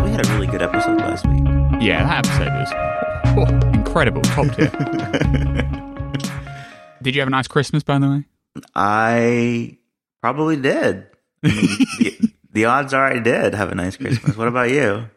we 0.00 0.10
had 0.10 0.26
a 0.26 0.32
really 0.34 0.46
good 0.46 0.62
episode 0.62 0.98
last 0.98 1.26
week. 1.26 1.42
Yeah, 1.82 2.04
that 2.04 2.26
episode 2.26 2.52
was 2.52 2.68
oh, 3.36 3.46
incredible, 3.74 4.22
top 4.22 4.54
tier. 4.54 4.70
did 7.02 7.14
you 7.14 7.20
have 7.20 7.28
a 7.28 7.30
nice 7.30 7.48
Christmas, 7.48 7.82
by 7.82 7.98
the 7.98 8.08
way? 8.08 8.24
I 8.74 9.76
probably 10.20 10.56
did. 10.56 11.06
I 11.42 11.48
mean, 11.48 11.56
the, 11.98 12.32
the 12.52 12.64
odds 12.66 12.94
are 12.94 13.04
I 13.04 13.18
did 13.18 13.54
have 13.54 13.72
a 13.72 13.74
nice 13.74 13.96
Christmas. 13.96 14.36
What 14.36 14.48
about 14.48 14.70
you? 14.70 15.08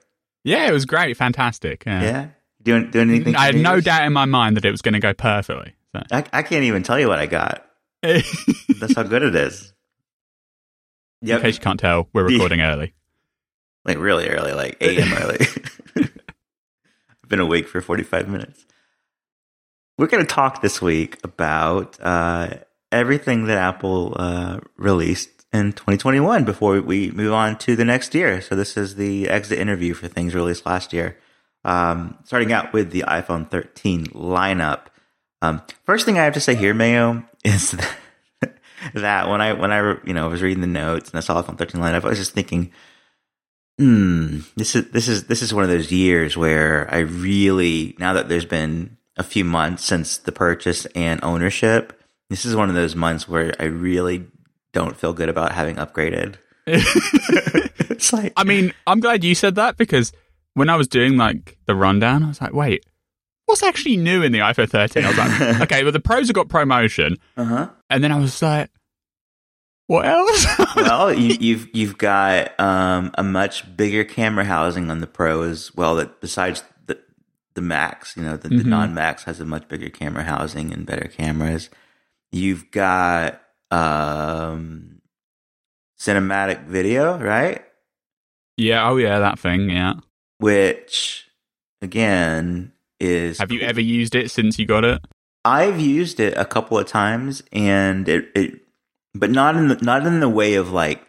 Yeah, 0.44 0.68
it 0.68 0.73
was 0.73 0.86
great, 0.86 1.16
fantastic. 1.16 1.86
Yeah, 1.86 2.30
doing 2.62 2.92
doing 2.92 3.10
anything? 3.10 3.36
I 3.36 3.46
had 3.46 3.55
no 3.55 3.80
doubt 3.80 4.05
in 4.05 4.14
my 4.14 4.26
mind 4.26 4.57
that 4.57 4.66
it 4.66 4.71
was 4.71 4.82
going 4.82 4.94
to 4.94 5.00
go 5.00 5.14
perfectly. 5.14 5.76
So. 5.94 6.02
I, 6.12 6.26
I 6.34 6.44
can't 6.44 6.64
even 6.64 6.84
tell 6.84 7.00
you 7.00 7.07
what 7.07 7.20
I 7.20 7.28
got. 7.28 7.66
That's 8.02 8.96
how 8.96 9.04
good 9.04 9.23
it 9.23 9.35
is. 9.35 9.73
Yep. 11.21 11.38
In 11.38 11.44
case 11.44 11.55
you 11.55 11.62
can't 11.62 11.80
tell, 11.80 12.10
we're 12.13 12.27
recording 12.27 12.62
early. 12.62 12.94
Like 13.85 13.98
really 13.98 14.27
early, 14.27 14.53
like 14.53 14.77
AM 14.81 15.13
early. 15.13 15.45
I've 15.95 17.30
been 17.30 17.39
awake 17.39 17.67
for 17.67 17.81
45 17.81 18.27
minutes. 18.27 18.66
We're 19.98 20.07
going 20.07 20.26
to 20.26 20.34
talk 20.34 20.62
this 20.62 20.81
week 20.81 21.20
about 21.23 21.98
uh, 22.02 22.55
everything 22.91 23.45
that 23.45 23.57
Apple 23.57 24.16
uh, 24.17 24.59
released 24.77 25.45
in 25.53 25.71
2021 25.71 26.43
before 26.43 26.81
we 26.81 27.12
move 27.12 27.34
on 27.34 27.57
to 27.59 27.76
the 27.76 27.85
next 27.85 28.13
year. 28.13 28.41
So 28.41 28.55
this 28.55 28.76
is 28.76 28.95
the 28.95 29.29
exit 29.29 29.59
interview 29.59 29.93
for 29.93 30.07
things 30.07 30.35
released 30.35 30.65
last 30.65 30.91
year. 30.91 31.17
Um, 31.63 32.17
starting 32.26 32.52
out 32.52 32.73
with 32.73 32.91
the 32.91 33.05
iPhone 33.07 33.49
13 33.49 34.07
lineup. 34.07 34.88
Um, 35.41 35.62
first 35.84 36.05
thing 36.05 36.20
I 36.20 36.23
have 36.23 36.34
to 36.34 36.40
say 36.40 36.55
here, 36.55 36.73
Mayo, 36.73 37.23
is 37.43 37.71
that, 37.71 38.59
that 38.93 39.29
when 39.29 39.41
I 39.41 39.54
when 39.54 39.71
I 39.71 39.98
you 40.05 40.13
know 40.13 40.29
was 40.29 40.43
reading 40.43 40.62
the 40.62 40.67
notes 40.67 41.10
and 41.10 41.17
I 41.17 41.21
saw 41.21 41.41
the 41.41 41.51
iPhone 41.51 41.57
13 41.57 41.82
lineup, 41.82 42.05
I 42.05 42.10
was 42.10 42.20
just 42.20 42.34
thinking, 42.34 42.71
hmm, 43.77 44.40
this 44.55 44.76
is 44.76 44.90
this 44.91 45.07
is 45.07 45.26
this 45.26 45.41
is 45.41 45.54
one 45.54 45.63
of 45.63 45.70
those 45.70 45.91
years 45.91 46.37
where 46.37 46.87
I 46.93 46.99
really 46.99 47.95
now 47.99 48.13
that 48.13 48.29
there's 48.29 48.45
been 48.45 48.98
a 49.17 49.23
few 49.23 49.45
months 49.45 49.84
since 49.85 50.17
the 50.17 50.32
purchase 50.32 50.85
and 50.87 51.23
ownership, 51.23 52.01
this 52.29 52.45
is 52.45 52.55
one 52.55 52.70
of 52.70 52.76
those 52.76 52.95
months 52.95 53.27
where 53.27 53.54
I 53.59 53.65
really 53.65 54.26
don't 54.73 54.98
feel 54.98 55.13
good 55.13 55.29
about 55.29 55.54
having 55.54 55.76
upgraded. 55.76 56.35
it's 56.67 58.12
like 58.12 58.34
I 58.35 58.43
mean, 58.43 58.73
I'm 58.87 58.99
glad 58.99 59.23
you 59.23 59.35
said 59.35 59.55
that 59.55 59.77
because 59.77 60.12
when 60.54 60.70
I 60.70 60.76
was 60.76 60.87
doing 60.87 61.17
like 61.17 61.57
the 61.65 61.76
rundown, 61.76 62.23
I 62.23 62.27
was 62.27 62.41
like, 62.41 62.54
wait, 62.54 62.85
what's 63.45 63.63
actually 63.63 63.98
new 63.98 64.23
in 64.23 64.31
the 64.31 64.39
iPhone 64.39 64.69
13? 64.69 65.06
I 65.06 65.07
was 65.09 65.17
like, 65.17 65.62
okay, 65.62 65.84
well 65.84 65.91
the 65.91 66.00
pros 66.00 66.28
have 66.28 66.35
got 66.35 66.47
ProMotion, 66.47 67.17
uh-huh. 67.38 67.69
and 67.89 68.03
then 68.03 68.12
I 68.12 68.19
was 68.19 68.41
like, 68.41 68.69
what 69.88 70.06
else? 70.06 70.46
well, 70.75 71.14
you, 71.14 71.34
have 71.34 71.41
you've, 71.41 71.75
you've 71.75 71.97
got 71.97 72.59
um, 72.59 73.12
a 73.18 73.24
much 73.24 73.75
bigger 73.78 74.03
camera 74.03 74.46
housing 74.46 74.90
on 74.90 75.00
the 75.00 75.08
Pro 75.08 75.44
as 75.44 75.74
well. 75.75 75.96
That 75.96 76.22
besides 76.22 76.64
the 76.88 77.00
the 77.53 77.62
Max, 77.62 78.18
you 78.18 78.24
know, 78.24 78.38
the, 78.38 78.50
mm-hmm. 78.50 78.58
the 78.58 78.63
non 78.63 78.94
Max 78.94 79.24
has 79.25 79.40
a 79.40 79.46
much 79.46 79.68
bigger 79.68 79.90
camera 79.90 80.24
housing 80.24 80.74
and 80.74 80.86
better 80.86 81.08
cameras. 81.08 81.69
You've 82.31 82.72
got 82.72 83.41
um, 83.72 85.02
cinematic 86.00 86.66
video, 86.66 87.18
right? 87.19 87.63
Yeah. 88.58 88.90
Oh, 88.90 88.97
yeah. 88.97 89.19
That 89.19 89.40
thing. 89.40 89.69
Yeah. 89.69 89.96
Which, 90.40 91.30
again, 91.81 92.74
is. 93.00 93.38
Have 93.38 93.52
you 93.52 93.62
ever 93.62 93.81
used 93.81 94.16
it 94.16 94.31
since 94.31 94.58
you 94.58 94.66
got 94.66 94.84
it? 94.84 95.02
I've 95.44 95.80
used 95.80 96.19
it 96.19 96.36
a 96.38 96.46
couple 96.46 96.80
of 96.80 96.88
times, 96.88 97.44
and 97.52 98.09
it, 98.09 98.31
it 98.34 98.62
but 99.16 99.31
not 99.31 99.56
in 99.56 99.69
the 99.69 99.75
not 99.75 100.06
in 100.06 100.19
the 100.19 100.30
way 100.30 100.56
of 100.56 100.72
like 100.72 101.02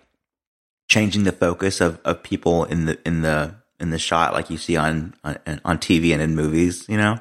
changing 0.89 1.25
the 1.25 1.33
focus 1.33 1.81
of, 1.81 2.01
of 2.05 2.23
people 2.23 2.65
in 2.65 2.87
the 2.87 2.99
in 3.07 3.23
the 3.23 3.55
in 3.79 3.91
the 3.91 3.99
shot 3.99 4.33
like 4.33 4.49
you 4.49 4.57
see 4.57 4.77
on 4.77 5.15
on, 5.25 5.39
on 5.65 5.79
TV 5.79 6.13
and 6.13 6.23
in 6.23 6.35
movies, 6.35 6.89
you 6.89 6.97
know. 6.97 7.19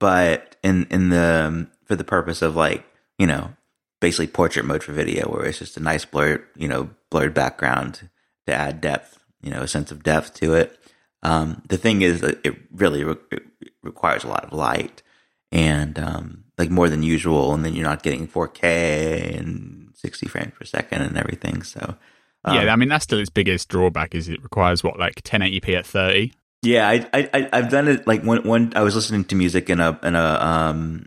But 0.00 0.56
in 0.62 0.86
in 0.90 1.10
the 1.10 1.68
for 1.84 1.94
the 1.94 2.04
purpose 2.04 2.42
of 2.42 2.56
like 2.56 2.84
you 3.18 3.26
know 3.26 3.54
basically 4.00 4.26
portrait 4.26 4.66
mode 4.66 4.82
for 4.82 4.92
video, 4.92 5.28
where 5.28 5.46
it's 5.46 5.58
just 5.58 5.76
a 5.76 5.82
nice 5.82 6.04
blurred, 6.04 6.44
you 6.56 6.68
know, 6.68 6.90
blurred 7.10 7.32
background 7.32 8.10
to 8.46 8.52
add 8.52 8.80
depth, 8.80 9.18
you 9.40 9.50
know, 9.50 9.62
a 9.62 9.68
sense 9.68 9.90
of 9.90 10.02
depth 10.02 10.34
to 10.34 10.52
it. 10.52 10.78
Um, 11.22 11.62
the 11.68 11.78
thing 11.78 12.02
is 12.02 12.22
it 12.22 12.54
really 12.70 13.02
re- 13.02 13.16
it 13.30 13.44
requires 13.82 14.24
a 14.24 14.28
lot 14.28 14.44
of 14.44 14.52
light 14.52 15.02
and 15.50 15.98
um, 15.98 16.44
like 16.58 16.70
more 16.70 16.90
than 16.90 17.02
usual, 17.02 17.54
and 17.54 17.64
then 17.64 17.74
you're 17.74 17.88
not 17.88 18.02
getting 18.02 18.28
4K 18.28 19.38
and 19.38 19.83
60 20.04 20.28
frames 20.28 20.52
per 20.58 20.66
second 20.66 21.02
and 21.02 21.16
everything. 21.16 21.62
So 21.62 21.96
um, 22.44 22.54
yeah, 22.56 22.72
I 22.72 22.76
mean 22.76 22.90
that's 22.90 23.04
still 23.04 23.18
its 23.18 23.30
biggest 23.30 23.68
drawback 23.68 24.14
is 24.14 24.28
it 24.28 24.42
requires 24.42 24.84
what 24.84 24.98
like 24.98 25.22
1080p 25.22 25.78
at 25.78 25.86
30. 25.86 26.32
Yeah, 26.62 26.88
I, 26.88 27.08
I 27.12 27.48
I've 27.52 27.70
done 27.70 27.88
it 27.88 28.06
like 28.06 28.22
when 28.22 28.46
when 28.46 28.72
I 28.76 28.82
was 28.82 28.94
listening 28.94 29.24
to 29.24 29.34
music 29.34 29.70
in 29.70 29.80
a 29.80 29.98
in 30.02 30.14
a 30.14 30.38
um 30.40 31.06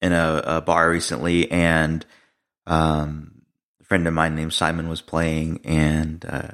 in 0.00 0.12
a, 0.12 0.42
a 0.44 0.60
bar 0.60 0.90
recently, 0.90 1.50
and 1.50 2.04
um, 2.66 3.42
a 3.80 3.84
friend 3.84 4.06
of 4.06 4.14
mine 4.14 4.34
named 4.34 4.52
Simon 4.52 4.88
was 4.88 5.00
playing, 5.00 5.60
and 5.64 6.24
uh, 6.28 6.52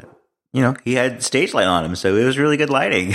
you 0.53 0.62
know 0.62 0.75
he 0.84 0.94
had 0.94 1.22
stage 1.22 1.55
light 1.55 1.66
on 1.66 1.84
him, 1.84 1.97
so 1.97 2.16
it 2.16 2.25
was 2.25 2.38
really 2.38 2.56
good 2.56 2.71
lighting. 2.71 3.15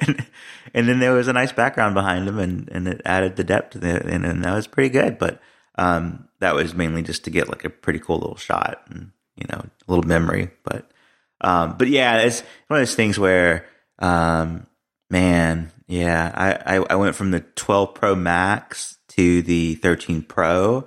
and, 0.00 0.26
and, 0.74 0.88
then 0.88 0.98
there 1.00 1.14
was 1.14 1.28
a 1.28 1.32
nice 1.32 1.52
background 1.52 1.94
behind 1.94 2.28
him, 2.28 2.38
and, 2.38 2.68
and 2.70 2.88
it 2.88 3.00
added 3.04 3.36
the 3.36 3.44
depth, 3.44 3.80
the, 3.80 4.04
and, 4.06 4.24
and 4.24 4.44
that 4.44 4.54
was 4.54 4.66
pretty 4.66 4.90
good. 4.90 5.18
But 5.18 5.40
um, 5.76 6.28
that 6.40 6.54
was 6.54 6.74
mainly 6.74 7.02
just 7.02 7.24
to 7.24 7.30
get 7.30 7.48
like 7.48 7.64
a 7.64 7.70
pretty 7.70 7.98
cool 7.98 8.18
little 8.18 8.36
shot 8.36 8.82
and 8.88 9.12
you 9.36 9.46
know 9.50 9.58
a 9.58 9.90
little 9.90 10.06
memory. 10.06 10.50
But 10.64 10.90
um, 11.40 11.76
but 11.78 11.88
yeah, 11.88 12.18
it's 12.18 12.42
one 12.68 12.80
of 12.80 12.86
those 12.86 12.94
things 12.94 13.18
where 13.18 13.66
um, 13.98 14.66
man, 15.10 15.70
yeah, 15.86 16.32
I, 16.34 16.76
I 16.76 16.86
I 16.90 16.94
went 16.96 17.16
from 17.16 17.30
the 17.30 17.40
12 17.40 17.94
Pro 17.94 18.14
Max 18.14 18.98
to 19.10 19.42
the 19.42 19.74
13 19.76 20.22
Pro 20.22 20.86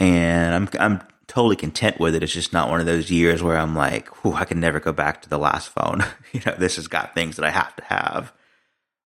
and 0.00 0.54
I'm 0.54 0.68
I'm 0.80 1.02
totally 1.28 1.54
content 1.54 2.00
with 2.00 2.16
it. 2.16 2.24
It's 2.24 2.32
just 2.32 2.52
not 2.52 2.70
one 2.70 2.80
of 2.80 2.86
those 2.86 3.10
years 3.10 3.40
where 3.40 3.56
I'm 3.56 3.76
like, 3.76 4.08
I 4.26 4.44
can 4.44 4.58
never 4.58 4.80
go 4.80 4.92
back 4.92 5.22
to 5.22 5.28
the 5.28 5.38
last 5.38 5.68
phone. 5.68 6.04
you 6.32 6.40
know, 6.44 6.56
this 6.58 6.76
has 6.76 6.88
got 6.88 7.14
things 7.14 7.36
that 7.36 7.44
I 7.44 7.50
have 7.50 7.76
to 7.76 7.84
have. 7.84 8.32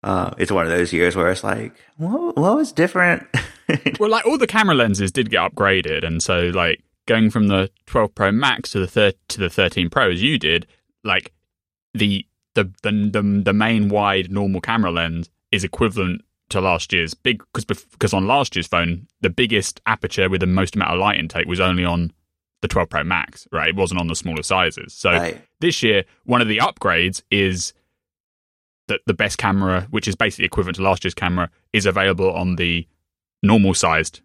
Uh, 0.04 0.34
it's 0.38 0.52
one 0.52 0.66
of 0.66 0.72
those 0.72 0.92
years 0.92 1.16
where 1.16 1.32
it's 1.32 1.44
like, 1.44 1.74
what, 1.98 2.36
what 2.36 2.56
was 2.56 2.72
different? 2.72 3.26
well, 4.00 4.10
like 4.10 4.26
all 4.26 4.38
the 4.38 4.48
camera 4.48 4.76
lenses 4.76 5.12
did 5.12 5.30
get 5.30 5.40
upgraded, 5.40 6.06
and 6.06 6.22
so 6.22 6.52
like 6.54 6.84
going 7.06 7.30
from 7.30 7.48
the 7.48 7.70
12 7.86 8.14
Pro 8.14 8.32
Max 8.32 8.72
to 8.72 8.80
the 8.80 8.88
thir- 8.88 9.14
to 9.30 9.40
the 9.40 9.50
13 9.50 9.90
Pro 9.90 10.12
as 10.12 10.22
you 10.22 10.38
did, 10.38 10.68
like 11.04 11.34
the 11.94 12.26
the 12.56 12.66
the 12.84 12.92
the, 12.92 13.42
the 13.46 13.54
main 13.54 13.90
wide 13.90 14.32
normal 14.32 14.62
camera 14.62 14.92
lens 14.92 15.30
is 15.52 15.64
equivalent 15.64 16.22
to 16.50 16.60
last 16.60 16.92
year's 16.92 17.14
big 17.14 17.42
because 17.54 17.66
because 17.66 18.14
on 18.14 18.28
last 18.28 18.56
year's 18.56 18.68
phone 18.68 19.08
the 19.22 19.30
biggest 19.30 19.82
aperture 19.86 20.30
with 20.30 20.42
the 20.42 20.48
most 20.48 20.76
amount 20.76 20.92
of 20.92 21.00
light 21.00 21.18
intake 21.18 21.48
was 21.48 21.60
only 21.60 21.86
on 21.86 22.12
the 22.62 22.68
12 22.70 22.90
Pro 22.90 23.04
Max, 23.04 23.46
right? 23.52 23.70
It 23.70 23.76
wasn't 23.76 24.00
on 24.00 24.08
the 24.08 24.16
smaller 24.16 24.42
sizes. 24.42 24.94
So 24.94 25.12
right. 25.12 25.42
this 25.60 25.84
year, 25.84 26.06
one 26.24 26.42
of 26.42 26.48
the 26.48 26.60
upgrades 26.60 27.22
is 27.30 27.74
that 28.88 29.02
the 29.06 29.14
best 29.14 29.38
camera, 29.38 29.88
which 29.92 30.08
is 30.08 30.16
basically 30.16 30.46
equivalent 30.46 30.76
to 30.78 30.84
last 30.84 31.04
year's 31.04 31.14
camera, 31.14 31.50
is 31.72 31.86
available 31.86 32.32
on 32.34 32.56
the 32.56 32.88
normal 33.42 33.74
sized 33.74 34.22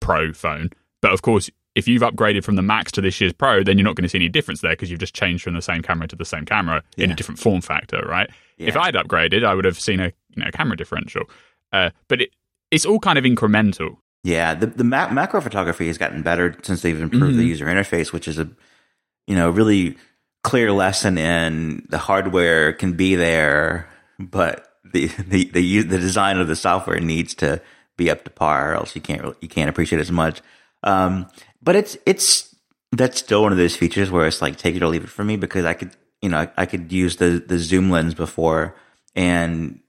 Pro 0.00 0.32
phone. 0.32 0.70
But 1.02 1.12
of 1.12 1.22
course, 1.22 1.50
if 1.74 1.86
you've 1.86 2.02
upgraded 2.02 2.42
from 2.44 2.56
the 2.56 2.62
Max 2.62 2.90
to 2.92 3.00
this 3.00 3.20
year's 3.20 3.32
Pro, 3.32 3.62
then 3.62 3.78
you're 3.78 3.84
not 3.84 3.96
going 3.96 4.02
to 4.02 4.08
see 4.08 4.18
any 4.18 4.28
difference 4.28 4.60
there 4.60 4.72
because 4.72 4.90
you've 4.90 5.00
just 5.00 5.14
changed 5.14 5.44
from 5.44 5.54
the 5.54 5.62
same 5.62 5.82
camera 5.82 6.08
to 6.08 6.16
the 6.16 6.24
same 6.24 6.44
camera 6.44 6.82
yeah. 6.96 7.04
in 7.04 7.10
a 7.10 7.14
different 7.14 7.38
form 7.38 7.60
factor, 7.60 8.04
right? 8.08 8.30
Yeah. 8.56 8.68
If 8.68 8.76
I'd 8.76 8.94
upgraded, 8.94 9.44
I 9.44 9.54
would 9.54 9.64
have 9.64 9.78
seen 9.78 10.00
a 10.00 10.12
you 10.34 10.44
know 10.44 10.50
camera 10.52 10.76
differential. 10.76 11.24
Uh, 11.72 11.90
but 12.08 12.22
it, 12.22 12.30
it's 12.70 12.86
all 12.86 12.98
kind 12.98 13.18
of 13.18 13.24
incremental. 13.24 13.98
Yeah, 14.24 14.54
the 14.54 14.66
the 14.66 14.84
ma- 14.84 15.10
macro 15.10 15.40
photography 15.40 15.86
has 15.86 15.98
gotten 15.98 16.22
better 16.22 16.56
since 16.62 16.82
they've 16.82 17.00
improved 17.00 17.32
mm-hmm. 17.32 17.38
the 17.38 17.46
user 17.46 17.66
interface, 17.66 18.12
which 18.12 18.28
is 18.28 18.38
a 18.38 18.50
you 19.26 19.36
know 19.36 19.50
really 19.50 19.96
clear 20.42 20.72
lesson 20.72 21.18
in 21.18 21.86
the 21.90 21.98
hardware 21.98 22.72
can 22.72 22.94
be 22.94 23.14
there, 23.14 23.88
but 24.20 24.66
the 24.84 25.06
the 25.06 25.50
the, 25.50 25.82
the 25.82 25.98
design 25.98 26.38
of 26.38 26.48
the 26.48 26.56
software 26.56 27.00
needs 27.00 27.34
to 27.34 27.60
be 27.96 28.10
up 28.10 28.24
to 28.24 28.30
par, 28.30 28.72
or 28.72 28.76
else 28.76 28.94
you 28.94 29.00
can't 29.00 29.34
you 29.40 29.48
can't 29.48 29.70
appreciate 29.70 29.98
it 29.98 30.02
as 30.02 30.12
much. 30.12 30.40
Um, 30.82 31.28
but 31.62 31.76
it's 31.76 31.96
it's 32.06 32.54
that's 32.92 33.18
still 33.18 33.42
one 33.42 33.52
of 33.52 33.58
those 33.58 33.76
features 33.76 34.10
where 34.10 34.26
it's 34.26 34.42
like 34.42 34.56
take 34.56 34.76
it 34.76 34.82
or 34.82 34.88
leave 34.88 35.04
it 35.04 35.10
for 35.10 35.24
me 35.24 35.36
because 35.36 35.64
I 35.64 35.74
could 35.74 35.92
you 36.20 36.28
know 36.28 36.38
I, 36.38 36.50
I 36.56 36.66
could 36.66 36.92
use 36.92 37.16
the 37.16 37.42
the 37.44 37.58
zoom 37.58 37.90
lens 37.90 38.14
before 38.14 38.74
and 39.14 39.80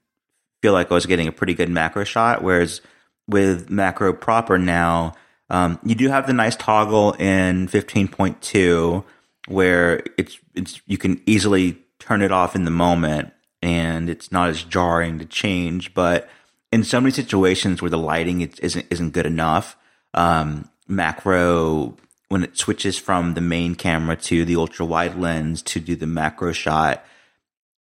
feel 0.62 0.72
like 0.72 0.90
I 0.90 0.94
was 0.94 1.06
getting 1.06 1.28
a 1.28 1.32
pretty 1.32 1.54
good 1.54 1.68
macro 1.68 2.04
shot. 2.04 2.42
Whereas 2.42 2.80
with 3.28 3.70
macro 3.70 4.12
proper 4.12 4.58
now, 4.58 5.14
um, 5.50 5.78
you 5.84 5.94
do 5.94 6.08
have 6.08 6.26
the 6.26 6.32
nice 6.32 6.56
toggle 6.56 7.12
in 7.14 7.68
15.2 7.68 9.04
where 9.48 10.02
it's 10.16 10.38
it's 10.54 10.80
you 10.86 10.98
can 10.98 11.20
easily 11.26 11.78
turn 11.98 12.22
it 12.22 12.32
off 12.32 12.54
in 12.54 12.64
the 12.64 12.70
moment 12.70 13.32
and 13.62 14.10
it's 14.10 14.32
not 14.32 14.48
as 14.48 14.62
jarring 14.64 15.18
to 15.20 15.24
change. 15.24 15.94
But 15.94 16.28
in 16.70 16.84
so 16.84 17.00
many 17.00 17.12
situations 17.12 17.80
where 17.80 17.90
the 17.90 17.98
lighting 17.98 18.40
isn't 18.40 18.86
isn't 18.90 19.12
good 19.12 19.26
enough, 19.26 19.76
um, 20.14 20.68
macro 20.88 21.96
when 22.28 22.42
it 22.42 22.56
switches 22.56 22.96
from 22.96 23.34
the 23.34 23.42
main 23.42 23.74
camera 23.74 24.16
to 24.16 24.46
the 24.46 24.56
ultra 24.56 24.86
wide 24.86 25.18
lens 25.18 25.60
to 25.60 25.78
do 25.78 25.94
the 25.94 26.06
macro 26.06 26.50
shot, 26.50 27.04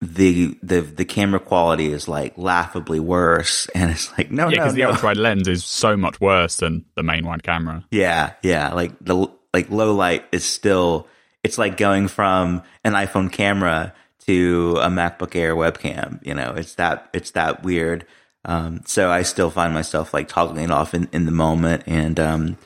the 0.00 0.56
the 0.62 0.80
the 0.80 1.04
camera 1.04 1.38
quality 1.38 1.92
is 1.92 2.08
like 2.08 2.36
laughably 2.38 2.98
worse, 2.98 3.68
and 3.74 3.90
it's 3.90 4.10
like 4.16 4.30
no, 4.30 4.44
yeah, 4.48 4.48
no, 4.48 4.56
because 4.56 4.74
the 4.74 4.82
no. 4.82 4.90
ultra 4.90 5.08
wide 5.08 5.16
lens 5.18 5.48
is 5.48 5.64
so 5.64 5.96
much 5.96 6.20
worse 6.20 6.56
than 6.56 6.84
the 6.96 7.02
main 7.02 7.26
wide 7.26 7.42
camera. 7.42 7.84
Yeah, 7.90 8.32
yeah. 8.42 8.72
Like 8.72 8.92
the 9.00 9.30
like 9.52 9.70
low 9.70 9.94
light 9.94 10.24
is 10.32 10.44
still 10.44 11.06
it's 11.44 11.58
like 11.58 11.76
going 11.76 12.08
from 12.08 12.62
an 12.84 12.94
iPhone 12.94 13.30
camera 13.30 13.94
to 14.28 14.76
a 14.82 14.88
MacBook 14.88 15.34
Air 15.34 15.56
webcam. 15.56 16.24
You 16.24 16.34
know, 16.34 16.52
it's 16.54 16.74
that 16.74 17.08
it's 17.14 17.30
that 17.30 17.62
weird. 17.62 18.04
Um, 18.44 18.82
so 18.84 19.10
I 19.10 19.22
still 19.22 19.50
find 19.50 19.72
myself 19.72 20.12
like 20.12 20.28
toggling 20.28 20.64
it 20.64 20.70
off 20.70 20.92
in, 20.92 21.08
in 21.12 21.24
the 21.24 21.32
moment 21.32 21.84
and 21.86 22.20
um, 22.20 22.58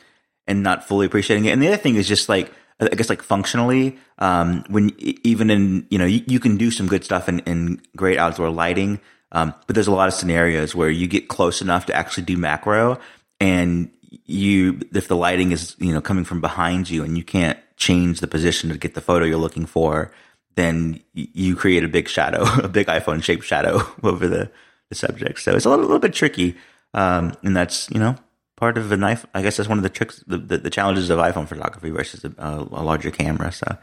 and 0.49 0.65
not 0.65 0.89
fully 0.89 1.07
appreciating 1.07 1.45
it. 1.45 1.53
And 1.53 1.63
the 1.63 1.69
other 1.69 1.77
thing 1.77 1.95
is 1.95 2.09
just 2.09 2.29
like 2.29 2.53
I 2.81 2.89
guess 2.89 3.09
like 3.09 3.23
functionally, 3.23 3.97
um, 4.19 4.65
when 4.69 4.91
even 4.99 5.51
in 5.51 5.87
you 5.89 5.99
know 5.99 6.05
you, 6.05 6.25
you 6.27 6.41
can 6.41 6.57
do 6.57 6.73
some 6.73 6.89
good 6.89 7.05
stuff 7.05 7.29
in, 7.29 7.39
in 7.41 7.81
great 7.95 8.19
outdoor 8.19 8.51
lighting, 8.51 9.01
um, 9.31 9.55
but 9.69 9.75
there's 9.75 9.87
a 9.87 9.93
lot 9.93 10.09
of 10.09 10.15
scenarios 10.15 10.75
where 10.75 10.91
you 10.91 11.07
get 11.07 11.29
close 11.29 11.63
enough 11.63 11.87
to 11.87 11.95
actually 11.95 12.25
do 12.25 12.37
macro, 12.37 12.99
and 13.39 13.89
you 14.27 14.81
if 14.93 15.07
the 15.07 15.17
lighting 15.17 15.53
is 15.53 15.77
you 15.79 15.95
know 15.95 16.01
coming 16.01 16.25
from 16.25 16.41
behind 16.41 16.91
you 16.91 17.05
and 17.05 17.17
you 17.17 17.23
can't 17.23 17.59
change 17.77 18.19
the 18.19 18.27
position 18.27 18.71
to 18.71 18.79
get 18.79 18.95
the 18.95 19.01
photo 19.01 19.25
you're 19.25 19.37
looking 19.37 19.67
for, 19.67 20.11
then 20.55 21.01
you 21.15 21.57
create 21.57 21.85
a 21.85 21.89
big 21.89 22.09
shadow, 22.09 22.43
a 22.63 22.69
big 22.69 22.87
iPhone 22.87 23.23
shaped 23.23 23.45
shadow 23.45 23.81
over 24.03 24.29
the, 24.29 24.51
the 24.89 24.95
subject. 24.95 25.41
So 25.41 25.55
it's 25.55 25.65
a 25.65 25.71
little, 25.71 25.85
little 25.85 25.99
bit 25.99 26.15
tricky, 26.15 26.57
um, 26.95 27.35
and 27.43 27.57
that's 27.57 27.91
you 27.91 27.99
know 27.99 28.17
part 28.57 28.79
of 28.79 28.93
a 28.93 28.97
knife. 28.97 29.27
I 29.35 29.43
guess 29.43 29.57
that's 29.57 29.69
one 29.69 29.79
of 29.79 29.83
the 29.83 29.91
tricks, 29.91 30.23
the, 30.27 30.39
the, 30.39 30.59
the 30.59 30.71
challenges 30.71 31.11
of 31.11 31.19
iPhone 31.19 31.49
photography 31.49 31.91
versus 31.91 32.25
a, 32.25 32.33
a, 32.39 32.83
larger 32.83 33.11
camera. 33.11 33.51
So, 33.51 33.77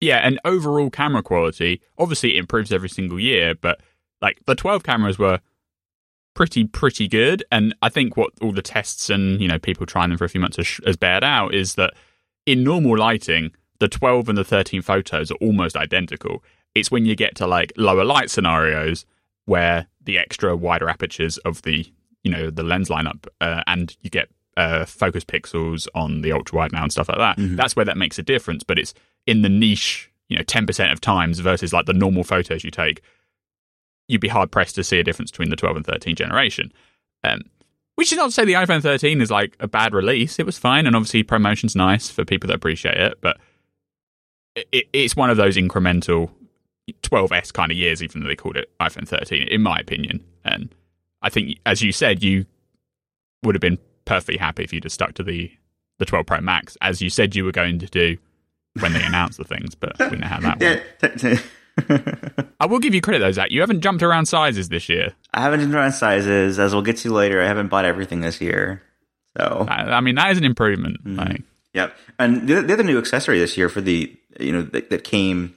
yeah, 0.00 0.16
and 0.16 0.40
overall 0.44 0.90
camera 0.90 1.22
quality 1.22 1.80
obviously 1.98 2.34
it 2.34 2.40
improves 2.40 2.72
every 2.72 2.88
single 2.88 3.20
year, 3.20 3.54
but 3.54 3.80
like 4.20 4.40
the 4.46 4.54
12 4.54 4.82
cameras 4.82 5.18
were 5.18 5.40
pretty 6.34 6.64
pretty 6.64 7.08
good, 7.08 7.44
and 7.52 7.74
I 7.82 7.88
think 7.88 8.16
what 8.16 8.30
all 8.40 8.52
the 8.52 8.62
tests 8.62 9.10
and 9.10 9.40
you 9.40 9.48
know 9.48 9.58
people 9.58 9.86
trying 9.86 10.08
them 10.08 10.18
for 10.18 10.24
a 10.24 10.28
few 10.28 10.40
months 10.40 10.56
has, 10.56 10.80
has 10.86 10.96
bared 10.96 11.24
out 11.24 11.54
is 11.54 11.74
that 11.74 11.94
in 12.46 12.64
normal 12.64 12.98
lighting, 12.98 13.52
the 13.80 13.88
12 13.88 14.28
and 14.28 14.38
the 14.38 14.44
13 14.44 14.82
photos 14.82 15.30
are 15.30 15.36
almost 15.36 15.76
identical. 15.76 16.44
It's 16.74 16.90
when 16.90 17.04
you 17.04 17.16
get 17.16 17.34
to 17.36 17.46
like 17.46 17.72
lower 17.76 18.04
light 18.04 18.30
scenarios 18.30 19.04
where 19.46 19.88
the 20.02 20.18
extra 20.18 20.54
wider 20.54 20.88
apertures 20.88 21.38
of 21.38 21.62
the 21.62 21.90
you 22.22 22.30
know 22.30 22.50
the 22.50 22.62
lens 22.62 22.88
lineup 22.88 23.26
uh, 23.40 23.62
and 23.66 23.96
you 24.02 24.10
get 24.10 24.28
uh, 24.56 24.84
focus 24.84 25.24
pixels 25.24 25.88
on 25.94 26.20
the 26.20 26.32
ultra 26.32 26.58
wide 26.58 26.72
now 26.72 26.82
and 26.82 26.92
stuff 26.92 27.08
like 27.08 27.18
that. 27.18 27.38
Mm-hmm. 27.38 27.56
That's 27.56 27.74
where 27.74 27.84
that 27.84 27.96
makes 27.96 28.18
a 28.18 28.22
difference. 28.22 28.62
But 28.62 28.78
it's 28.78 28.94
in 29.26 29.42
the 29.42 29.48
niche, 29.48 30.10
you 30.28 30.36
know, 30.36 30.42
ten 30.42 30.66
percent 30.66 30.92
of 30.92 31.00
times 31.00 31.40
versus 31.40 31.72
like 31.72 31.86
the 31.86 31.92
normal 31.92 32.22
photos 32.22 32.62
you 32.62 32.70
take. 32.70 33.02
You'd 34.06 34.20
be 34.20 34.28
hard 34.28 34.52
pressed 34.52 34.74
to 34.74 34.84
see 34.84 34.98
a 34.98 35.04
difference 35.04 35.30
between 35.30 35.50
the 35.50 35.56
12 35.56 35.76
and 35.76 35.86
13 35.86 36.16
generation. 36.16 36.72
Um, 37.22 37.42
which 37.94 38.10
is 38.10 38.18
not 38.18 38.26
to 38.26 38.32
say 38.32 38.44
the 38.44 38.54
iPhone 38.54 38.82
13 38.82 39.20
is 39.20 39.30
like 39.30 39.56
a 39.60 39.68
bad 39.68 39.94
release. 39.94 40.38
It 40.40 40.46
was 40.46 40.58
fine, 40.58 40.86
and 40.86 40.96
obviously 40.96 41.22
promotion's 41.22 41.76
nice 41.76 42.10
for 42.10 42.24
people 42.24 42.48
that 42.48 42.54
appreciate 42.54 42.96
it. 42.96 43.18
But 43.20 43.38
it, 44.54 44.88
it's 44.92 45.16
one 45.16 45.30
of 45.30 45.36
those 45.36 45.56
incremental 45.56 46.30
12s 47.02 47.52
kind 47.52 47.70
of 47.70 47.78
years, 47.78 48.02
even 48.02 48.22
though 48.22 48.28
they 48.28 48.36
called 48.36 48.56
it 48.56 48.70
iPhone 48.80 49.06
13, 49.06 49.48
in 49.48 49.62
my 49.62 49.78
opinion. 49.78 50.24
And 50.44 50.74
I 51.22 51.28
think, 51.28 51.58
as 51.66 51.82
you 51.82 51.92
said, 51.92 52.22
you 52.22 52.46
would 53.42 53.54
have 53.54 53.60
been 53.60 53.78
perfectly 54.04 54.36
happy 54.36 54.64
if 54.64 54.72
you'd 54.72 54.84
have 54.84 54.92
stuck 54.92 55.14
to 55.14 55.22
the 55.22 55.50
the 55.98 56.06
12 56.06 56.24
Pro 56.24 56.40
Max, 56.40 56.78
as 56.80 57.02
you 57.02 57.10
said 57.10 57.36
you 57.36 57.44
were 57.44 57.52
going 57.52 57.78
to 57.78 57.86
do 57.86 58.16
when 58.80 58.94
they 58.94 59.02
announced 59.02 59.36
the 59.36 59.44
things. 59.44 59.74
But 59.74 59.98
we 60.10 60.16
know 60.16 60.26
how 60.26 60.40
that 60.40 60.58
went. 60.58 61.42
I 62.58 62.66
will 62.66 62.78
give 62.78 62.94
you 62.94 63.02
credit 63.02 63.18
though, 63.18 63.32
Zac. 63.32 63.50
You 63.50 63.60
haven't 63.60 63.82
jumped 63.82 64.02
around 64.02 64.26
sizes 64.26 64.70
this 64.70 64.88
year. 64.88 65.12
I 65.34 65.42
haven't 65.42 65.60
jumped 65.60 65.74
around 65.74 65.92
sizes, 65.92 66.58
as 66.58 66.72
we'll 66.72 66.82
get 66.82 66.96
to 66.98 67.12
later. 67.12 67.40
I 67.42 67.46
haven't 67.46 67.68
bought 67.68 67.84
everything 67.84 68.20
this 68.20 68.40
year, 68.40 68.82
so 69.36 69.66
I, 69.68 69.82
I 69.82 70.00
mean 70.00 70.14
that 70.14 70.30
is 70.32 70.38
an 70.38 70.44
improvement. 70.44 71.04
Mm-hmm. 71.04 71.18
Like, 71.18 71.42
yep. 71.72 71.96
And 72.18 72.48
the, 72.48 72.62
the, 72.62 72.72
other 72.72 72.82
new 72.82 72.98
accessory 72.98 73.38
this 73.38 73.56
year 73.56 73.68
for 73.68 73.80
the 73.80 74.16
you 74.38 74.52
know 74.52 74.62
that, 74.62 74.90
that 74.90 75.04
came 75.04 75.56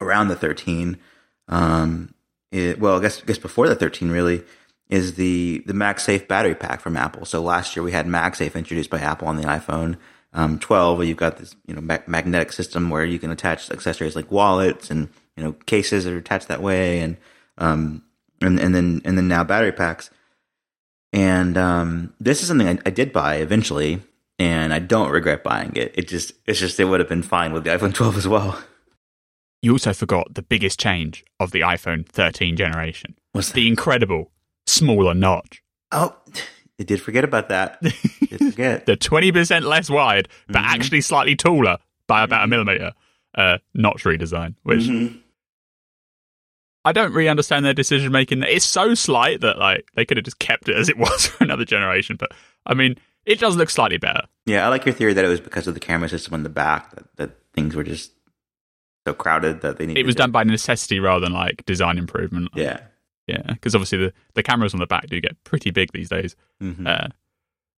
around 0.00 0.28
the 0.28 0.36
13, 0.36 0.98
um, 1.48 2.14
it, 2.50 2.80
well, 2.80 2.98
I 2.98 3.02
guess 3.02 3.22
I 3.22 3.24
guess 3.24 3.38
before 3.38 3.68
the 3.68 3.74
13 3.74 4.10
really 4.10 4.42
is 4.88 5.14
the 5.14 5.62
the 5.66 5.72
MagSafe 5.72 6.28
battery 6.28 6.54
pack 6.54 6.80
from 6.80 6.96
Apple. 6.96 7.24
So 7.24 7.42
last 7.42 7.74
year 7.76 7.82
we 7.82 7.92
had 7.92 8.06
MagSafe 8.06 8.54
introduced 8.54 8.90
by 8.90 9.00
Apple 9.00 9.28
on 9.28 9.36
the 9.36 9.44
iPhone 9.44 9.96
um, 10.34 10.58
12, 10.58 10.98
where 10.98 11.06
you've 11.06 11.16
got 11.16 11.38
this 11.38 11.54
you 11.66 11.74
know 11.74 11.80
ma- 11.80 11.98
magnetic 12.06 12.52
system 12.52 12.90
where 12.90 13.04
you 13.04 13.18
can 13.18 13.30
attach 13.30 13.70
accessories 13.70 14.16
like 14.16 14.30
wallets 14.30 14.90
and 14.90 15.08
you 15.36 15.42
know 15.42 15.52
cases 15.66 16.04
that 16.04 16.12
are 16.12 16.18
attached 16.18 16.48
that 16.48 16.62
way, 16.62 17.00
and 17.00 17.16
um, 17.58 18.02
and 18.40 18.58
and 18.58 18.74
then 18.74 19.02
and 19.04 19.16
then 19.16 19.28
now 19.28 19.44
battery 19.44 19.72
packs. 19.72 20.10
And 21.14 21.58
um, 21.58 22.14
this 22.20 22.40
is 22.40 22.48
something 22.48 22.68
I, 22.68 22.78
I 22.86 22.90
did 22.90 23.12
buy 23.12 23.36
eventually, 23.36 24.02
and 24.38 24.72
I 24.72 24.78
don't 24.78 25.10
regret 25.10 25.42
buying 25.42 25.72
it. 25.76 25.92
It 25.94 26.08
just 26.08 26.32
it's 26.46 26.60
just 26.60 26.78
it 26.80 26.84
would 26.84 27.00
have 27.00 27.08
been 27.08 27.22
fine 27.22 27.52
with 27.52 27.64
the 27.64 27.70
iPhone 27.70 27.94
12 27.94 28.16
as 28.16 28.28
well. 28.28 28.62
You 29.60 29.72
also 29.72 29.92
forgot 29.92 30.34
the 30.34 30.42
biggest 30.42 30.80
change 30.80 31.24
of 31.38 31.52
the 31.52 31.60
iPhone 31.60 32.06
13 32.06 32.56
generation. 32.56 33.14
What's 33.32 33.52
the 33.52 33.68
incredible 33.68 34.32
smaller 34.66 35.14
notch. 35.14 35.62
Oh, 35.90 36.16
I 36.80 36.84
did 36.84 37.00
forget 37.00 37.24
about 37.24 37.48
that. 37.50 37.80
Did 37.82 38.38
forget. 38.38 38.86
the 38.86 38.96
20% 38.96 39.62
less 39.62 39.90
wide, 39.90 40.28
but 40.48 40.56
mm-hmm. 40.56 40.74
actually 40.74 41.00
slightly 41.02 41.36
taller 41.36 41.78
by 42.06 42.22
about 42.22 42.44
a 42.44 42.46
millimeter 42.46 42.92
uh, 43.34 43.58
notch 43.74 44.04
redesign, 44.04 44.54
which 44.62 44.80
mm-hmm. 44.80 45.18
I 46.84 46.92
don't 46.92 47.12
really 47.12 47.28
understand 47.28 47.64
their 47.64 47.74
decision 47.74 48.10
making. 48.10 48.42
It's 48.42 48.64
so 48.64 48.94
slight 48.94 49.42
that 49.42 49.58
like 49.58 49.86
they 49.94 50.04
could 50.04 50.16
have 50.16 50.24
just 50.24 50.38
kept 50.38 50.68
it 50.68 50.76
as 50.76 50.88
it 50.88 50.98
was 50.98 51.26
for 51.26 51.44
another 51.44 51.64
generation. 51.64 52.16
But 52.18 52.32
I 52.66 52.74
mean, 52.74 52.96
it 53.24 53.38
does 53.38 53.56
look 53.56 53.70
slightly 53.70 53.98
better. 53.98 54.22
Yeah, 54.46 54.66
I 54.66 54.68
like 54.68 54.84
your 54.84 54.94
theory 54.94 55.14
that 55.14 55.24
it 55.24 55.28
was 55.28 55.40
because 55.40 55.66
of 55.66 55.74
the 55.74 55.80
camera 55.80 56.08
system 56.08 56.34
in 56.34 56.42
the 56.42 56.48
back 56.48 56.94
that, 56.94 57.16
that 57.16 57.30
things 57.54 57.74
were 57.74 57.84
just 57.84 58.12
so 59.06 59.14
crowded 59.14 59.60
that 59.62 59.78
they 59.78 59.86
needed. 59.86 60.00
It 60.00 60.06
was 60.06 60.14
done 60.14 60.30
by 60.30 60.44
necessity 60.44 61.00
rather 61.00 61.20
than 61.20 61.32
like 61.32 61.64
design 61.64 61.98
improvement. 61.98 62.48
Yeah, 62.54 62.80
yeah, 63.26 63.42
because 63.46 63.74
obviously 63.74 63.98
the, 63.98 64.12
the 64.34 64.42
cameras 64.42 64.74
on 64.74 64.80
the 64.80 64.86
back 64.86 65.06
do 65.06 65.20
get 65.20 65.42
pretty 65.44 65.70
big 65.70 65.92
these 65.92 66.08
days. 66.08 66.36
Mm-hmm. 66.62 66.86
Uh, 66.86 67.08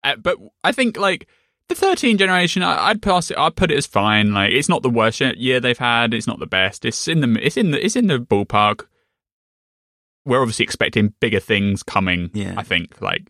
uh, 0.04 0.16
but 0.18 0.38
I 0.64 0.72
think 0.72 0.98
like 0.98 1.28
the 1.70 1.76
13 1.76 2.18
generation, 2.18 2.64
I, 2.64 2.90
would 2.90 3.02
pass 3.02 3.32
it. 3.32 3.38
I'd 3.38 3.56
put 3.56 3.72
it 3.72 3.78
as 3.78 3.86
fine. 3.86 4.34
Like 4.34 4.52
it's 4.52 4.70
not 4.70 4.84
the 4.84 4.90
worst 4.90 5.22
year 5.22 5.60
they've 5.60 5.78
had. 5.78 6.14
It's 6.14 6.28
not 6.28 6.40
the 6.40 6.46
best. 6.46 6.86
It's 6.86 7.08
in 7.08 7.22
the 7.22 7.40
it's 7.42 7.58
in 7.58 7.72
the 7.72 7.84
it's 7.84 7.96
in 7.96 8.08
the 8.08 8.20
ballpark. 8.20 8.86
We're 10.26 10.42
obviously 10.42 10.64
expecting 10.64 11.14
bigger 11.20 11.40
things 11.40 11.84
coming. 11.84 12.32
Yeah. 12.34 12.54
I 12.58 12.64
think 12.64 13.02
like 13.02 13.30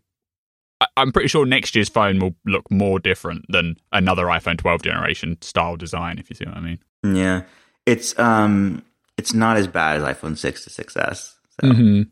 I'm 0.96 1.12
pretty 1.12 1.28
sure 1.28 1.46
next 1.46 1.74
year's 1.74 1.88
phone 1.88 2.18
will 2.18 2.34
look 2.44 2.70
more 2.70 2.98
different 2.98 3.46
than 3.48 3.76
another 3.92 4.24
iPhone 4.24 4.58
12 4.58 4.82
generation 4.82 5.38
style 5.40 5.76
design. 5.76 6.18
If 6.18 6.30
you 6.30 6.36
see 6.36 6.44
what 6.44 6.56
I 6.56 6.60
mean. 6.60 6.78
Yeah, 7.04 7.42
it's 7.86 8.18
um 8.18 8.82
it's 9.16 9.32
not 9.34 9.56
as 9.56 9.68
bad 9.68 9.96
as 9.96 10.02
iPhone 10.02 10.36
6 10.36 10.64
to 10.64 10.70
6s. 10.70 11.34
So, 11.60 11.68
mm-hmm. 11.68 12.02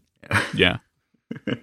yeah. 0.54 0.78
yeah. 1.46 1.56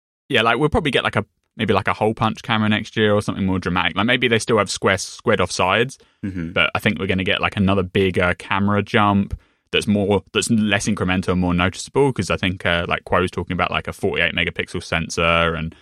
yeah, 0.28 0.42
like 0.42 0.58
we'll 0.58 0.70
probably 0.70 0.90
get 0.90 1.04
like 1.04 1.16
a 1.16 1.24
maybe 1.56 1.74
like 1.74 1.88
a 1.88 1.92
hole 1.92 2.14
punch 2.14 2.42
camera 2.42 2.68
next 2.68 2.96
year 2.96 3.12
or 3.12 3.20
something 3.20 3.44
more 3.44 3.58
dramatic. 3.58 3.96
Like 3.96 4.06
maybe 4.06 4.28
they 4.28 4.38
still 4.38 4.58
have 4.58 4.70
square 4.70 4.96
squared 4.96 5.40
off 5.40 5.50
sides, 5.50 5.98
mm-hmm. 6.24 6.52
but 6.52 6.70
I 6.74 6.78
think 6.78 6.98
we're 6.98 7.06
going 7.06 7.18
to 7.18 7.24
get 7.24 7.40
like 7.40 7.56
another 7.56 7.82
bigger 7.82 8.34
camera 8.38 8.82
jump 8.82 9.38
that's 9.70 9.86
more 9.86 10.22
that's 10.32 10.50
less 10.50 10.86
incremental 10.86 11.32
and 11.32 11.40
more 11.40 11.52
noticeable 11.52 12.10
because 12.10 12.30
I 12.30 12.36
think 12.36 12.64
uh, 12.64 12.86
like 12.88 13.04
Kuo's 13.04 13.30
talking 13.30 13.52
about 13.52 13.70
like 13.70 13.88
a 13.88 13.92
48 13.92 14.34
megapixel 14.34 14.82
sensor 14.82 15.54
and 15.54 15.74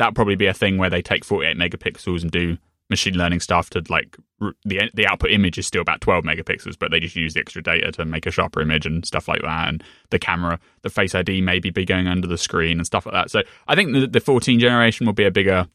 that'll 0.00 0.14
probably 0.14 0.34
be 0.34 0.46
a 0.46 0.54
thing 0.54 0.78
where 0.78 0.88
they 0.88 1.02
take 1.02 1.24
48 1.26 1.58
megapixels 1.58 2.22
and 2.22 2.30
do 2.30 2.56
machine 2.88 3.14
learning 3.14 3.38
stuff 3.38 3.70
to 3.70 3.82
like 3.88 4.16
the 4.64 4.90
the 4.94 5.06
output 5.06 5.30
image 5.30 5.58
is 5.58 5.66
still 5.66 5.82
about 5.82 6.00
12 6.00 6.24
megapixels 6.24 6.76
but 6.76 6.90
they 6.90 6.98
just 6.98 7.14
use 7.14 7.34
the 7.34 7.40
extra 7.40 7.62
data 7.62 7.92
to 7.92 8.04
make 8.04 8.26
a 8.26 8.30
sharper 8.30 8.60
image 8.60 8.86
and 8.86 9.06
stuff 9.06 9.28
like 9.28 9.42
that 9.42 9.68
and 9.68 9.84
the 10.08 10.18
camera 10.18 10.58
the 10.82 10.90
face 10.90 11.14
id 11.14 11.40
maybe 11.42 11.70
be 11.70 11.84
going 11.84 12.08
under 12.08 12.26
the 12.26 12.38
screen 12.38 12.78
and 12.78 12.86
stuff 12.86 13.06
like 13.06 13.14
that. 13.14 13.30
So 13.30 13.42
i 13.68 13.74
think 13.76 13.92
the, 13.92 14.06
the 14.06 14.20
14 14.20 14.58
generation 14.58 15.06
will 15.06 15.12
be 15.12 15.24
a 15.24 15.30
bigger 15.30 15.68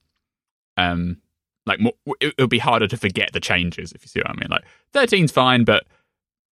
um 0.76 1.18
like 1.68 1.80
more, 1.80 1.94
it'll 2.20 2.48
be 2.48 2.60
harder 2.60 2.88
to 2.88 2.98
forget 2.98 3.32
the 3.32 3.40
changes 3.40 3.92
if 3.94 4.04
you 4.04 4.08
see 4.10 4.20
what 4.20 4.32
i 4.32 4.34
mean. 4.34 4.50
Like 4.50 4.66
13's 4.94 5.32
fine 5.32 5.64
but 5.64 5.86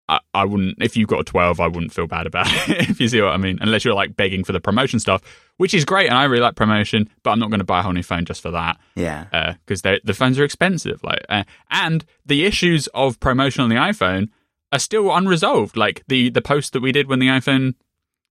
I, 0.09 0.21
I 0.35 0.45
wouldn't 0.45 0.83
if 0.83 0.97
you've 0.97 1.09
got 1.09 1.21
a 1.21 1.25
12 1.25 1.61
i 1.61 1.67
wouldn't 1.67 1.93
feel 1.93 2.07
bad 2.07 2.27
about 2.27 2.47
it 2.69 2.91
if 2.91 3.01
you 3.01 3.09
see 3.09 3.21
what 3.21 3.33
i 3.33 3.37
mean 3.37 3.59
unless 3.61 3.85
you're 3.85 3.95
like 3.95 4.17
begging 4.17 4.45
for 4.45 4.53
the 4.53 4.61
promotion 4.61 4.99
stuff 4.99 5.23
which 5.57 5.75
is 5.75 5.85
great 5.85 6.09
and 6.09 6.17
i 6.17 6.25
really 6.25 6.43
like 6.43 6.57
promotion 6.57 7.09
but 7.23 7.31
i'm 7.31 7.39
not 7.39 7.51
going 7.51 7.61
to 7.61 7.65
buy 7.65 7.81
a 7.81 7.83
whole 7.83 7.93
new 7.93 8.03
phone 8.03 8.25
just 8.25 8.41
for 8.41 8.51
that 8.51 8.79
yeah. 8.95 9.55
because 9.65 9.85
uh, 9.85 9.99
the 10.05 10.15
phones 10.15 10.39
are 10.39 10.45
expensive 10.45 11.03
like 11.05 11.25
uh, 11.29 11.45
and 11.71 12.05
the 12.27 12.45
issues 12.45 12.89
of 12.89 13.19
promotion 13.21 13.63
on 13.63 13.71
the 13.71 13.77
iphone 13.77 14.29
are 14.73 14.79
still 14.79 15.15
unresolved 15.15 15.77
like 15.77 16.03
the 16.09 16.31
the 16.31 16.43
post 16.43 16.73
that 16.73 16.83
we 16.83 16.93
did 16.93 17.09
when 17.09 17.19
the 17.19 17.29
iphone 17.29 17.75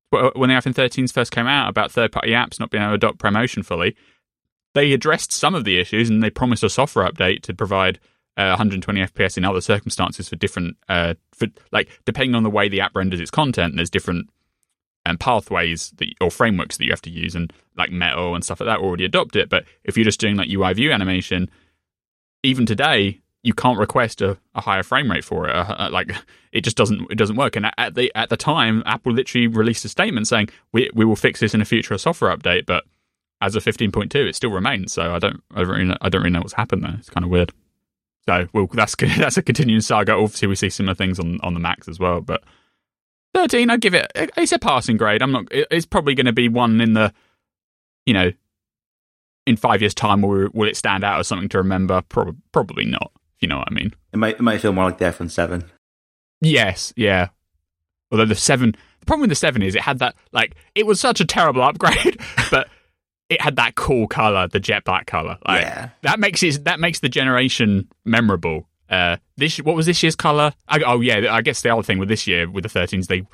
when 0.10 0.50
the 0.50 0.56
iphone 0.56 0.74
13s 0.74 1.12
first 1.14 1.32
came 1.32 1.48
out 1.48 1.70
about 1.70 1.92
third 1.92 2.12
party 2.12 2.32
apps 2.32 2.60
not 2.60 2.70
being 2.70 2.84
able 2.84 2.92
to 2.92 2.96
adopt 2.96 3.18
promotion 3.18 3.64
fully 3.64 3.96
they 4.74 4.94
addressed 4.94 5.32
some 5.32 5.56
of 5.56 5.64
the 5.64 5.80
issues 5.80 6.10
and 6.10 6.24
they 6.24 6.30
promised 6.30 6.64
a 6.64 6.70
software 6.70 7.08
update 7.08 7.42
to 7.42 7.54
provide 7.54 8.00
uh, 8.38 8.56
120 8.56 9.02
FPS 9.02 9.38
in 9.38 9.46
other 9.46 9.62
circumstances 9.62 10.30
for 10.30 10.36
different, 10.36 10.78
uh, 10.90 11.16
for 11.34 11.48
like 11.72 11.90
depending 12.06 12.36
on 12.36 12.44
the 12.44 12.50
way 12.50 12.70
the 12.70 12.82
app 12.82 12.96
renders 12.96 13.20
its 13.20 13.32
content. 13.32 13.76
There's 13.76 13.90
different 13.90 14.30
um, 15.06 15.18
pathways 15.18 15.92
that, 15.98 16.10
or 16.22 16.32
frameworks 16.32 16.78
that 16.78 16.86
you 16.86 16.92
have 16.92 17.02
to 17.04 17.10
use, 17.10 17.36
and 17.36 17.52
like 17.78 17.92
Metal 17.92 18.36
and 18.36 18.44
stuff 18.44 18.60
like 18.60 18.68
that 18.68 18.80
already 18.80 19.06
adopt 19.06 19.36
it. 19.36 19.50
But 19.50 19.66
if 19.84 19.98
you're 19.98 20.06
just 20.06 20.20
doing 20.20 20.36
like 20.36 20.50
UI 20.50 20.74
view 20.74 20.92
animation, 20.92 21.50
even 22.44 22.66
today, 22.66 23.22
you 23.44 23.54
can't 23.54 23.80
request 23.80 24.22
a, 24.22 24.38
a 24.54 24.62
higher 24.62 24.84
frame 24.84 25.10
rate 25.10 25.26
for 25.26 25.48
it. 25.48 25.56
Uh, 25.56 25.76
uh, 25.78 25.90
like 25.92 26.14
it 26.52 26.62
just 26.62 26.78
doesn't 26.78 27.12
it 27.12 27.18
doesn't 27.18 27.36
work. 27.36 27.56
And 27.56 27.72
at 27.78 27.96
the 27.96 28.12
at 28.16 28.30
the 28.30 28.38
time, 28.38 28.84
Apple 28.86 29.14
literally 29.14 29.48
released 29.48 29.86
a 29.86 29.90
statement 29.90 30.28
saying 30.28 30.50
we 30.72 30.90
we 30.94 31.06
will 31.06 31.16
fix 31.16 31.40
this 31.40 31.54
in 31.54 31.62
a 31.62 31.66
future 31.66 31.98
software 31.98 32.36
update, 32.36 32.66
but 32.66 32.86
as 33.44 33.56
of 33.56 33.64
15.2, 33.64 34.14
it 34.28 34.36
still 34.36 34.52
remains. 34.52 34.94
So 34.94 35.14
I 35.14 35.20
don't 35.20 35.42
I 35.52 35.60
don't 35.60 35.70
really 35.70 35.86
know, 35.86 35.98
I 36.02 36.10
don't 36.10 36.22
really 36.22 36.34
know 36.34 36.42
what's 36.42 36.54
happened 36.54 36.84
there. 36.84 36.96
It's 37.00 37.10
kind 37.10 37.26
of 37.26 37.32
weird. 37.32 37.52
So 38.28 38.48
well, 38.54 38.68
that's 38.72 38.96
that's 39.18 39.38
a 39.38 39.42
continuing 39.42 39.82
saga. 39.82 40.14
Obviously, 40.14 40.48
we 40.48 40.56
see 40.56 40.70
similar 40.70 40.96
things 40.96 41.20
on 41.20 41.40
on 41.42 41.54
the 41.54 41.60
Max 41.60 41.88
as 41.88 42.00
well, 42.00 42.22
but 42.22 42.44
13, 43.34 43.70
I 43.70 43.78
give 43.78 43.94
it. 43.94 44.12
It's 44.16 44.52
a 44.52 44.60
passing 44.60 44.98
grade. 44.98 45.22
I'm 45.22 45.32
not. 45.32 45.46
It's 45.52 45.86
probably 45.86 46.16
going 46.16 46.26
to 46.26 46.34
be 46.34 46.50
one 46.50 46.82
in 46.82 46.94
the, 46.94 47.14
you 48.06 48.14
know, 48.14 48.32
in 49.48 49.56
five 49.56 49.82
years' 49.82 49.94
time. 49.94 50.22
Will 50.22 50.50
will 50.54 50.68
it 50.68 50.76
stand 50.76 51.04
out 51.04 51.20
as 51.20 51.28
something 51.28 51.50
to 51.50 51.58
remember? 51.60 52.02
Pro- 52.10 52.36
probably 52.52 52.86
not. 52.86 53.12
If 53.36 53.42
you 53.42 53.48
know 53.48 53.58
what 53.58 53.70
I 53.72 53.74
mean. 53.74 53.94
It 54.12 54.18
might 54.18 54.36
it 54.36 54.42
might 54.42 54.62
feel 54.62 54.74
more 54.74 54.86
like 54.86 54.98
the 54.98 55.06
iPhone 55.06 55.32
Seven. 55.32 55.64
Yes. 56.42 56.94
Yeah. 56.98 57.30
Although 58.12 58.26
the 58.26 58.36
seven, 58.36 58.76
the 59.00 59.06
problem 59.06 59.22
with 59.22 59.30
the 59.30 59.36
seven 59.36 59.62
is 59.62 59.76
it 59.76 59.82
had 59.82 60.00
that 60.00 60.16
like 60.34 60.56
it 60.76 60.86
was 60.86 61.00
such 61.00 61.22
a 61.22 61.26
terrible 61.26 61.62
upgrade, 61.62 62.20
but 62.52 62.68
it 63.32 63.40
had 63.40 63.56
that 63.56 63.76
cool 63.76 64.08
color, 64.08 64.48
the 64.50 64.60
jet 64.60 64.84
black 64.84 65.08
color. 65.08 65.38
Like, 65.48 65.62
Yeah. 65.62 65.90
That 66.02 66.20
makes 66.20 66.44
it. 66.44 66.66
That 66.66 66.82
makes 66.82 67.00
the 67.00 67.08
generation 67.08 67.88
memorable. 68.04 68.68
Uh, 68.90 69.16
this 69.38 69.58
what 69.58 69.74
was 69.74 69.86
this 69.86 70.04
year's 70.04 70.18
color? 70.18 70.52
I, 70.68 70.82
oh 70.86 71.00
yeah, 71.00 71.34
I 71.34 71.42
guess 71.42 71.62
the 71.62 71.70
other 71.70 71.82
thing 71.82 71.98
with 71.98 72.10
this 72.10 72.28
year 72.28 72.50
with 72.50 72.64
the 72.64 72.70
13s, 72.70 73.08
they 73.08 73.26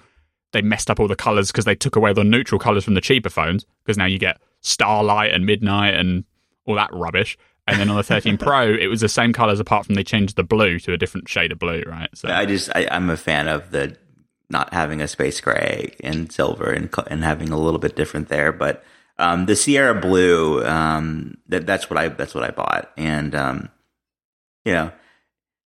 they 0.53 0.61
messed 0.61 0.91
up 0.91 0.99
all 0.99 1.07
the 1.07 1.15
colors 1.15 1.51
because 1.51 1.65
they 1.65 1.73
took 1.73 1.95
away 1.95 2.13
the 2.13 2.23
neutral 2.23 2.59
colors 2.59 2.83
from 2.83 2.93
the 2.93 3.01
cheaper 3.01 3.31
phones 3.31 3.65
because 3.83 3.97
now 3.97 4.05
you 4.05 4.19
get 4.19 4.39
starlight 4.61 5.33
and 5.33 5.47
midnight 5.47 5.95
and 5.95 6.25
all 6.65 6.75
that 6.75 6.91
rubbish. 6.93 7.37
And 7.65 7.79
then 7.79 7.89
on 7.89 7.97
the 7.97 8.03
13 8.03 8.37
Pro, 8.37 8.71
it 8.71 8.87
was 8.87 9.01
the 9.01 9.09
same 9.09 9.33
colors 9.33 9.59
apart 9.59 9.87
from 9.87 9.95
they 9.95 10.03
changed 10.03 10.35
the 10.35 10.43
blue 10.43 10.79
to 10.79 10.93
a 10.93 10.97
different 10.97 11.27
shade 11.27 11.51
of 11.51 11.57
blue, 11.57 11.81
right? 11.87 12.09
So 12.13 12.29
I 12.29 12.45
just 12.45 12.69
I, 12.75 12.87
I'm 12.91 13.09
a 13.09 13.17
fan 13.17 13.47
of 13.47 13.71
the 13.71 13.97
not 14.49 14.73
having 14.73 15.01
a 15.01 15.07
space 15.07 15.41
gray 15.41 15.95
and 16.03 16.31
silver 16.31 16.71
and 16.71 16.93
and 17.07 17.23
having 17.23 17.49
a 17.49 17.57
little 17.57 17.79
bit 17.79 17.95
different 17.95 18.29
there. 18.29 18.51
But 18.51 18.83
um, 19.19 19.45
the 19.45 19.55
Sierra 19.55 19.99
Blue, 19.99 20.63
um, 20.65 21.37
that 21.47 21.65
that's 21.65 21.89
what 21.89 21.97
I 21.97 22.07
that's 22.09 22.35
what 22.35 22.43
I 22.43 22.51
bought, 22.51 22.91
and 22.97 23.33
um, 23.35 23.69
you 24.65 24.73
know, 24.73 24.91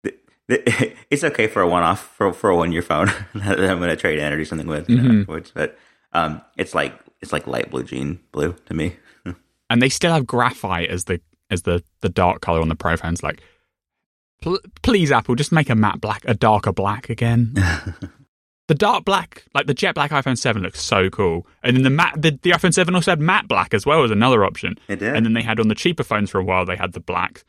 th- 0.04 0.16
th- 0.48 0.96
it's 1.10 1.24
okay 1.24 1.46
for 1.46 1.62
a 1.62 1.68
one 1.68 1.82
off 1.82 2.14
for 2.16 2.32
for 2.32 2.50
a 2.50 2.56
one 2.56 2.72
year 2.72 2.82
phone 2.82 3.06
that 3.34 3.58
I'm 3.60 3.78
going 3.78 3.90
to 3.90 3.96
trade 3.96 4.18
in 4.18 4.32
or 4.32 4.36
do 4.36 4.44
something 4.44 4.66
with 4.66 4.86
Mhm. 4.88 5.20
afterwards. 5.20 5.50
But 5.54 5.78
um, 6.12 6.42
it's 6.56 6.74
like 6.74 6.98
it's 7.20 7.32
like 7.32 7.46
light 7.46 7.70
blue 7.70 7.84
jean 7.84 8.20
blue 8.32 8.54
to 8.66 8.74
me. 8.74 8.96
and 9.70 9.80
they 9.82 9.88
still 9.88 10.12
have 10.12 10.26
graphite 10.26 10.90
as 10.90 11.04
the 11.04 11.20
as 11.50 11.62
the 11.62 11.82
the 12.00 12.08
dark 12.08 12.40
color 12.42 12.60
on 12.60 12.68
the 12.68 12.76
Pro 12.76 12.96
phones. 12.96 13.22
Like, 13.22 13.40
pl- 14.42 14.60
please, 14.82 15.10
Apple, 15.10 15.34
just 15.34 15.52
make 15.52 15.70
a 15.70 15.74
matte 15.74 16.00
black, 16.00 16.22
a 16.26 16.34
darker 16.34 16.72
black 16.72 17.08
again. 17.08 17.54
The 18.68 18.74
dark 18.74 19.04
black, 19.04 19.44
like 19.54 19.66
the 19.66 19.74
jet 19.74 19.94
black 19.94 20.10
iPhone 20.10 20.38
Seven, 20.38 20.62
looks 20.62 20.80
so 20.80 21.10
cool. 21.10 21.46
And 21.62 21.74
then 21.74 21.82
the 21.82 21.90
matte, 21.90 22.20
the, 22.20 22.38
the 22.42 22.50
iPhone 22.50 22.72
Seven 22.72 22.94
also 22.94 23.10
had 23.10 23.20
matte 23.20 23.48
black 23.48 23.74
as 23.74 23.84
well 23.84 24.04
as 24.04 24.10
another 24.10 24.44
option. 24.44 24.78
It 24.88 24.96
did. 25.00 25.16
And 25.16 25.24
then 25.26 25.32
they 25.32 25.42
had 25.42 25.58
on 25.58 25.68
the 25.68 25.74
cheaper 25.74 26.04
phones 26.04 26.30
for 26.30 26.38
a 26.38 26.44
while, 26.44 26.64
they 26.64 26.76
had 26.76 26.92
the 26.92 27.00
black. 27.00 27.44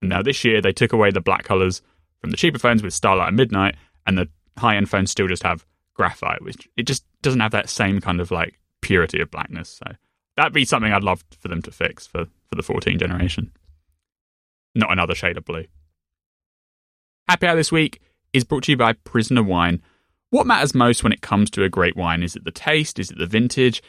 And 0.00 0.08
now 0.08 0.22
this 0.22 0.44
year, 0.44 0.60
they 0.60 0.72
took 0.72 0.92
away 0.92 1.10
the 1.10 1.20
black 1.20 1.44
colors 1.44 1.82
from 2.20 2.30
the 2.30 2.36
cheaper 2.36 2.58
phones 2.58 2.82
with 2.82 2.94
Starlight 2.94 3.28
and 3.28 3.36
Midnight, 3.36 3.76
and 4.06 4.16
the 4.16 4.28
high 4.56 4.76
end 4.76 4.88
phones 4.88 5.10
still 5.10 5.28
just 5.28 5.42
have 5.42 5.64
graphite, 5.94 6.42
which 6.42 6.68
it 6.76 6.84
just 6.84 7.04
doesn't 7.20 7.40
have 7.40 7.52
that 7.52 7.68
same 7.68 8.00
kind 8.00 8.20
of 8.20 8.30
like 8.30 8.58
purity 8.80 9.20
of 9.20 9.30
blackness. 9.30 9.68
So 9.68 9.92
that'd 10.36 10.54
be 10.54 10.64
something 10.64 10.92
I'd 10.92 11.04
love 11.04 11.22
for 11.38 11.48
them 11.48 11.62
to 11.62 11.70
fix 11.70 12.06
for, 12.06 12.24
for 12.24 12.54
the 12.54 12.62
14 12.62 12.98
generation. 12.98 13.52
Not 14.74 14.90
another 14.90 15.14
shade 15.14 15.36
of 15.36 15.44
blue. 15.44 15.66
Happy 17.28 17.46
Hour 17.46 17.56
this 17.56 17.70
week 17.70 18.00
is 18.32 18.44
brought 18.44 18.64
to 18.64 18.72
you 18.72 18.76
by 18.78 18.94
Prisoner 18.94 19.42
Wine. 19.42 19.82
What 20.32 20.46
matters 20.46 20.74
most 20.74 21.04
when 21.04 21.12
it 21.12 21.20
comes 21.20 21.50
to 21.50 21.62
a 21.62 21.68
great 21.68 21.94
wine? 21.94 22.22
Is 22.22 22.36
it 22.36 22.44
the 22.44 22.50
taste? 22.50 22.98
Is 22.98 23.10
it 23.10 23.18
the 23.18 23.26
vintage? 23.26 23.82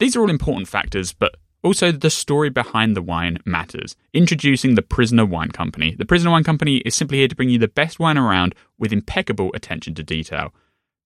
These 0.00 0.14
are 0.14 0.20
all 0.20 0.28
important 0.28 0.68
factors, 0.68 1.14
but 1.14 1.36
also 1.64 1.90
the 1.90 2.10
story 2.10 2.50
behind 2.50 2.94
the 2.94 3.00
wine 3.00 3.38
matters. 3.46 3.96
Introducing 4.12 4.74
the 4.74 4.82
Prisoner 4.82 5.24
Wine 5.24 5.48
Company. 5.48 5.96
The 5.98 6.04
Prisoner 6.04 6.30
Wine 6.30 6.44
Company 6.44 6.82
is 6.84 6.94
simply 6.94 7.18
here 7.18 7.28
to 7.28 7.34
bring 7.34 7.48
you 7.48 7.58
the 7.58 7.68
best 7.68 7.98
wine 7.98 8.18
around 8.18 8.54
with 8.78 8.92
impeccable 8.92 9.50
attention 9.54 9.94
to 9.94 10.02
detail. 10.02 10.52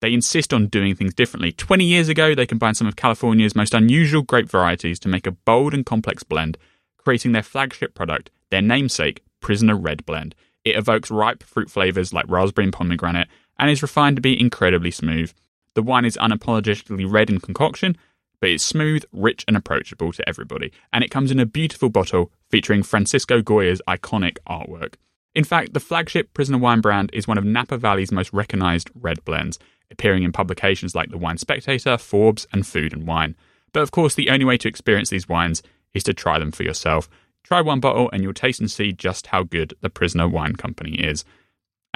They 0.00 0.12
insist 0.12 0.52
on 0.52 0.66
doing 0.66 0.96
things 0.96 1.14
differently. 1.14 1.52
20 1.52 1.84
years 1.84 2.08
ago, 2.08 2.34
they 2.34 2.44
combined 2.44 2.76
some 2.76 2.88
of 2.88 2.96
California's 2.96 3.54
most 3.54 3.72
unusual 3.72 4.22
grape 4.22 4.50
varieties 4.50 4.98
to 4.98 5.08
make 5.08 5.28
a 5.28 5.30
bold 5.30 5.74
and 5.74 5.86
complex 5.86 6.24
blend, 6.24 6.58
creating 6.98 7.30
their 7.30 7.44
flagship 7.44 7.94
product, 7.94 8.32
their 8.50 8.62
namesake, 8.62 9.22
Prisoner 9.38 9.76
Red 9.76 10.04
Blend. 10.04 10.34
It 10.64 10.74
evokes 10.74 11.08
ripe 11.08 11.44
fruit 11.44 11.70
flavors 11.70 12.12
like 12.12 12.28
raspberry 12.28 12.64
and 12.64 12.72
pomegranate 12.72 13.28
and 13.58 13.70
is 13.70 13.82
refined 13.82 14.16
to 14.16 14.22
be 14.22 14.38
incredibly 14.38 14.90
smooth. 14.90 15.32
The 15.74 15.82
wine 15.82 16.04
is 16.04 16.16
unapologetically 16.16 17.10
red 17.10 17.30
in 17.30 17.40
concoction, 17.40 17.96
but 18.40 18.50
it's 18.50 18.64
smooth, 18.64 19.04
rich, 19.12 19.44
and 19.48 19.56
approachable 19.56 20.12
to 20.12 20.28
everybody. 20.28 20.72
And 20.92 21.02
it 21.02 21.10
comes 21.10 21.30
in 21.30 21.40
a 21.40 21.46
beautiful 21.46 21.88
bottle 21.88 22.30
featuring 22.50 22.82
Francisco 22.82 23.42
Goya's 23.42 23.82
iconic 23.88 24.38
artwork. 24.48 24.94
In 25.34 25.44
fact, 25.44 25.74
the 25.74 25.80
flagship 25.80 26.32
Prisoner 26.32 26.58
Wine 26.58 26.80
brand 26.80 27.10
is 27.12 27.28
one 27.28 27.38
of 27.38 27.44
Napa 27.44 27.76
Valley's 27.76 28.12
most 28.12 28.32
recognized 28.32 28.90
red 28.94 29.24
blends, 29.24 29.58
appearing 29.90 30.22
in 30.22 30.32
publications 30.32 30.94
like 30.94 31.10
The 31.10 31.18
Wine 31.18 31.38
Spectator, 31.38 31.98
Forbes, 31.98 32.46
and 32.52 32.66
Food 32.66 32.92
and 32.92 33.06
Wine. 33.06 33.36
But 33.72 33.82
of 33.82 33.90
course, 33.90 34.14
the 34.14 34.30
only 34.30 34.46
way 34.46 34.56
to 34.56 34.68
experience 34.68 35.10
these 35.10 35.28
wines 35.28 35.62
is 35.92 36.02
to 36.04 36.14
try 36.14 36.38
them 36.38 36.52
for 36.52 36.62
yourself. 36.62 37.08
Try 37.44 37.60
one 37.60 37.80
bottle 37.80 38.08
and 38.12 38.22
you'll 38.22 38.32
taste 38.32 38.60
and 38.60 38.70
see 38.70 38.92
just 38.92 39.28
how 39.28 39.42
good 39.42 39.74
the 39.80 39.90
Prisoner 39.90 40.26
Wine 40.26 40.56
Company 40.56 40.94
is. 40.94 41.24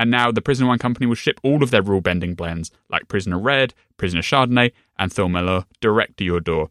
And 0.01 0.11
now 0.11 0.33
the 0.33 0.41
Prisoner 0.41 0.67
Wine 0.67 0.79
Company 0.79 1.05
will 1.05 1.15
ship 1.15 1.39
all 1.43 1.63
of 1.63 1.71
their 1.71 1.83
rule 1.83 2.01
bending 2.01 2.35
blends, 2.35 2.71
like 2.89 3.07
Prisoner 3.07 3.39
Red, 3.39 3.75
Prisoner 3.99 4.23
Chardonnay, 4.23 4.73
and 4.99 5.13
Thorn 5.13 5.33
Merlot, 5.33 5.67
direct 5.83 6.17
to 6.17 6.25
your 6.25 6.41
door. 6.41 6.71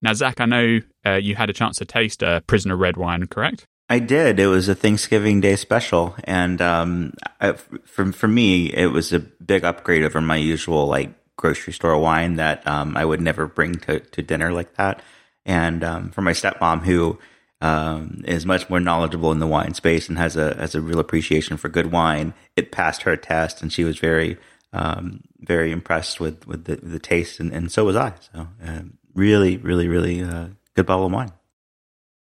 Now, 0.00 0.12
Zac, 0.12 0.40
I 0.40 0.44
know 0.44 0.80
uh, 1.04 1.14
you 1.14 1.34
had 1.34 1.50
a 1.50 1.52
chance 1.52 1.78
to 1.78 1.84
taste 1.84 2.22
uh, 2.22 2.38
Prisoner 2.42 2.76
Red 2.76 2.96
wine, 2.96 3.26
correct? 3.26 3.66
I 3.88 3.98
did. 3.98 4.38
It 4.38 4.46
was 4.46 4.68
a 4.68 4.76
Thanksgiving 4.76 5.40
Day 5.40 5.56
special, 5.56 6.14
and 6.22 6.62
um, 6.62 7.14
I, 7.40 7.54
for 7.84 8.12
for 8.12 8.28
me, 8.28 8.66
it 8.66 8.92
was 8.92 9.12
a 9.12 9.18
big 9.18 9.64
upgrade 9.64 10.04
over 10.04 10.20
my 10.20 10.36
usual 10.36 10.86
like 10.86 11.10
grocery 11.34 11.72
store 11.72 11.98
wine 11.98 12.36
that 12.36 12.64
um, 12.64 12.96
I 12.96 13.04
would 13.04 13.20
never 13.20 13.48
bring 13.48 13.74
to, 13.74 13.98
to 13.98 14.22
dinner 14.22 14.52
like 14.52 14.76
that. 14.76 15.02
And 15.44 15.82
um, 15.82 16.10
for 16.10 16.22
my 16.22 16.32
stepmom, 16.32 16.84
who 16.84 17.18
um, 17.60 18.22
is 18.26 18.46
much 18.46 18.70
more 18.70 18.80
knowledgeable 18.80 19.32
in 19.32 19.40
the 19.40 19.46
wine 19.46 19.74
space 19.74 20.08
and 20.08 20.18
has 20.18 20.36
a 20.36 20.54
has 20.56 20.74
a 20.74 20.80
real 20.80 21.00
appreciation 21.00 21.56
for 21.56 21.68
good 21.68 21.90
wine, 21.90 22.34
it 22.56 22.72
passed 22.72 23.02
her 23.02 23.16
test, 23.16 23.62
and 23.62 23.72
she 23.72 23.84
was 23.84 23.98
very 23.98 24.38
um, 24.72 25.22
very 25.40 25.72
impressed 25.72 26.20
with 26.20 26.46
with 26.46 26.64
the, 26.64 26.76
the 26.76 26.98
taste, 26.98 27.40
and, 27.40 27.52
and 27.52 27.72
so 27.72 27.84
was 27.84 27.96
I. 27.96 28.12
So 28.32 28.48
um, 28.62 28.98
really, 29.14 29.56
really, 29.56 29.88
really 29.88 30.22
uh, 30.22 30.48
good 30.74 30.86
bottle 30.86 31.06
of 31.06 31.12
wine. 31.12 31.32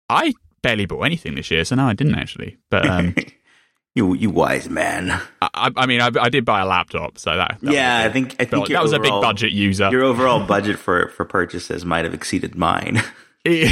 I 0.09 0.35
barely 0.63 0.87
bought 0.87 1.03
anything 1.03 1.35
this 1.35 1.51
year, 1.51 1.65
so 1.65 1.77
no, 1.77 1.87
I 1.87 1.95
didn't 1.95 2.15
actually. 2.15 2.59
But 2.71 2.89
um, 2.89 3.15
you 3.97 4.15
you 4.15 4.31
wise 4.31 4.69
man. 4.69 5.21
I, 5.41 5.73
I 5.75 5.87
mean, 5.87 6.01
I, 6.01 6.11
I 6.21 6.29
did 6.29 6.45
buy 6.45 6.61
a 6.61 6.67
laptop, 6.67 7.19
so 7.19 7.35
that, 7.37 7.59
that 7.61 7.63
was 7.63 7.75
yeah, 7.75 8.03
a 8.03 8.07
I 8.07 8.13
think 8.13 8.37
I 8.39 8.45
think 8.45 8.69
that 8.69 8.83
was 8.83 8.93
a 8.93 9.01
big 9.01 9.11
budget 9.11 9.53
user. 9.53 9.89
Your 9.91 10.05
overall 10.05 10.47
budget 10.47 10.79
for 10.79 11.09
for 11.09 11.25
purchases 11.25 11.85
might 11.85 12.05
have 12.05 12.15
exceeded 12.15 12.55
mine. 12.55 13.03
yeah. 13.45 13.71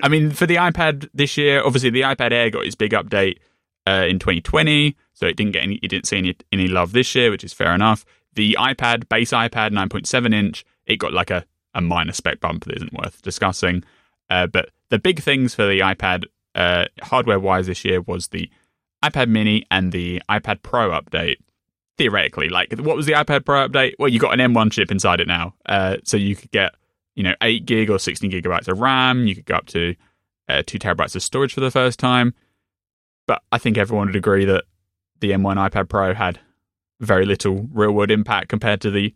I 0.00 0.08
mean, 0.08 0.30
for 0.30 0.46
the 0.46 0.56
iPad 0.56 1.08
this 1.12 1.36
year, 1.36 1.62
obviously 1.64 1.90
the 1.90 2.02
iPad 2.02 2.30
Air 2.30 2.50
got 2.50 2.64
its 2.64 2.76
big 2.76 2.92
update 2.92 3.38
uh, 3.86 4.06
in 4.08 4.20
2020, 4.20 4.96
so 5.12 5.26
it 5.26 5.36
didn't 5.36 5.52
get 5.52 5.64
any, 5.64 5.76
it 5.82 5.88
didn't 5.88 6.06
see 6.06 6.18
any 6.18 6.36
any 6.52 6.68
love 6.68 6.92
this 6.92 7.14
year, 7.14 7.30
which 7.30 7.42
is 7.42 7.52
fair 7.52 7.74
enough. 7.74 8.04
The 8.34 8.56
iPad, 8.60 9.08
base 9.08 9.32
iPad, 9.32 9.72
9.7 9.72 10.32
inch, 10.32 10.64
it 10.86 10.96
got 10.96 11.12
like 11.12 11.30
a, 11.30 11.44
a 11.74 11.80
minor 11.80 12.12
spec 12.12 12.38
bump 12.38 12.64
that 12.66 12.76
isn't 12.76 12.92
worth 12.92 13.20
discussing. 13.22 13.82
Uh, 14.30 14.46
but 14.46 14.68
the 14.90 15.00
big 15.00 15.20
things 15.20 15.54
for 15.54 15.66
the 15.66 15.80
iPad 15.80 16.24
uh, 16.54 16.84
hardware 17.02 17.40
wise 17.40 17.66
this 17.66 17.84
year 17.84 18.00
was 18.02 18.28
the 18.28 18.48
iPad 19.04 19.28
Mini 19.28 19.64
and 19.70 19.92
the 19.92 20.22
iPad 20.28 20.62
Pro 20.62 20.90
update. 20.90 21.36
Theoretically, 21.96 22.48
like 22.48 22.72
what 22.78 22.94
was 22.94 23.06
the 23.06 23.12
iPad 23.12 23.44
Pro 23.44 23.68
update? 23.68 23.94
Well, 23.98 24.08
you 24.08 24.20
got 24.20 24.38
an 24.38 24.54
M1 24.54 24.70
chip 24.70 24.92
inside 24.92 25.18
it 25.18 25.26
now, 25.26 25.54
uh, 25.66 25.96
so 26.04 26.16
you 26.16 26.36
could 26.36 26.52
get 26.52 26.76
you 27.16 27.24
know 27.24 27.34
eight 27.42 27.66
gig 27.66 27.90
or 27.90 27.98
16 27.98 28.30
gigabytes 28.30 28.68
of 28.68 28.78
RAM. 28.78 29.26
You 29.26 29.34
could 29.34 29.46
go 29.46 29.56
up 29.56 29.66
to 29.66 29.96
uh, 30.48 30.62
two 30.64 30.78
terabytes 30.78 31.16
of 31.16 31.24
storage 31.24 31.52
for 31.52 31.60
the 31.60 31.72
first 31.72 31.98
time. 31.98 32.34
But 33.26 33.42
I 33.50 33.58
think 33.58 33.76
everyone 33.76 34.06
would 34.06 34.16
agree 34.16 34.44
that 34.44 34.64
the 35.20 35.32
M1 35.32 35.56
iPad 35.70 35.88
Pro 35.88 36.14
had 36.14 36.38
very 37.00 37.26
little 37.26 37.68
real 37.72 37.92
world 37.92 38.10
impact 38.10 38.48
compared 38.48 38.80
to 38.80 38.90
the 38.90 39.14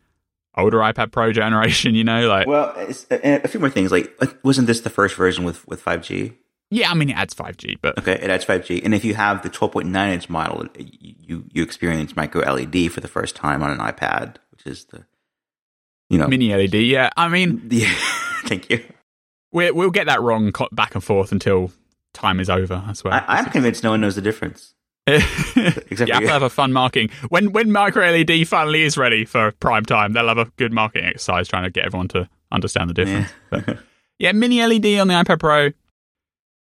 older 0.57 0.79
iPad 0.79 1.13
Pro 1.13 1.33
generation. 1.41 1.95
You 1.95 2.05
know, 2.05 2.29
like 2.29 2.47
well, 2.47 2.75
a 3.11 3.49
few 3.49 3.61
more 3.61 3.71
things. 3.71 3.91
Like, 3.91 4.13
wasn't 4.43 4.67
this 4.67 4.81
the 4.81 4.91
first 4.91 5.17
version 5.17 5.45
with 5.45 5.67
with 5.67 5.83
5G? 5.83 6.35
Yeah, 6.73 6.91
I 6.91 6.95
mean 6.95 7.11
it 7.11 7.17
adds 7.19 7.35
5G, 7.35 7.81
but 7.83 7.99
okay, 7.99 8.15
it 8.15 8.31
adds 8.31 8.47
5G. 8.47 8.83
And 8.83 8.95
if 8.95 9.05
you 9.05 9.15
have 9.15 9.43
the 9.43 9.51
12.9 9.51 9.95
inch 10.11 10.31
model, 10.31 10.67
you 10.79 11.45
you 11.53 11.63
experience 11.63 12.17
micro 12.17 12.51
LED 12.51 12.91
for 12.91 13.03
the 13.03 13.09
first 13.09 13.37
time 13.37 13.63
on 13.63 13.71
an 13.71 13.77
iPad, 13.77 14.37
which 14.53 14.65
is 14.65 14.87
the 14.87 15.05
you 16.09 16.17
know 16.17 16.29
mini 16.29 16.55
LED. 16.55 16.73
Yeah, 16.77 17.11
I 17.15 17.29
mean, 17.29 17.67
yeah. 17.71 17.93
thank 18.45 18.71
you. 18.71 18.83
we 19.53 19.71
we'll 19.71 19.91
get 19.91 20.07
that 20.07 20.23
wrong 20.23 20.51
back 20.73 20.95
and 20.95 21.05
forth 21.05 21.31
until 21.31 21.73
time 22.15 22.41
is 22.41 22.49
over. 22.49 22.83
I 22.87 22.95
swear. 22.95 23.23
I, 23.29 23.41
am 23.41 23.51
convinced 23.51 23.85
no 23.85 23.91
one 23.91 24.01
knows 24.01 24.15
the 24.15 24.23
difference. 24.23 24.75
Except 25.07 26.09
yeah, 26.09 26.17
Apple 26.17 26.29
have 26.29 26.43
a 26.43 26.49
fun 26.49 26.73
marketing. 26.73 27.11
When 27.29 27.53
when 27.53 27.71
micro 27.71 28.11
LED 28.11 28.49
finally 28.49 28.85
is 28.85 28.97
ready 28.97 29.27
for 29.27 29.53
prime 29.61 29.85
time, 29.85 30.15
they'll 30.15 30.29
have 30.29 30.39
a 30.39 30.47
good 30.57 30.73
marketing 30.73 31.07
exercise 31.07 31.49
trying 31.49 31.65
to 31.65 31.71
get 31.71 31.85
everyone 31.85 32.09
to 32.09 32.31
understand 32.51 32.89
the 32.89 32.95
difference. 32.95 33.29
Yeah, 33.53 33.61
but, 33.67 33.79
yeah 34.19 34.33
mini 34.33 34.65
LED 34.65 34.99
on 34.99 35.09
the 35.09 35.15
iPad 35.15 35.39
Pro 35.39 35.73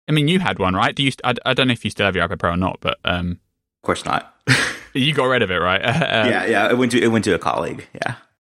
I 0.08 0.12
mean, 0.12 0.28
you 0.28 0.40
had 0.40 0.60
one, 0.60 0.74
right? 0.74 0.96
Do 0.96 1.04
you? 1.04 1.12
I, 1.24 1.36
I 1.46 1.54
don't 1.54 1.68
know 1.68 1.74
if 1.74 1.84
you 1.84 1.92
still 1.92 2.06
have 2.06 2.16
your 2.16 2.28
iPad 2.28 2.40
Pro 2.40 2.52
or 2.52 2.58
not, 2.58 2.80
but 2.80 2.98
um, 3.04 3.32
of 3.32 3.86
course 3.86 4.06
not. 4.06 4.34
you 4.94 5.14
got 5.14 5.26
rid 5.26 5.42
of 5.42 5.52
it, 5.52 5.58
right? 5.58 5.82
um, 5.86 6.30
yeah, 6.30 6.46
yeah. 6.46 6.70
It 6.70 6.78
went 6.78 6.92
to 6.94 7.02
it 7.02 7.08
went 7.08 7.26
to 7.26 7.34
a 7.34 7.40
colleague. 7.40 7.88
Yeah, 7.94 8.16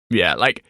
yeah. 0.09 0.35
Like, 0.35 0.63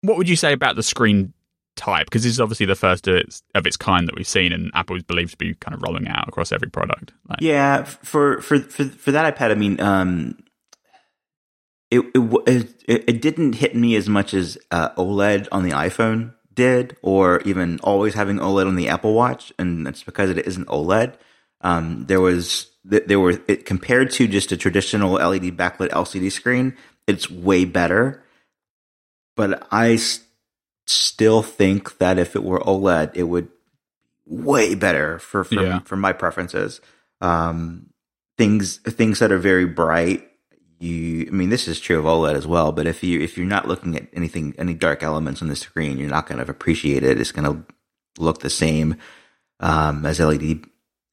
what 0.00 0.16
would 0.16 0.28
you 0.28 0.36
say 0.36 0.52
about 0.52 0.76
the 0.76 0.82
screen 0.82 1.34
type? 1.76 2.06
Because 2.06 2.22
this 2.22 2.32
is 2.32 2.40
obviously 2.40 2.66
the 2.66 2.74
first 2.74 3.06
of 3.06 3.16
its, 3.16 3.42
of 3.54 3.66
its 3.66 3.76
kind 3.76 4.08
that 4.08 4.16
we've 4.16 4.26
seen, 4.26 4.52
and 4.52 4.70
Apple 4.74 4.96
is 4.96 5.02
believed 5.02 5.32
to 5.32 5.36
be 5.36 5.54
kind 5.54 5.74
of 5.74 5.82
rolling 5.82 6.08
out 6.08 6.26
across 6.26 6.52
every 6.52 6.70
product. 6.70 7.12
Like, 7.28 7.40
yeah, 7.42 7.84
for 7.84 8.40
for 8.40 8.60
for 8.60 8.84
for 8.84 9.12
that 9.12 9.36
iPad, 9.36 9.50
I 9.50 9.54
mean, 9.54 9.78
um, 9.80 10.38
it, 11.90 12.00
it 12.14 12.74
it, 12.88 13.04
it 13.08 13.22
didn't 13.22 13.56
hit 13.56 13.76
me 13.76 13.94
as 13.96 14.08
much 14.08 14.32
as 14.32 14.56
uh, 14.70 14.90
OLED 14.94 15.48
on 15.52 15.64
the 15.64 15.72
iPhone 15.72 16.32
did, 16.60 16.96
or 17.00 17.40
even 17.46 17.80
always 17.82 18.12
having 18.12 18.36
OLED 18.36 18.66
on 18.66 18.76
the 18.76 18.88
Apple 18.88 19.14
Watch, 19.14 19.50
and 19.58 19.86
that's 19.86 20.02
because 20.02 20.28
it 20.28 20.46
isn't 20.46 20.68
OLED. 20.68 21.14
Um, 21.62 22.04
there 22.06 22.20
was 22.20 22.70
there 22.84 23.18
were 23.18 23.40
it, 23.48 23.64
compared 23.64 24.10
to 24.12 24.28
just 24.28 24.52
a 24.52 24.58
traditional 24.58 25.12
LED 25.12 25.56
backlit 25.56 25.88
LCD 25.88 26.30
screen, 26.30 26.76
it's 27.06 27.30
way 27.30 27.64
better. 27.64 28.22
But 29.36 29.66
I 29.70 29.92
s- 29.92 30.20
still 30.86 31.42
think 31.42 31.96
that 31.96 32.18
if 32.18 32.36
it 32.36 32.44
were 32.44 32.60
OLED, 32.60 33.12
it 33.14 33.24
would 33.24 33.48
way 34.26 34.74
better 34.74 35.18
for 35.18 35.44
for, 35.44 35.62
yeah. 35.62 35.78
for 35.80 35.96
my 35.96 36.12
preferences. 36.12 36.82
Um, 37.22 37.86
things 38.36 38.76
things 38.78 39.18
that 39.20 39.32
are 39.32 39.38
very 39.38 39.66
bright 39.66 40.29
you 40.80 41.26
I 41.28 41.30
mean 41.30 41.50
this 41.50 41.68
is 41.68 41.78
true 41.78 41.98
of 41.98 42.06
OLED 42.06 42.34
as 42.34 42.46
well, 42.46 42.72
but 42.72 42.86
if 42.86 43.04
you 43.04 43.20
if 43.20 43.36
you're 43.36 43.46
not 43.46 43.68
looking 43.68 43.96
at 43.96 44.08
anything 44.12 44.54
any 44.58 44.74
dark 44.74 45.02
elements 45.02 45.42
on 45.42 45.48
the 45.48 45.56
screen, 45.56 45.98
you're 45.98 46.08
not 46.08 46.26
going 46.26 46.42
to 46.42 46.50
appreciate 46.50 47.02
it. 47.02 47.20
It's 47.20 47.32
going 47.32 47.44
to 47.44 47.74
look 48.18 48.40
the 48.40 48.50
same 48.50 48.96
um, 49.60 50.04
as 50.06 50.20
LED 50.20 50.64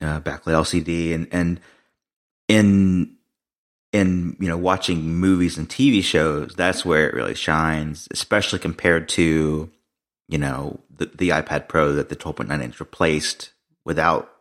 uh, 0.02 0.22
backlit 0.22 0.54
LCD 0.54 1.13
and 1.13 1.28
and 1.32 1.60
in 2.48 3.18
in 3.91 4.36
you 4.39 4.48
know 4.48 4.58
watching 4.58 5.15
movies 5.15 5.58
and 5.58 5.68
TV 5.68 6.04
shows, 6.04 6.56
that's 6.56 6.86
where 6.86 7.08
it 7.08 7.13
really 7.13 7.36
shines, 7.36 8.08
especially 8.12 8.60
compared 8.60 9.10
to 9.10 9.70
you 10.28 10.38
know 10.38 10.80
the, 10.89 11.08
the 11.08 11.30
iPad 11.30 11.68
Pro 11.68 11.94
that 11.94 12.10
the 12.10 12.15
12.9 12.15 12.63
inch 12.63 12.80
replaced 12.80 13.52
without 13.86 14.32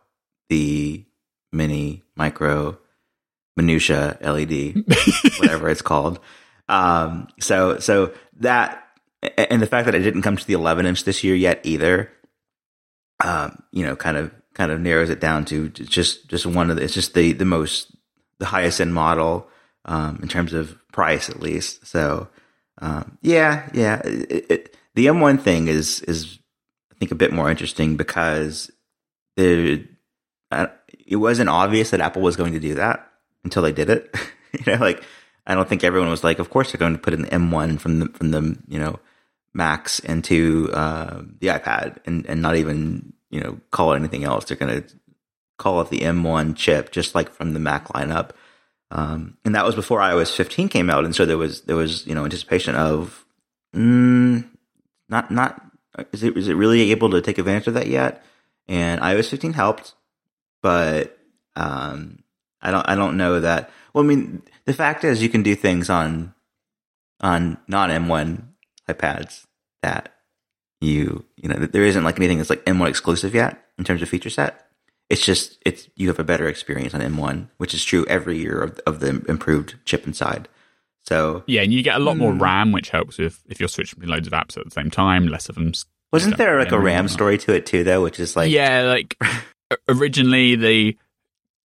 the 0.49 1.05
mini 1.51 2.03
micro 2.15 2.77
minutia 3.57 4.17
LED, 4.21 4.85
whatever 5.39 5.69
it's 5.69 5.81
called. 5.81 6.19
Um, 6.69 7.27
so 7.39 7.79
so 7.79 8.13
that 8.39 8.83
and 9.37 9.61
the 9.61 9.67
fact 9.67 9.85
that 9.85 9.95
it 9.95 10.03
didn't 10.03 10.21
come 10.21 10.37
to 10.37 10.45
the 10.45 10.53
11 10.53 10.85
inch 10.85 11.03
this 11.03 11.23
year 11.23 11.35
yet 11.35 11.59
either, 11.63 12.11
um, 13.23 13.63
you 13.71 13.83
know, 13.83 13.95
kind 13.95 14.15
of 14.15 14.31
kind 14.53 14.71
of 14.71 14.79
narrows 14.79 15.09
it 15.09 15.19
down 15.19 15.43
to 15.45 15.69
just 15.69 16.29
just 16.29 16.45
one 16.45 16.69
of 16.69 16.77
the, 16.77 16.83
it's 16.83 16.93
just 16.93 17.13
the 17.13 17.33
the 17.33 17.45
most 17.45 17.95
the 18.39 18.45
highest 18.45 18.79
end 18.79 18.93
model 18.93 19.47
um, 19.85 20.19
in 20.21 20.27
terms 20.27 20.53
of 20.53 20.77
price 20.91 21.29
at 21.29 21.41
least. 21.41 21.85
So 21.87 22.29
um, 22.79 23.17
yeah, 23.21 23.69
yeah, 23.73 24.01
it, 24.05 24.51
it, 24.51 24.77
the 24.93 25.07
M1 25.07 25.41
thing 25.41 25.67
is 25.67 26.01
is 26.01 26.37
I 26.91 26.95
think 26.95 27.11
a 27.11 27.15
bit 27.15 27.33
more 27.33 27.49
interesting 27.49 27.97
because 27.97 28.69
there 29.35 29.79
uh, 30.51 30.67
it 31.07 31.15
wasn't 31.15 31.49
obvious 31.49 31.89
that 31.89 32.01
Apple 32.01 32.21
was 32.21 32.35
going 32.35 32.53
to 32.53 32.59
do 32.59 32.75
that 32.75 33.07
until 33.47 33.63
they 33.63 33.71
did 33.71 33.89
it. 33.89 34.13
you 34.53 34.71
know, 34.71 34.79
like 34.79 35.01
I 35.45 35.55
don't 35.55 35.67
think 35.67 35.83
everyone 35.83 36.09
was 36.09 36.23
like, 36.23 36.39
of 36.39 36.49
course 36.49 36.71
they're 36.71 36.79
going 36.79 36.93
to 36.93 37.01
put 37.01 37.13
an 37.13 37.25
M1 37.25 37.79
from 37.79 37.99
the 37.99 38.09
from 38.09 38.31
the 38.31 38.57
you 38.67 38.77
know 38.77 38.99
Macs 39.53 39.99
into 39.99 40.69
uh, 40.73 41.21
the 41.39 41.47
iPad 41.47 41.97
and 42.05 42.25
and 42.27 42.41
not 42.41 42.55
even 42.55 43.13
you 43.29 43.39
know 43.41 43.59
call 43.71 43.93
it 43.93 43.97
anything 43.97 44.23
else. 44.23 44.45
They're 44.45 44.57
going 44.57 44.83
to 44.83 44.89
call 45.57 45.81
it 45.81 45.89
the 45.89 45.99
M1 45.99 46.55
chip, 46.55 46.91
just 46.91 47.15
like 47.15 47.31
from 47.31 47.53
the 47.53 47.59
Mac 47.59 47.87
lineup. 47.89 48.31
Um, 48.91 49.37
and 49.43 49.55
that 49.55 49.65
was 49.65 49.75
before 49.75 49.99
iOS 49.99 50.33
15 50.33 50.69
came 50.69 50.89
out, 50.89 51.03
and 51.05 51.15
so 51.15 51.25
there 51.25 51.37
was 51.37 51.61
there 51.61 51.75
was 51.75 52.05
you 52.05 52.15
know 52.15 52.23
anticipation 52.23 52.75
of 52.75 53.25
mm, 53.75 54.47
not 55.09 55.31
not 55.31 55.61
is 56.11 56.23
it 56.23 56.37
is 56.37 56.47
it 56.47 56.55
really 56.55 56.91
able 56.91 57.09
to 57.11 57.21
take 57.21 57.37
advantage 57.37 57.67
of 57.67 57.73
that 57.73 57.87
yet? 57.87 58.23
And 58.67 58.99
iOS 59.01 59.29
15 59.29 59.53
helped, 59.53 59.93
but 60.61 61.17
um, 61.55 62.19
I 62.61 62.71
don't 62.71 62.87
I 62.87 62.95
don't 62.95 63.17
know 63.17 63.39
that. 63.39 63.69
Well, 63.93 64.03
I 64.03 64.07
mean, 64.07 64.41
the 64.65 64.73
fact 64.73 65.03
is 65.03 65.21
you 65.21 65.29
can 65.29 65.43
do 65.43 65.55
things 65.55 65.89
on 65.89 66.33
on 67.21 67.57
non 67.67 67.89
M1 67.89 68.43
iPads 68.87 69.45
that 69.81 70.13
you 70.81 71.25
you 71.35 71.49
know 71.49 71.55
there 71.55 71.83
isn't 71.83 72.03
like 72.03 72.17
anything 72.17 72.37
that's 72.37 72.49
like 72.49 72.65
M1 72.65 72.87
exclusive 72.87 73.33
yet 73.33 73.65
in 73.77 73.83
terms 73.83 74.01
of 74.01 74.09
feature 74.09 74.29
set. 74.29 74.67
It's 75.09 75.25
just 75.25 75.57
it's 75.65 75.87
you 75.95 76.09
have 76.09 76.19
a 76.19 76.23
better 76.23 76.47
experience 76.47 76.93
on 76.93 77.01
M1, 77.01 77.49
which 77.57 77.73
is 77.73 77.83
true 77.83 78.05
every 78.07 78.37
year 78.37 78.61
of, 78.61 78.79
of 78.85 78.99
the 78.99 79.23
improved 79.29 79.75
chip 79.85 80.05
inside. 80.05 80.49
So 81.03 81.43
yeah, 81.47 81.61
and 81.61 81.73
you 81.73 81.83
get 81.83 81.95
a 81.95 82.03
lot 82.03 82.17
more 82.17 82.33
hmm. 82.33 82.43
RAM, 82.43 82.71
which 82.73 82.89
helps 82.89 83.17
with 83.17 83.41
if 83.47 83.59
you're 83.59 83.69
switching 83.69 83.99
between 83.99 84.13
loads 84.13 84.27
of 84.27 84.33
apps 84.33 84.57
at 84.57 84.65
the 84.65 84.71
same 84.71 84.91
time. 84.91 85.27
Less 85.27 85.47
of 85.47 85.55
them. 85.55 85.71
Wasn't 86.11 86.37
there 86.37 86.59
like 86.59 86.71
a 86.71 86.79
RAM 86.79 87.07
story 87.07 87.37
to 87.39 87.53
it 87.53 87.65
too, 87.65 87.83
though? 87.83 88.01
Which 88.01 88.19
is 88.19 88.35
like 88.35 88.51
yeah, 88.51 88.81
like 88.81 89.17
originally 89.89 90.55
the 90.55 90.97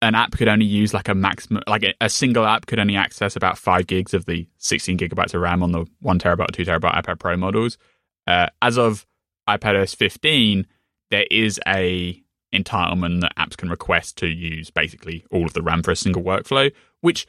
an 0.03 0.15
app 0.15 0.33
could 0.33 0.49
only 0.49 0.65
use 0.65 0.95
like 0.95 1.09
a 1.09 1.15
maximum, 1.15 1.63
like 1.67 1.83
a, 1.83 1.95
a, 2.01 2.09
single 2.09 2.47
app 2.47 2.67
could 2.67 2.79
only 2.79 2.97
access 2.97 3.37
about 3.37 3.59
five 3.59 3.87
gigs 3.87 4.15
of 4.15 4.25
the 4.25 4.49
16 4.59 4.97
gigabytes 4.99 5.35
of 5.35 5.43
RAM 5.43 5.63
on 5.63 5.73
the 5.73 5.85
one 6.01 6.19
terabyte 6.19 6.53
two 6.53 6.65
terabyte 6.65 7.03
iPad 7.03 7.19
Pro 7.19 7.37
models. 7.37 7.77
Uh, 8.27 8.49
as 8.63 8.79
of 8.79 9.07
iPadOS 9.49 9.95
15, 9.95 10.67
there 11.11 11.27
is 11.31 11.61
a 11.67 12.23
entitlement 12.55 13.21
that 13.21 13.37
apps 13.37 13.57
can 13.57 13.69
request 13.69 14.17
to 14.19 14.27
use 14.27 14.71
basically 14.71 15.25
all 15.31 15.45
of 15.45 15.53
the 15.53 15.63
RAM 15.63 15.83
for 15.83 15.91
a 15.91 15.97
single 15.97 16.23
workflow, 16.23 16.73
which, 17.01 17.27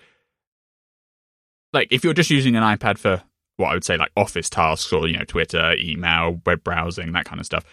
like, 1.74 1.88
if 1.92 2.04
you're 2.04 2.14
just 2.14 2.30
using 2.30 2.56
an 2.56 2.64
iPad 2.64 2.98
for 2.98 3.22
what 3.58 3.70
I 3.70 3.74
would 3.74 3.84
say 3.84 3.98
like 3.98 4.12
office 4.16 4.50
tasks 4.50 4.92
or, 4.92 5.08
you 5.08 5.18
know, 5.18 5.26
Twitter, 5.26 5.76
email, 5.78 6.42
web 6.46 6.64
browsing, 6.64 7.12
that 7.12 7.26
kind 7.26 7.40
of 7.40 7.46
stuff, 7.46 7.66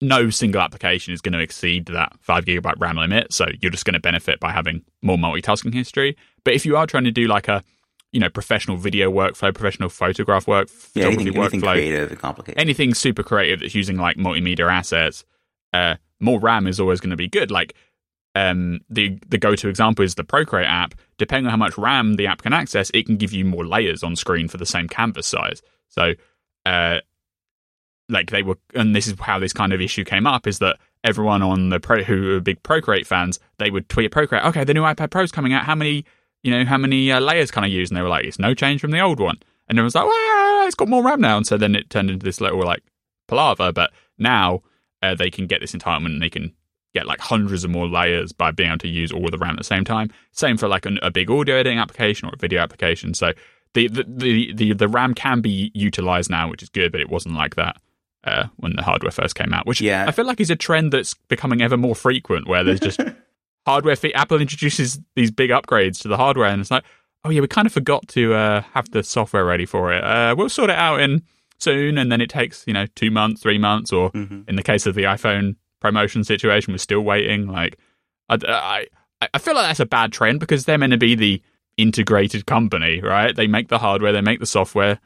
no 0.00 0.30
single 0.30 0.60
application 0.60 1.12
is 1.12 1.20
going 1.20 1.32
to 1.32 1.40
exceed 1.40 1.86
that 1.86 2.12
five 2.20 2.44
gigabyte 2.44 2.78
RAM 2.78 2.96
limit. 2.96 3.32
So 3.32 3.46
you're 3.60 3.70
just 3.70 3.84
going 3.84 3.94
to 3.94 4.00
benefit 4.00 4.40
by 4.40 4.52
having 4.52 4.82
more 5.02 5.18
multitasking 5.18 5.74
history. 5.74 6.16
But 6.44 6.54
if 6.54 6.64
you 6.64 6.76
are 6.76 6.86
trying 6.86 7.04
to 7.04 7.10
do 7.10 7.26
like 7.26 7.48
a 7.48 7.62
you 8.12 8.20
know 8.20 8.28
professional 8.28 8.76
video 8.76 9.10
workflow, 9.10 9.54
professional 9.54 9.88
photograph 9.88 10.46
work, 10.48 10.68
yeah, 10.94 11.06
anything, 11.06 11.32
workflow, 11.34 11.44
anything 11.44 11.60
creative 11.60 12.10
and 12.10 12.20
complicated, 12.20 12.60
anything 12.60 12.94
super 12.94 13.22
creative 13.22 13.60
that's 13.60 13.74
using 13.74 13.96
like 13.96 14.16
multimedia 14.16 14.70
assets, 14.70 15.24
uh, 15.72 15.96
more 16.18 16.40
RAM 16.40 16.66
is 16.66 16.80
always 16.80 17.00
going 17.00 17.10
to 17.10 17.16
be 17.16 17.28
good. 17.28 17.50
Like 17.50 17.74
um, 18.34 18.80
the 18.88 19.18
the 19.28 19.38
go 19.38 19.54
to 19.54 19.68
example 19.68 20.04
is 20.04 20.14
the 20.14 20.24
Procreate 20.24 20.66
app. 20.66 20.94
Depending 21.18 21.46
on 21.46 21.50
how 21.50 21.56
much 21.56 21.76
RAM 21.76 22.14
the 22.14 22.26
app 22.26 22.42
can 22.42 22.52
access, 22.52 22.90
it 22.94 23.06
can 23.06 23.16
give 23.16 23.32
you 23.32 23.44
more 23.44 23.66
layers 23.66 24.02
on 24.02 24.16
screen 24.16 24.48
for 24.48 24.56
the 24.56 24.66
same 24.66 24.88
canvas 24.88 25.26
size. 25.26 25.62
So 25.88 26.14
uh, 26.64 27.00
like 28.10 28.30
they 28.30 28.42
were, 28.42 28.58
and 28.74 28.94
this 28.94 29.06
is 29.06 29.14
how 29.20 29.38
this 29.38 29.52
kind 29.52 29.72
of 29.72 29.80
issue 29.80 30.04
came 30.04 30.26
up 30.26 30.46
is 30.46 30.58
that 30.58 30.78
everyone 31.04 31.42
on 31.42 31.70
the 31.70 31.80
pro 31.80 32.02
who 32.02 32.36
are 32.36 32.40
big 32.40 32.62
Procreate 32.62 33.06
fans, 33.06 33.38
they 33.58 33.70
would 33.70 33.88
tweet 33.88 34.10
Procreate, 34.10 34.44
okay, 34.44 34.64
the 34.64 34.74
new 34.74 34.82
iPad 34.82 35.10
Pro's 35.10 35.32
coming 35.32 35.52
out. 35.52 35.64
How 35.64 35.74
many, 35.74 36.04
you 36.42 36.50
know, 36.50 36.64
how 36.64 36.76
many 36.76 37.10
uh, 37.10 37.20
layers 37.20 37.50
can 37.50 37.64
I 37.64 37.68
use? 37.68 37.90
And 37.90 37.96
they 37.96 38.02
were 38.02 38.08
like, 38.08 38.24
it's 38.24 38.38
no 38.38 38.54
change 38.54 38.80
from 38.80 38.90
the 38.90 39.00
old 39.00 39.20
one. 39.20 39.38
And 39.68 39.78
everyone's 39.78 39.94
like, 39.94 40.06
well, 40.06 40.66
it's 40.66 40.74
got 40.74 40.88
more 40.88 41.02
RAM 41.02 41.20
now. 41.20 41.36
And 41.36 41.46
so 41.46 41.56
then 41.56 41.74
it 41.74 41.90
turned 41.90 42.10
into 42.10 42.24
this 42.24 42.40
little 42.40 42.60
like 42.60 42.82
palaver. 43.28 43.72
But 43.72 43.92
now 44.18 44.62
uh, 45.02 45.14
they 45.14 45.30
can 45.30 45.46
get 45.46 45.60
this 45.60 45.72
entitlement 45.72 46.06
and 46.06 46.22
they 46.22 46.30
can 46.30 46.52
get 46.92 47.06
like 47.06 47.20
hundreds 47.20 47.62
of 47.62 47.70
more 47.70 47.86
layers 47.88 48.32
by 48.32 48.50
being 48.50 48.68
able 48.68 48.78
to 48.78 48.88
use 48.88 49.12
all 49.12 49.30
the 49.30 49.38
RAM 49.38 49.52
at 49.52 49.58
the 49.58 49.64
same 49.64 49.84
time. 49.84 50.10
Same 50.32 50.56
for 50.56 50.66
like 50.66 50.86
an, 50.86 50.98
a 51.02 51.10
big 51.10 51.30
audio 51.30 51.54
editing 51.54 51.78
application 51.78 52.28
or 52.28 52.32
a 52.34 52.38
video 52.38 52.60
application. 52.60 53.14
So 53.14 53.32
the, 53.74 53.86
the 53.86 54.04
the, 54.08 54.52
the 54.52 54.72
the 54.72 54.88
RAM 54.88 55.14
can 55.14 55.40
be 55.40 55.70
utilized 55.72 56.30
now, 56.30 56.50
which 56.50 56.62
is 56.62 56.68
good, 56.68 56.90
but 56.90 57.00
it 57.00 57.08
wasn't 57.08 57.36
like 57.36 57.54
that 57.54 57.80
uh, 58.24 58.44
when 58.56 58.74
the 58.76 58.82
hardware 58.82 59.10
first 59.10 59.34
came 59.34 59.52
out. 59.52 59.66
Which 59.66 59.80
Yeah. 59.80 60.04
I 60.06 60.12
feel 60.12 60.24
like 60.26 60.40
is 60.40 60.50
a 60.50 60.56
trend 60.56 60.92
that's 60.92 61.14
becoming 61.28 61.62
ever 61.62 61.76
more 61.76 61.94
frequent, 61.94 62.46
where 62.48 62.62
there's 62.64 62.80
just 62.80 63.00
hardware. 63.66 63.96
Fe- 63.96 64.12
Apple 64.12 64.40
introduces 64.40 64.98
these 65.16 65.30
big 65.30 65.50
upgrades 65.50 66.00
to 66.02 66.08
the 66.08 66.16
hardware, 66.16 66.48
and 66.48 66.60
it's 66.60 66.70
like, 66.70 66.84
oh 67.24 67.30
yeah, 67.30 67.40
we 67.40 67.46
kind 67.48 67.66
of 67.66 67.72
forgot 67.72 68.06
to 68.08 68.34
uh, 68.34 68.60
have 68.74 68.90
the 68.90 69.02
software 69.02 69.44
ready 69.44 69.66
for 69.66 69.92
it. 69.92 70.02
Uh, 70.02 70.34
we'll 70.36 70.48
sort 70.48 70.70
it 70.70 70.76
out 70.76 71.00
in 71.00 71.22
soon, 71.58 71.98
and 71.98 72.10
then 72.10 72.20
it 72.20 72.30
takes 72.30 72.64
you 72.66 72.72
know 72.72 72.86
two 72.94 73.10
months, 73.10 73.42
three 73.42 73.58
months, 73.58 73.92
or 73.92 74.10
Mhm. 74.12 74.48
in 74.48 74.56
the 74.56 74.62
case 74.62 74.86
of 74.86 74.94
the 74.94 75.02
iPhone 75.04 75.56
promotion 75.80 76.24
situation, 76.24 76.72
we're 76.72 76.78
still 76.78 77.00
waiting. 77.02 77.46
Like, 77.48 77.78
I, 78.28 78.38
I, 79.22 79.28
I 79.34 79.38
feel 79.38 79.54
like 79.54 79.66
that's 79.66 79.80
a 79.80 79.86
bad 79.86 80.12
trend 80.12 80.40
because 80.40 80.64
they're 80.64 80.78
meant 80.78 80.92
to 80.92 80.98
be 80.98 81.14
the 81.14 81.42
integrated 81.76 82.44
company, 82.46 83.00
right? 83.00 83.34
They 83.34 83.46
make 83.46 83.68
the 83.68 83.78
hardware, 83.78 84.12
they 84.12 84.20
make 84.20 84.40
the 84.40 84.46
software. 84.46 84.98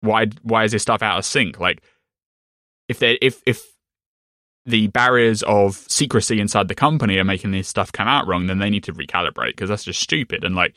Why, 0.00 0.26
why 0.42 0.64
is 0.64 0.72
this 0.72 0.82
stuff 0.82 1.02
out 1.02 1.18
of 1.18 1.24
sync? 1.24 1.58
Like, 1.58 1.82
if 2.88 2.98
they, 2.98 3.18
if, 3.22 3.42
if 3.46 3.64
the 4.64 4.88
barriers 4.88 5.42
of 5.44 5.76
secrecy 5.88 6.40
inside 6.40 6.68
the 6.68 6.74
company 6.74 7.18
are 7.18 7.24
making 7.24 7.52
this 7.52 7.68
stuff 7.68 7.92
come 7.92 8.08
out 8.08 8.26
wrong, 8.26 8.46
then 8.46 8.58
they 8.58 8.70
need 8.70 8.84
to 8.84 8.92
recalibrate 8.92 9.48
because 9.48 9.68
that's 9.68 9.84
just 9.84 10.00
stupid. 10.00 10.44
And 10.44 10.56
like, 10.56 10.74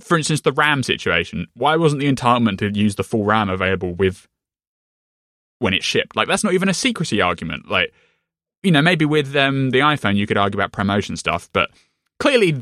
for 0.00 0.16
instance, 0.16 0.40
the 0.42 0.52
RAM 0.52 0.82
situation, 0.82 1.46
why 1.54 1.76
wasn't 1.76 2.00
the 2.00 2.12
entitlement 2.12 2.58
to 2.58 2.70
use 2.70 2.96
the 2.96 3.04
full 3.04 3.24
RAM 3.24 3.48
available 3.48 3.94
with 3.94 4.28
when 5.60 5.74
it 5.74 5.84
shipped? 5.84 6.16
Like, 6.16 6.28
that's 6.28 6.44
not 6.44 6.52
even 6.52 6.68
a 6.68 6.74
secrecy 6.74 7.20
argument. 7.20 7.70
Like, 7.70 7.92
you 8.62 8.70
know, 8.70 8.82
maybe 8.82 9.04
with 9.04 9.34
um, 9.36 9.70
the 9.70 9.80
iPhone, 9.80 10.16
you 10.16 10.26
could 10.26 10.36
argue 10.36 10.58
about 10.58 10.72
promotion 10.72 11.16
stuff, 11.16 11.48
but 11.52 11.70
clearly 12.18 12.60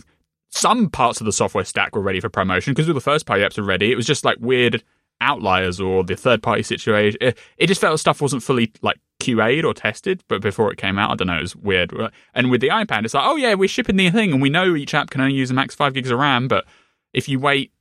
some 0.50 0.88
parts 0.88 1.20
of 1.20 1.26
the 1.26 1.32
software 1.32 1.64
stack 1.64 1.94
were 1.94 2.02
ready 2.02 2.20
for 2.20 2.28
promotion 2.28 2.72
because 2.72 2.86
the 2.86 3.00
first 3.00 3.26
party 3.26 3.42
apps 3.42 3.58
were 3.58 3.64
ready. 3.64 3.92
It 3.92 3.96
was 3.96 4.06
just 4.06 4.24
like 4.24 4.38
weird 4.40 4.82
outliers 5.20 5.80
or 5.80 6.04
the 6.04 6.16
third 6.16 6.42
party 6.42 6.62
situation. 6.62 7.18
It, 7.20 7.38
it 7.56 7.66
just 7.66 7.80
felt 7.80 8.00
stuff 8.00 8.20
wasn't 8.20 8.42
fully 8.42 8.72
like 8.82 8.98
QA'd 9.20 9.64
or 9.64 9.74
tested, 9.74 10.24
but 10.28 10.40
before 10.40 10.72
it 10.72 10.78
came 10.78 10.98
out, 10.98 11.10
I 11.10 11.14
don't 11.16 11.28
know, 11.28 11.38
it 11.38 11.42
was 11.42 11.56
weird. 11.56 11.92
And 12.34 12.50
with 12.50 12.60
the 12.60 12.68
iPad, 12.68 13.04
it's 13.04 13.14
like, 13.14 13.26
oh 13.26 13.36
yeah, 13.36 13.54
we're 13.54 13.68
shipping 13.68 13.96
the 13.96 14.10
thing, 14.10 14.32
and 14.32 14.42
we 14.42 14.50
know 14.50 14.74
each 14.74 14.94
app 14.94 15.10
can 15.10 15.20
only 15.20 15.34
use 15.34 15.50
a 15.50 15.54
max 15.54 15.74
five 15.74 15.94
gigs 15.94 16.10
of 16.10 16.18
RAM, 16.18 16.48
but 16.48 16.64
if 17.12 17.28
you 17.28 17.38
wait 17.38 17.72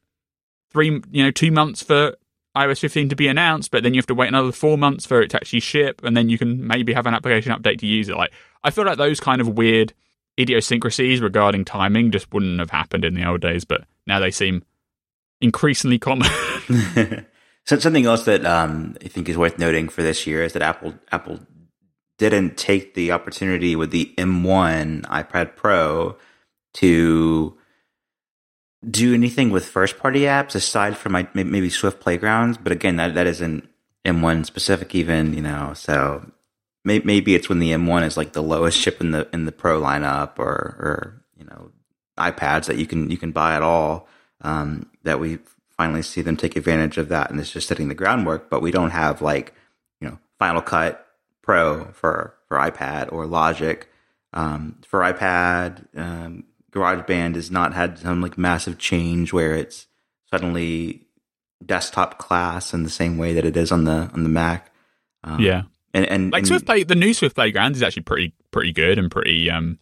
three, 0.71 1.01
you 1.11 1.23
know, 1.23 1.31
two 1.31 1.51
months 1.51 1.81
for 1.81 2.15
iOS 2.57 2.79
15 2.79 3.09
to 3.09 3.15
be 3.15 3.27
announced, 3.27 3.71
but 3.71 3.83
then 3.83 3.93
you 3.93 3.99
have 3.99 4.07
to 4.07 4.15
wait 4.15 4.27
another 4.27 4.51
four 4.51 4.77
months 4.77 5.05
for 5.05 5.21
it 5.21 5.29
to 5.29 5.37
actually 5.37 5.61
ship, 5.61 6.01
and 6.03 6.15
then 6.15 6.29
you 6.29 6.37
can 6.37 6.65
maybe 6.65 6.93
have 6.93 7.05
an 7.05 7.13
application 7.13 7.53
update 7.53 7.79
to 7.79 7.87
use 7.87 8.09
it. 8.09 8.15
Like, 8.15 8.31
I 8.63 8.71
feel 8.71 8.85
like 8.85 8.97
those 8.97 9.19
kind 9.19 9.39
of 9.39 9.47
weird 9.47 9.93
idiosyncrasies 10.39 11.21
regarding 11.21 11.65
timing 11.65 12.11
just 12.11 12.33
wouldn't 12.33 12.59
have 12.59 12.69
happened 12.69 13.05
in 13.05 13.13
the 13.13 13.25
old 13.25 13.41
days, 13.41 13.65
but 13.65 13.85
now 14.07 14.19
they 14.19 14.31
seem 14.31 14.63
increasingly 15.41 15.99
common. 15.99 16.29
so 17.69 17.77
something 17.77 18.07
else 18.07 18.25
that 18.25 18.47
um, 18.47 18.95
I 19.05 19.09
think 19.09 19.29
is 19.29 19.37
worth 19.37 19.59
noting 19.59 19.89
for 19.89 20.01
this 20.01 20.25
year 20.25 20.43
is 20.43 20.53
that 20.53 20.63
Apple 20.63 20.95
Apple 21.11 21.39
didn't 22.17 22.57
take 22.57 22.95
the 22.95 23.11
opportunity 23.11 23.75
with 23.75 23.91
the 23.91 24.11
M1 24.17 25.03
iPad 25.03 25.55
Pro 25.55 26.17
to 26.73 27.55
do 28.89 29.13
anything 29.13 29.51
with 29.51 29.67
first 29.67 29.99
party 29.99 30.21
apps 30.21 30.55
aside 30.55 30.97
from 30.97 31.11
may- 31.11 31.43
maybe 31.43 31.69
Swift 31.69 31.99
Playgrounds. 31.99 32.57
But 32.57 32.71
again, 32.71 32.95
that 32.95 33.13
that 33.13 33.27
isn't 33.27 33.69
M1 34.03 34.47
specific 34.47 34.95
even, 34.95 35.35
you 35.35 35.43
know. 35.43 35.73
So 35.75 36.25
may- 36.83 37.03
maybe 37.05 37.35
it's 37.35 37.49
when 37.49 37.59
the 37.59 37.73
M1 37.73 38.03
is 38.03 38.17
like 38.17 38.33
the 38.33 38.41
lowest 38.41 38.81
chip 38.81 38.99
in 38.99 39.11
the 39.11 39.29
in 39.31 39.45
the 39.45 39.51
Pro 39.51 39.79
lineup, 39.79 40.39
or 40.39 40.75
or 40.79 41.23
you 41.37 41.45
know 41.45 41.69
iPads 42.17 42.65
that 42.65 42.79
you 42.79 42.87
can 42.87 43.11
you 43.11 43.17
can 43.19 43.31
buy 43.31 43.55
at 43.55 43.61
all. 43.61 44.07
Um, 44.41 44.89
that 45.03 45.19
we 45.19 45.37
finally 45.79 46.01
see 46.01 46.21
them 46.21 46.35
take 46.35 46.57
advantage 46.57 46.97
of 46.97 47.07
that, 47.07 47.31
and 47.31 47.39
it's 47.39 47.51
just 47.51 47.69
setting 47.69 47.87
the 47.87 47.95
groundwork. 47.95 48.49
But 48.49 48.61
we 48.61 48.69
don't 48.69 48.89
have 48.89 49.21
like 49.21 49.53
you 50.01 50.09
know 50.09 50.19
Final 50.37 50.61
Cut 50.61 51.07
Pro 51.41 51.85
for 51.93 52.35
for 52.49 52.57
iPad 52.57 53.13
or 53.13 53.25
Logic 53.25 53.89
um, 54.33 54.77
for 54.85 54.99
iPad. 54.99 55.85
Um, 55.97 56.43
GarageBand 56.71 57.35
has 57.35 57.49
not 57.49 57.73
had 57.73 57.97
some 57.97 58.21
like 58.21 58.37
massive 58.37 58.77
change 58.77 59.31
where 59.31 59.55
it's 59.55 59.87
suddenly 60.29 61.07
desktop 61.65 62.17
class 62.17 62.73
in 62.73 62.83
the 62.83 62.89
same 62.89 63.17
way 63.17 63.33
that 63.33 63.45
it 63.45 63.55
is 63.55 63.71
on 63.71 63.85
the 63.85 64.11
on 64.13 64.23
the 64.23 64.29
Mac. 64.29 64.73
Um, 65.23 65.39
yeah, 65.39 65.63
and 65.93 66.05
and, 66.05 66.31
like 66.33 66.41
and 66.41 66.47
Swift 66.47 66.65
Play, 66.65 66.83
the 66.83 66.93
new 66.93 67.13
Swift 67.13 67.35
Playground 67.35 67.77
is 67.77 67.83
actually 67.83 68.03
pretty 68.03 68.33
pretty 68.51 68.73
good 68.73 68.99
and 68.99 69.09
pretty 69.09 69.49
um 69.49 69.79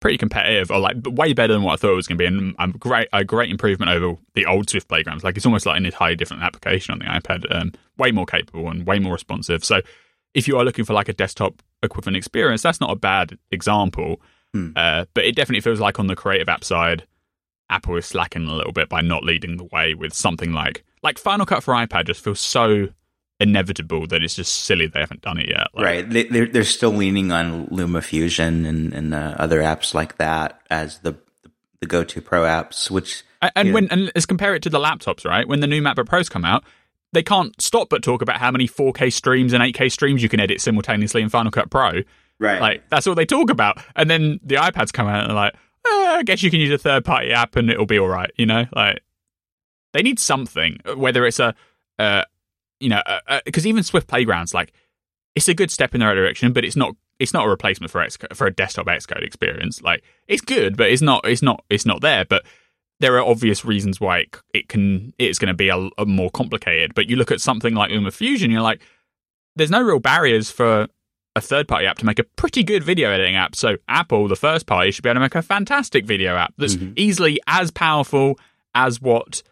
pretty 0.00 0.18
competitive, 0.18 0.70
or 0.70 0.78
like 0.78 0.96
way 1.06 1.32
better 1.32 1.52
than 1.52 1.62
what 1.62 1.74
I 1.74 1.76
thought 1.76 1.92
it 1.92 1.96
was 1.96 2.06
going 2.06 2.18
to 2.18 2.22
be, 2.22 2.26
and 2.26 2.54
a 2.58 2.68
great 2.68 3.08
a 3.12 3.24
great 3.24 3.50
improvement 3.50 3.90
over 3.90 4.16
the 4.34 4.46
old 4.46 4.70
Swift 4.70 4.88
Playgrounds. 4.88 5.24
Like 5.24 5.36
it's 5.36 5.46
almost 5.46 5.66
like 5.66 5.76
an 5.76 5.86
entirely 5.86 6.16
different 6.16 6.42
application 6.42 6.92
on 6.92 6.98
the 7.00 7.06
iPad, 7.06 7.44
um, 7.54 7.72
way 7.96 8.10
more 8.12 8.26
capable 8.26 8.68
and 8.68 8.86
way 8.86 8.98
more 8.98 9.12
responsive. 9.12 9.64
So 9.64 9.80
if 10.34 10.46
you 10.46 10.58
are 10.58 10.64
looking 10.64 10.84
for 10.84 10.92
like 10.92 11.08
a 11.08 11.12
desktop 11.12 11.62
equivalent 11.82 12.16
experience, 12.16 12.62
that's 12.62 12.80
not 12.80 12.90
a 12.90 12.96
bad 12.96 13.38
example. 13.50 14.20
Hmm. 14.52 14.70
Uh, 14.76 15.04
but 15.14 15.24
it 15.24 15.36
definitely 15.36 15.60
feels 15.60 15.80
like 15.80 15.98
on 15.98 16.06
the 16.06 16.16
creative 16.16 16.48
app 16.48 16.64
side, 16.64 17.06
Apple 17.70 17.96
is 17.96 18.06
slacking 18.06 18.46
a 18.46 18.54
little 18.54 18.72
bit 18.72 18.88
by 18.88 19.00
not 19.00 19.24
leading 19.24 19.56
the 19.56 19.68
way 19.72 19.94
with 19.94 20.14
something 20.14 20.52
like 20.52 20.84
like 21.02 21.18
Final 21.18 21.46
Cut 21.46 21.62
for 21.62 21.74
iPad. 21.74 22.06
Just 22.06 22.24
feels 22.24 22.40
so 22.40 22.88
inevitable 23.40 24.06
that 24.08 24.22
it's 24.22 24.34
just 24.34 24.64
silly 24.64 24.86
they 24.86 25.00
haven't 25.00 25.22
done 25.22 25.38
it 25.38 25.48
yet. 25.48 25.68
Like, 25.74 25.84
right, 25.84 26.10
they, 26.10 26.24
they're 26.24 26.46
they're 26.46 26.64
still 26.64 26.90
leaning 26.90 27.32
on 27.32 27.66
Luma 27.70 28.02
Fusion 28.02 28.66
and 28.66 28.92
and 28.92 29.14
uh, 29.14 29.34
other 29.38 29.60
apps 29.60 29.94
like 29.94 30.18
that 30.18 30.60
as 30.70 30.98
the 31.00 31.16
the 31.80 31.86
go 31.86 32.04
to 32.04 32.20
pro 32.20 32.42
apps, 32.42 32.90
which 32.90 33.22
And, 33.54 33.72
when 33.72 33.88
and 33.90 34.10
let's 34.14 34.26
compare 34.26 34.54
it 34.54 34.62
to 34.64 34.70
the 34.70 34.78
laptops, 34.78 35.24
right? 35.24 35.46
When 35.46 35.60
the 35.60 35.66
new 35.66 35.80
MacBook 35.80 36.06
Pros 36.06 36.28
come 36.28 36.44
out, 36.44 36.64
they 37.12 37.22
can't 37.22 37.60
stop 37.60 37.88
but 37.88 38.02
talk 38.02 38.20
about 38.22 38.38
how 38.38 38.50
many 38.50 38.66
4K 38.66 39.12
streams 39.12 39.52
and 39.52 39.62
8K 39.62 39.90
streams 39.92 40.22
you 40.22 40.28
can 40.28 40.40
edit 40.40 40.60
simultaneously 40.60 41.22
in 41.22 41.28
Final 41.28 41.52
Cut 41.52 41.70
Pro. 41.70 42.02
right, 42.38 42.60
Like 42.60 42.88
that's 42.90 43.06
all 43.06 43.14
they 43.14 43.26
talk 43.26 43.50
about. 43.50 43.80
And 43.94 44.10
then 44.10 44.40
the 44.42 44.56
iPads 44.56 44.92
come 44.92 45.06
out 45.06 45.20
and 45.20 45.30
they're 45.30 45.36
like, 45.36 45.54
eh, 45.54 46.16
I 46.16 46.22
guess 46.24 46.42
you 46.42 46.50
can 46.50 46.60
use 46.60 46.72
a 46.72 46.78
third 46.78 47.04
party 47.04 47.32
app 47.32 47.56
and 47.56 47.70
it'll 47.70 47.86
be 47.86 47.98
all 47.98 48.08
right. 48.08 48.30
You 48.36 48.46
know, 48.46 48.66
like 48.74 49.00
they 49.92 50.02
need 50.02 50.18
something, 50.18 50.80
whether 50.96 51.24
it's 51.24 51.38
a, 51.38 51.54
uh, 51.98 52.24
you 52.80 52.88
know, 52.88 53.02
because 53.44 53.66
even 53.66 53.82
Swift 53.82 54.06
Playgrounds, 54.06 54.54
like 54.54 54.72
it's 55.34 55.48
a 55.48 55.54
good 55.54 55.70
step 55.70 55.94
in 55.94 56.00
the 56.00 56.06
right 56.06 56.14
direction, 56.14 56.52
but 56.52 56.64
it's 56.64 56.76
not. 56.76 56.94
It's 57.18 57.32
not 57.32 57.46
a 57.46 57.48
replacement 57.48 57.90
for 57.90 58.00
X, 58.00 58.16
for 58.32 58.46
a 58.46 58.52
desktop 58.54 58.86
Xcode 58.86 59.24
experience. 59.24 59.82
Like 59.82 60.04
it's 60.28 60.40
good, 60.40 60.76
but 60.76 60.88
it's 60.90 61.02
not. 61.02 61.26
It's 61.28 61.42
not. 61.42 61.64
It's 61.68 61.84
not 61.86 62.00
there. 62.00 62.24
But 62.24 62.44
there 63.00 63.16
are 63.16 63.24
obvious 63.26 63.64
reasons 63.64 64.00
why 64.00 64.18
it, 64.20 64.36
it 64.54 64.68
can. 64.68 65.12
It's 65.18 65.38
going 65.38 65.48
to 65.48 65.54
be 65.54 65.68
a, 65.68 65.88
a 65.98 66.06
more 66.06 66.30
complicated. 66.30 66.94
But 66.94 67.08
you 67.08 67.16
look 67.16 67.32
at 67.32 67.40
something 67.40 67.74
like 67.74 67.90
Luma 67.90 68.12
Fusion, 68.12 68.50
you're 68.52 68.60
like, 68.62 68.80
there's 69.56 69.70
no 69.70 69.82
real 69.82 69.98
barriers 69.98 70.48
for 70.50 70.86
a 71.34 71.40
third 71.40 71.66
party 71.66 71.86
app 71.86 71.98
to 71.98 72.06
make 72.06 72.18
a 72.20 72.24
pretty 72.24 72.62
good 72.62 72.84
video 72.84 73.10
editing 73.10 73.34
app. 73.36 73.56
So 73.56 73.76
Apple, 73.88 74.28
the 74.28 74.36
first 74.36 74.66
party, 74.66 74.90
should 74.92 75.02
be 75.02 75.08
able 75.10 75.16
to 75.16 75.20
make 75.20 75.34
a 75.34 75.42
fantastic 75.42 76.06
video 76.06 76.36
app 76.36 76.54
that's 76.56 76.76
Mhm. 76.76 76.92
easily 76.96 77.40
as 77.48 77.70
powerful 77.72 78.38
as 78.74 79.00
what 79.00 79.42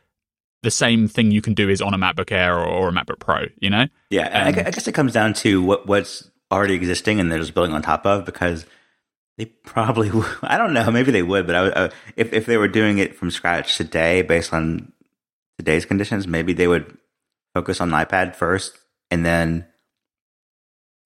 the 0.62 0.70
same 0.70 1.08
thing 1.08 1.30
you 1.30 1.42
can 1.42 1.54
do 1.54 1.68
is 1.68 1.80
on 1.80 1.94
a 1.94 1.98
MacBook 1.98 2.32
Air 2.32 2.58
or, 2.58 2.66
or 2.66 2.88
a 2.88 2.92
MacBook 2.92 3.18
Pro. 3.18 3.46
You 3.60 3.70
know? 3.70 3.86
Yeah, 4.10 4.26
and 4.26 4.56
I 4.56 4.60
Um, 4.60 4.66
I 4.66 4.70
guess 4.70 4.88
it 4.88 4.92
comes 4.92 5.12
down 5.12 5.34
to 5.34 5.62
what 5.62 5.86
what's 5.86 6.30
already 6.50 6.74
existing 6.74 7.20
and 7.20 7.30
they're 7.30 7.40
just 7.40 7.54
building 7.54 7.74
on 7.74 7.82
top 7.82 8.06
of 8.06 8.24
because 8.24 8.66
they 9.36 9.46
probably 9.46 10.08
w- 10.08 10.26
I 10.42 10.58
don't 10.58 10.72
know 10.72 10.90
maybe 10.92 11.10
they 11.10 11.22
would 11.22 11.46
but 11.46 11.56
I, 11.56 11.66
uh, 11.68 11.90
if 12.16 12.32
if 12.32 12.46
they 12.46 12.56
were 12.56 12.68
doing 12.68 12.98
it 12.98 13.16
from 13.16 13.32
scratch 13.32 13.76
today 13.76 14.22
based 14.22 14.52
on 14.54 14.92
today's 15.58 15.84
conditions 15.84 16.28
maybe 16.28 16.52
they 16.52 16.68
would 16.68 16.96
focus 17.52 17.80
on 17.80 17.90
the 17.90 17.96
iPad 17.96 18.36
first 18.36 18.78
and 19.10 19.26
then 19.26 19.66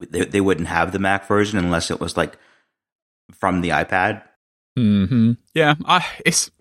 they 0.09 0.25
they 0.25 0.41
wouldn't 0.41 0.67
have 0.67 0.91
the 0.91 0.99
Mac 0.99 1.27
version 1.27 1.57
unless 1.57 1.91
it 1.91 1.99
was 1.99 2.17
like 2.17 2.37
from 3.33 3.61
the 3.61 3.69
iPad. 3.69 4.23
Hmm. 4.75 5.33
Yeah. 5.53 5.75
I. 5.85 6.05
It's. 6.25 6.51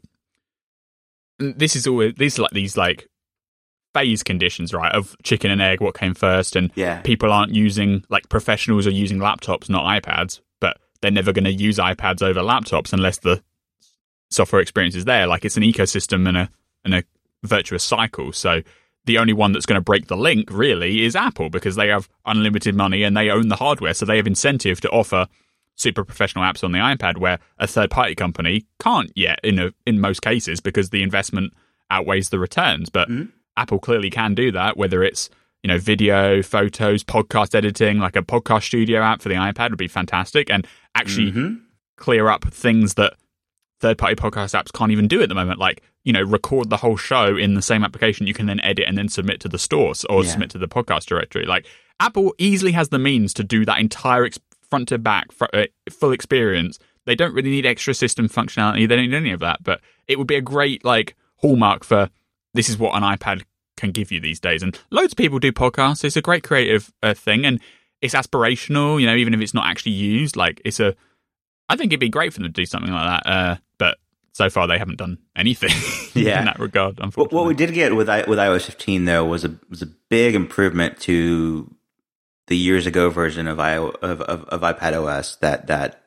This 1.40 1.74
is 1.74 1.86
always 1.86 2.14
these 2.14 2.38
like 2.38 2.52
these 2.52 2.76
like 2.76 3.08
phase 3.94 4.22
conditions, 4.22 4.72
right? 4.72 4.94
Of 4.94 5.16
chicken 5.22 5.50
and 5.50 5.60
egg, 5.60 5.80
what 5.80 5.96
came 5.96 6.14
first, 6.14 6.54
and 6.54 6.70
Yeah, 6.74 7.00
people 7.02 7.32
aren't 7.32 7.54
using 7.54 8.04
like 8.08 8.28
professionals 8.28 8.86
are 8.86 8.90
using 8.92 9.18
laptops, 9.18 9.68
not 9.68 9.84
iPads, 9.84 10.40
but 10.60 10.76
they're 11.00 11.10
never 11.10 11.32
going 11.32 11.44
to 11.44 11.52
use 11.52 11.78
iPads 11.78 12.22
over 12.22 12.40
laptops 12.40 12.92
unless 12.92 13.18
the 13.18 13.42
software 14.30 14.62
experience 14.62 14.94
is 14.94 15.06
there. 15.06 15.26
Like 15.26 15.44
it's 15.44 15.56
an 15.56 15.62
ecosystem 15.62 16.28
and 16.28 16.36
a 16.36 16.50
and 16.84 16.94
a 16.94 17.04
virtuous 17.42 17.82
cycle. 17.82 18.32
So 18.32 18.62
the 19.06 19.18
only 19.18 19.32
one 19.32 19.52
that's 19.52 19.66
going 19.66 19.78
to 19.80 19.84
break 19.84 20.06
the 20.06 20.16
link 20.16 20.48
really 20.50 21.04
is 21.04 21.16
Apple 21.16 21.48
because 21.48 21.74
they 21.74 21.88
have 21.88 22.08
unlimited 22.26 22.74
money 22.74 23.02
and 23.02 23.16
they 23.16 23.30
own 23.30 23.48
the 23.48 23.56
hardware, 23.56 23.94
so 23.94 24.04
they 24.04 24.18
have 24.18 24.26
incentive 24.26 24.80
to 24.82 24.90
offer 24.90 25.26
super 25.80 26.04
professional 26.04 26.44
apps 26.44 26.62
on 26.62 26.72
the 26.72 26.78
iPad 26.78 27.18
where 27.18 27.38
a 27.58 27.66
third 27.66 27.90
party 27.90 28.14
company 28.14 28.66
can't 28.78 29.10
yet 29.16 29.40
in 29.42 29.58
a, 29.58 29.70
in 29.86 30.00
most 30.00 30.22
cases 30.22 30.60
because 30.60 30.90
the 30.90 31.02
investment 31.02 31.52
outweighs 31.90 32.28
the 32.28 32.38
returns. 32.38 32.90
But 32.90 33.08
mm-hmm. 33.08 33.30
Apple 33.56 33.78
clearly 33.78 34.10
can 34.10 34.34
do 34.34 34.52
that, 34.52 34.76
whether 34.76 35.02
it's 35.02 35.30
you 35.62 35.68
know 35.68 35.78
video, 35.78 36.42
photos, 36.42 37.04
podcast 37.04 37.54
editing, 37.54 37.98
like 37.98 38.16
a 38.16 38.22
podcast 38.22 38.64
studio 38.64 39.02
app 39.02 39.22
for 39.22 39.28
the 39.28 39.34
iPad 39.34 39.70
would 39.70 39.78
be 39.78 39.88
fantastic, 39.88 40.50
and 40.50 40.66
actually 40.94 41.32
mm-hmm. 41.32 41.54
clear 41.96 42.28
up 42.28 42.44
things 42.52 42.94
that 42.94 43.14
third 43.80 43.98
party 43.98 44.14
podcast 44.14 44.58
apps 44.58 44.72
can't 44.72 44.92
even 44.92 45.08
do 45.08 45.22
at 45.22 45.28
the 45.28 45.34
moment, 45.34 45.58
like 45.58 45.82
you 46.04 46.12
know 46.12 46.22
record 46.22 46.70
the 46.70 46.78
whole 46.78 46.96
show 46.96 47.36
in 47.36 47.54
the 47.54 47.62
same 47.62 47.84
application 47.84 48.26
you 48.26 48.34
can 48.34 48.46
then 48.46 48.60
edit 48.60 48.86
and 48.88 48.96
then 48.96 49.08
submit 49.08 49.40
to 49.40 49.48
the 49.48 49.58
stores 49.58 50.04
or 50.08 50.24
yeah. 50.24 50.30
submit 50.30 50.50
to 50.50 50.58
the 50.58 50.68
podcast 50.68 51.06
directory. 51.06 51.44
Like 51.44 51.66
Apple 51.98 52.34
easily 52.38 52.72
has 52.72 52.88
the 52.88 52.98
means 52.98 53.34
to 53.34 53.44
do 53.44 53.64
that 53.66 53.78
entire 53.78 54.24
ex- 54.24 54.38
front 54.70 54.88
to 54.88 54.98
back 54.98 55.32
fr- 55.32 55.46
uh, 55.52 55.66
full 55.90 56.12
experience. 56.12 56.78
They 57.06 57.14
don't 57.14 57.34
really 57.34 57.50
need 57.50 57.66
extra 57.66 57.94
system 57.94 58.28
functionality. 58.28 58.88
They 58.88 58.96
don't 58.96 59.10
need 59.10 59.14
any 59.16 59.32
of 59.32 59.40
that, 59.40 59.62
but 59.62 59.80
it 60.06 60.18
would 60.18 60.26
be 60.26 60.36
a 60.36 60.40
great 60.40 60.84
like 60.84 61.16
hallmark 61.36 61.84
for 61.84 62.10
this 62.54 62.68
is 62.68 62.78
what 62.78 62.94
an 62.94 63.02
iPad 63.02 63.42
can 63.76 63.90
give 63.90 64.12
you 64.12 64.20
these 64.20 64.40
days. 64.40 64.62
And 64.62 64.78
loads 64.90 65.12
of 65.12 65.16
people 65.16 65.38
do 65.38 65.52
podcasts. 65.52 66.04
It's 66.04 66.16
a 66.16 66.22
great 66.22 66.44
creative 66.44 66.92
uh, 67.02 67.14
thing, 67.14 67.44
and 67.44 67.60
it's 68.00 68.14
aspirational. 68.14 69.00
You 69.00 69.06
know, 69.06 69.16
even 69.16 69.34
if 69.34 69.40
it's 69.40 69.54
not 69.54 69.66
actually 69.66 69.92
used, 69.92 70.36
like 70.36 70.60
it's 70.64 70.80
a. 70.80 70.94
I 71.68 71.76
think 71.76 71.92
it'd 71.92 72.00
be 72.00 72.08
great 72.08 72.32
for 72.32 72.40
them 72.40 72.48
to 72.48 72.52
do 72.52 72.66
something 72.66 72.92
like 72.92 73.22
that. 73.22 73.30
Uh, 73.30 73.56
but 73.78 73.98
so 74.32 74.50
far, 74.50 74.66
they 74.66 74.78
haven't 74.78 74.98
done 74.98 75.18
anything 75.36 75.70
yeah. 76.20 76.40
in 76.40 76.44
that 76.46 76.58
regard. 76.58 76.98
Unfortunately, 77.00 77.36
what 77.36 77.46
we 77.46 77.54
did 77.54 77.72
get 77.72 77.94
with 77.94 78.08
with 78.28 78.38
iOS 78.38 78.66
15 78.66 79.04
though 79.04 79.24
was 79.24 79.44
a 79.44 79.56
was 79.68 79.82
a 79.82 79.86
big 79.86 80.34
improvement 80.34 81.00
to 81.00 81.74
the 82.50 82.56
years 82.56 82.86
ago 82.86 83.08
version 83.08 83.46
of, 83.46 83.58
I, 83.58 83.76
of, 83.76 84.02
of, 84.02 84.44
of 84.44 84.60
iPad 84.60 84.92
OS 84.92 85.36
that 85.36 85.68
that 85.68 86.02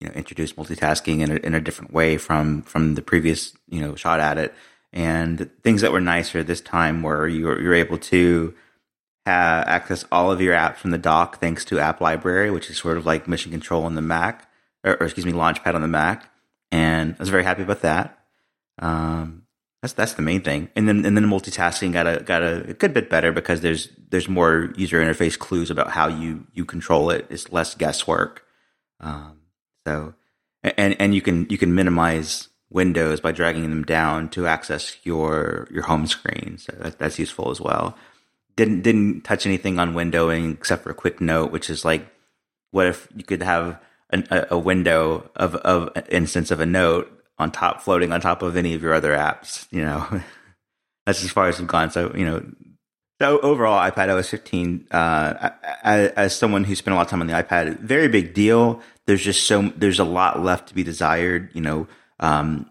you 0.00 0.08
know 0.08 0.14
introduced 0.14 0.56
multitasking 0.56 1.20
in 1.20 1.30
a, 1.30 1.34
in 1.36 1.54
a 1.54 1.60
different 1.60 1.92
way 1.92 2.16
from 2.16 2.62
from 2.62 2.96
the 2.96 3.02
previous 3.02 3.54
you 3.68 3.80
know 3.80 3.94
shot 3.94 4.18
at 4.18 4.38
it 4.38 4.52
and 4.92 5.50
things 5.62 5.82
that 5.82 5.92
were 5.92 6.00
nicer 6.00 6.42
this 6.42 6.60
time 6.60 7.02
were 7.02 7.28
you're, 7.28 7.60
you're 7.60 7.74
able 7.74 7.98
to 7.98 8.54
have 9.24 9.66
access 9.66 10.04
all 10.10 10.30
of 10.32 10.40
your 10.40 10.54
apps 10.54 10.76
from 10.76 10.90
the 10.90 10.98
dock 10.98 11.38
thanks 11.38 11.64
to 11.66 11.78
App 11.78 12.00
Library, 12.00 12.50
which 12.50 12.68
is 12.68 12.78
sort 12.78 12.96
of 12.96 13.06
like 13.06 13.28
Mission 13.28 13.52
Control 13.52 13.84
on 13.84 13.94
the 13.94 14.02
Mac, 14.02 14.50
or, 14.84 14.94
or 14.94 15.04
excuse 15.04 15.24
me, 15.24 15.32
Launchpad 15.32 15.74
on 15.74 15.80
the 15.82 15.88
Mac. 15.88 16.28
And 16.72 17.14
I 17.14 17.22
was 17.22 17.28
very 17.28 17.44
happy 17.44 17.62
about 17.62 17.82
that. 17.82 18.18
Um, 18.80 19.41
that's 19.82 19.94
that's 19.94 20.14
the 20.14 20.22
main 20.22 20.40
thing. 20.40 20.70
And 20.76 20.88
then 20.88 21.04
and 21.04 21.16
then 21.16 21.24
multitasking 21.26 21.92
got 21.92 22.06
a 22.06 22.22
got 22.22 22.42
a, 22.42 22.74
good 22.74 22.94
bit 22.94 23.10
better 23.10 23.32
because 23.32 23.60
there's 23.60 23.88
there's 24.10 24.28
more 24.28 24.72
user 24.76 25.02
interface 25.02 25.36
clues 25.36 25.70
about 25.70 25.90
how 25.90 26.06
you 26.06 26.46
you 26.54 26.64
control 26.64 27.10
it. 27.10 27.26
It's 27.28 27.52
less 27.52 27.74
guesswork. 27.74 28.44
Um, 29.00 29.40
so 29.84 30.14
and 30.62 30.94
and 31.00 31.14
you 31.14 31.20
can 31.20 31.48
you 31.50 31.58
can 31.58 31.74
minimize 31.74 32.48
windows 32.70 33.20
by 33.20 33.32
dragging 33.32 33.68
them 33.68 33.82
down 33.82 34.28
to 34.30 34.46
access 34.46 34.96
your 35.02 35.66
your 35.72 35.82
home 35.82 36.06
screen. 36.06 36.58
So 36.58 36.72
that, 36.78 37.00
that's 37.00 37.18
useful 37.18 37.50
as 37.50 37.60
well. 37.60 37.96
Didn't 38.54 38.82
didn't 38.82 39.22
touch 39.22 39.46
anything 39.46 39.80
on 39.80 39.94
windowing 39.94 40.52
except 40.52 40.84
for 40.84 40.90
a 40.90 40.94
quick 40.94 41.20
note, 41.20 41.50
which 41.50 41.68
is 41.68 41.84
like, 41.84 42.06
what 42.70 42.86
if 42.86 43.08
you 43.16 43.24
could 43.24 43.42
have 43.42 43.80
an, 44.10 44.28
a, 44.30 44.46
a 44.52 44.58
window 44.58 45.28
of 45.34 45.56
of 45.56 45.90
an 45.96 46.04
instance 46.08 46.52
of 46.52 46.60
a 46.60 46.66
note 46.66 47.21
on 47.42 47.50
top, 47.50 47.82
floating 47.82 48.12
on 48.12 48.20
top 48.20 48.42
of 48.42 48.56
any 48.56 48.74
of 48.74 48.82
your 48.82 48.94
other 48.94 49.12
apps? 49.12 49.66
You 49.70 49.82
know, 49.82 50.22
that's 51.06 51.22
as 51.22 51.30
far 51.30 51.48
as 51.48 51.58
we've 51.58 51.68
gone. 51.68 51.90
So 51.90 52.14
you 52.14 52.24
know, 52.24 52.44
so 53.22 53.38
overall, 53.38 53.78
iPad 53.78 54.08
OS 54.08 54.30
15, 54.30 54.88
uh, 54.90 55.50
as, 55.84 56.10
as, 56.12 56.36
someone 56.36 56.64
who 56.64 56.74
spent 56.74 56.92
a 56.92 56.96
lot 56.96 57.02
of 57.02 57.08
time 57.08 57.20
on 57.20 57.28
the 57.28 57.34
iPad, 57.34 57.78
very 57.78 58.08
big 58.08 58.34
deal. 58.34 58.82
There's 59.06 59.22
just 59.22 59.46
so 59.46 59.62
there's 59.76 60.00
a 60.00 60.04
lot 60.04 60.42
left 60.42 60.68
to 60.68 60.74
be 60.74 60.82
desired. 60.82 61.50
You 61.52 61.60
know, 61.60 61.86
um, 62.18 62.68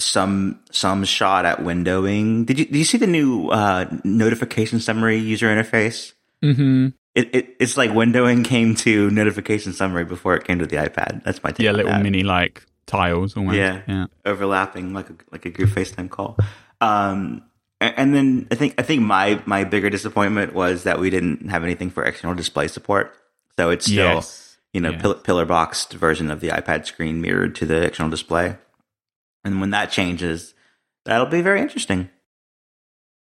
some 0.00 0.60
some 0.72 1.04
shot 1.04 1.44
at 1.44 1.58
windowing. 1.58 2.46
Did 2.46 2.58
you 2.58 2.64
did 2.64 2.76
you 2.76 2.84
see 2.84 2.98
the 2.98 3.06
new 3.06 3.48
uh, 3.50 3.86
notification 4.02 4.80
summary 4.80 5.18
user 5.18 5.46
interface? 5.46 6.14
Mm-hmm. 6.42 6.88
It, 7.14 7.34
it, 7.34 7.56
it's 7.60 7.76
like 7.76 7.90
windowing 7.90 8.44
came 8.44 8.74
to 8.76 9.08
notification 9.10 9.72
summary 9.72 10.04
before 10.04 10.34
it 10.34 10.44
came 10.44 10.58
to 10.58 10.66
the 10.66 10.76
iPad. 10.76 11.22
That's 11.22 11.42
my 11.44 11.50
take. 11.50 11.60
Yeah, 11.60 11.72
little 11.72 11.92
that. 11.92 12.02
mini 12.02 12.24
like 12.24 12.66
tiles 12.92 13.36
almost. 13.36 13.56
Yeah, 13.56 13.82
yeah, 13.88 14.06
overlapping 14.24 14.92
like 14.92 15.10
a 15.10 15.14
like 15.30 15.46
a 15.46 15.50
good 15.50 15.68
FaceTime 15.68 16.10
call. 16.10 16.36
Um, 16.80 17.42
and 17.80 18.14
then 18.14 18.46
I 18.50 18.54
think 18.54 18.74
I 18.78 18.82
think 18.82 19.02
my 19.02 19.42
my 19.46 19.64
bigger 19.64 19.90
disappointment 19.90 20.54
was 20.54 20.84
that 20.84 21.00
we 21.00 21.10
didn't 21.10 21.48
have 21.48 21.64
anything 21.64 21.90
for 21.90 22.04
external 22.04 22.36
display 22.36 22.68
support. 22.68 23.14
So 23.56 23.70
it's 23.70 23.86
still 23.86 24.14
yes. 24.14 24.56
you 24.72 24.80
know 24.80 24.90
yeah. 24.92 25.14
pillar 25.24 25.44
boxed 25.44 25.92
version 25.92 26.30
of 26.30 26.40
the 26.40 26.48
iPad 26.48 26.86
screen 26.86 27.20
mirrored 27.20 27.54
to 27.56 27.66
the 27.66 27.82
external 27.82 28.10
display. 28.10 28.56
And 29.44 29.60
when 29.60 29.70
that 29.70 29.90
changes, 29.90 30.54
that'll 31.04 31.26
be 31.26 31.40
very 31.40 31.60
interesting. 31.60 32.08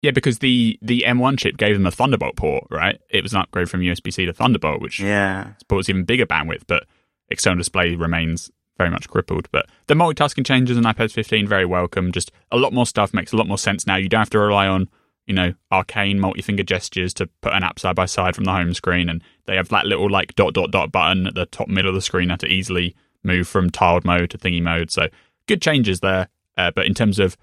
Yeah, 0.01 0.11
because 0.11 0.39
the 0.39 0.77
the 0.81 1.05
M1 1.07 1.39
chip 1.39 1.55
gave 1.55 1.75
them 1.75 1.85
a 1.85 1.91
Thunderbolt 1.91 2.35
port, 2.35 2.65
right? 2.69 2.99
It 3.09 3.23
was 3.23 3.33
an 3.33 3.39
upgrade 3.39 3.69
from 3.69 3.79
USB 3.79 4.11
C 4.11 4.25
to 4.25 4.33
Thunderbolt, 4.33 4.81
which 4.81 4.99
yeah 4.99 5.55
supports 5.59 5.89
even 5.89 6.03
bigger 6.03 6.25
bandwidth, 6.25 6.63
but 6.67 6.83
external 7.29 7.57
display 7.57 7.95
remains 7.95 8.51
very 8.77 8.89
much 8.89 9.09
crippled. 9.09 9.47
But 9.51 9.67
the 9.87 9.93
multitasking 9.93 10.45
changes 10.45 10.77
in 10.77 10.83
iPad 10.83 11.11
15 11.11 11.47
very 11.47 11.65
welcome. 11.65 12.11
Just 12.11 12.31
a 12.51 12.57
lot 12.57 12.73
more 12.73 12.85
stuff 12.85 13.13
makes 13.13 13.31
a 13.31 13.37
lot 13.37 13.47
more 13.47 13.57
sense 13.57 13.85
now. 13.87 13.95
You 13.95 14.09
don't 14.09 14.21
have 14.21 14.29
to 14.31 14.39
rely 14.39 14.67
on 14.67 14.89
you 15.25 15.33
know 15.33 15.53
arcane 15.71 16.19
multi-finger 16.19 16.63
gestures 16.63 17.13
to 17.13 17.27
put 17.41 17.53
an 17.53 17.63
app 17.63 17.79
side 17.79 17.95
by 17.95 18.05
side 18.05 18.35
from 18.35 18.43
the 18.45 18.51
home 18.51 18.73
screen, 18.73 19.09
and 19.09 19.21
they 19.45 19.55
have 19.55 19.69
that 19.69 19.85
little 19.85 20.09
like 20.09 20.35
dot 20.35 20.53
dot 20.53 20.71
dot 20.71 20.91
button 20.91 21.27
at 21.27 21.35
the 21.35 21.45
top 21.45 21.67
middle 21.67 21.89
of 21.89 21.95
the 21.95 22.01
screen 22.01 22.27
now 22.27 22.35
to 22.37 22.47
easily 22.47 22.95
move 23.23 23.47
from 23.47 23.69
tiled 23.69 24.05
mode 24.05 24.29
to 24.31 24.37
thingy 24.37 24.61
mode. 24.61 24.91
So 24.91 25.07
good 25.47 25.61
changes 25.61 26.01
there. 26.01 26.29
Uh, 26.57 26.71
but 26.71 26.85
in 26.85 26.93
terms 26.93 27.19
of 27.19 27.37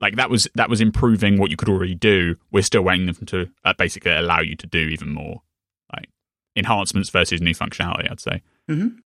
like 0.00 0.16
that 0.16 0.30
was 0.30 0.48
that 0.54 0.68
was 0.68 0.80
improving 0.80 1.38
what 1.38 1.50
you 1.50 1.56
could 1.56 1.68
already 1.68 1.94
do. 1.94 2.36
We're 2.50 2.62
still 2.62 2.82
waiting 2.82 3.06
them 3.06 3.26
to 3.26 3.48
uh, 3.64 3.74
basically 3.78 4.12
allow 4.12 4.40
you 4.40 4.56
to 4.56 4.66
do 4.66 4.78
even 4.78 5.10
more, 5.10 5.42
like 5.94 6.08
enhancements 6.54 7.10
versus 7.10 7.40
new 7.40 7.54
functionality. 7.54 8.10
I'd 8.10 8.20
say. 8.20 8.42
Mm-hmm. 8.70 8.98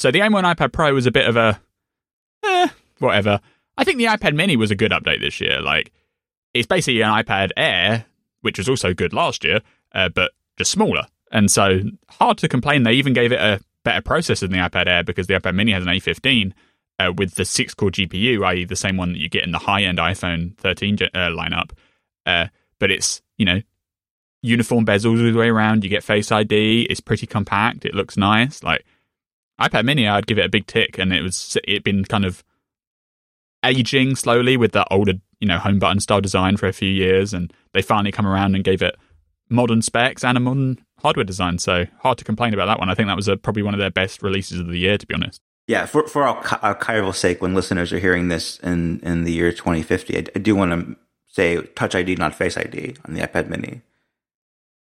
So 0.00 0.10
the 0.10 0.20
M1 0.20 0.54
iPad 0.54 0.72
Pro 0.72 0.94
was 0.94 1.04
a 1.04 1.10
bit 1.10 1.28
of 1.28 1.36
a, 1.36 1.60
eh, 2.42 2.68
whatever. 3.00 3.38
I 3.76 3.84
think 3.84 3.98
the 3.98 4.06
iPad 4.06 4.34
Mini 4.34 4.56
was 4.56 4.70
a 4.70 4.74
good 4.74 4.92
update 4.92 5.20
this 5.20 5.42
year. 5.42 5.60
Like 5.60 5.92
it's 6.54 6.66
basically 6.66 7.02
an 7.02 7.10
iPad 7.10 7.50
Air, 7.54 8.06
which 8.40 8.56
was 8.56 8.66
also 8.66 8.94
good 8.94 9.12
last 9.12 9.44
year, 9.44 9.60
uh, 9.94 10.08
but 10.08 10.32
just 10.56 10.70
smaller. 10.70 11.06
And 11.30 11.50
so 11.50 11.80
hard 12.08 12.38
to 12.38 12.48
complain. 12.48 12.84
They 12.84 12.94
even 12.94 13.12
gave 13.12 13.30
it 13.30 13.40
a 13.40 13.60
better 13.84 14.00
processor 14.00 14.40
than 14.40 14.52
the 14.52 14.56
iPad 14.56 14.86
Air 14.86 15.04
because 15.04 15.26
the 15.26 15.34
iPad 15.34 15.54
Mini 15.54 15.72
has 15.72 15.82
an 15.82 15.90
A15 15.90 16.52
uh, 16.98 17.12
with 17.14 17.34
the 17.34 17.44
six 17.44 17.74
core 17.74 17.90
GPU, 17.90 18.42
i.e., 18.46 18.64
the 18.64 18.76
same 18.76 18.96
one 18.96 19.12
that 19.12 19.18
you 19.18 19.28
get 19.28 19.44
in 19.44 19.52
the 19.52 19.58
high 19.58 19.82
end 19.82 19.98
iPhone 19.98 20.56
13 20.56 20.96
uh, 21.02 21.18
lineup. 21.28 21.72
Uh, 22.24 22.46
but 22.78 22.90
it's, 22.90 23.20
you 23.36 23.44
know, 23.44 23.60
uniform 24.40 24.86
bezels 24.86 25.18
all 25.18 25.30
the 25.30 25.38
way 25.38 25.50
around. 25.50 25.84
You 25.84 25.90
get 25.90 26.02
Face 26.02 26.32
ID. 26.32 26.86
It's 26.88 27.00
pretty 27.00 27.26
compact. 27.26 27.84
It 27.84 27.94
looks 27.94 28.16
nice. 28.16 28.62
Like 28.62 28.86
iPad 29.60 29.84
Mini, 29.84 30.08
I'd 30.08 30.26
give 30.26 30.38
it 30.38 30.44
a 30.44 30.50
big 30.50 30.66
tick, 30.66 30.98
and 30.98 31.12
it 31.12 31.22
was 31.22 31.56
it 31.64 31.84
been 31.84 32.04
kind 32.04 32.24
of 32.24 32.42
aging 33.64 34.16
slowly 34.16 34.56
with 34.56 34.72
that 34.72 34.88
older, 34.90 35.14
you 35.38 35.46
know, 35.46 35.58
home 35.58 35.78
button 35.78 36.00
style 36.00 36.20
design 36.20 36.56
for 36.56 36.66
a 36.66 36.72
few 36.72 36.88
years, 36.88 37.34
and 37.34 37.52
they 37.72 37.82
finally 37.82 38.12
come 38.12 38.26
around 38.26 38.54
and 38.54 38.64
gave 38.64 38.82
it 38.82 38.96
modern 39.48 39.82
specs 39.82 40.24
and 40.24 40.36
a 40.36 40.40
modern 40.40 40.78
hardware 40.98 41.24
design. 41.24 41.58
So 41.58 41.86
hard 41.98 42.18
to 42.18 42.24
complain 42.24 42.54
about 42.54 42.66
that 42.66 42.78
one. 42.78 42.88
I 42.88 42.94
think 42.94 43.08
that 43.08 43.16
was 43.16 43.28
a, 43.28 43.36
probably 43.36 43.62
one 43.62 43.74
of 43.74 43.80
their 43.80 43.90
best 43.90 44.22
releases 44.22 44.60
of 44.60 44.68
the 44.68 44.78
year, 44.78 44.96
to 44.96 45.06
be 45.06 45.14
honest. 45.14 45.40
Yeah, 45.66 45.86
for 45.86 46.06
for 46.08 46.24
our, 46.24 46.42
our 46.62 47.12
sake, 47.12 47.42
when 47.42 47.54
listeners 47.54 47.92
are 47.92 47.98
hearing 47.98 48.28
this 48.28 48.58
in 48.60 49.00
in 49.00 49.24
the 49.24 49.32
year 49.32 49.52
2050, 49.52 50.16
I, 50.16 50.24
I 50.34 50.38
do 50.38 50.56
want 50.56 50.72
to 50.72 50.96
say 51.26 51.62
Touch 51.74 51.94
ID, 51.94 52.16
not 52.16 52.34
Face 52.34 52.56
ID, 52.56 52.96
on 53.06 53.14
the 53.14 53.20
iPad 53.20 53.48
Mini. 53.48 53.82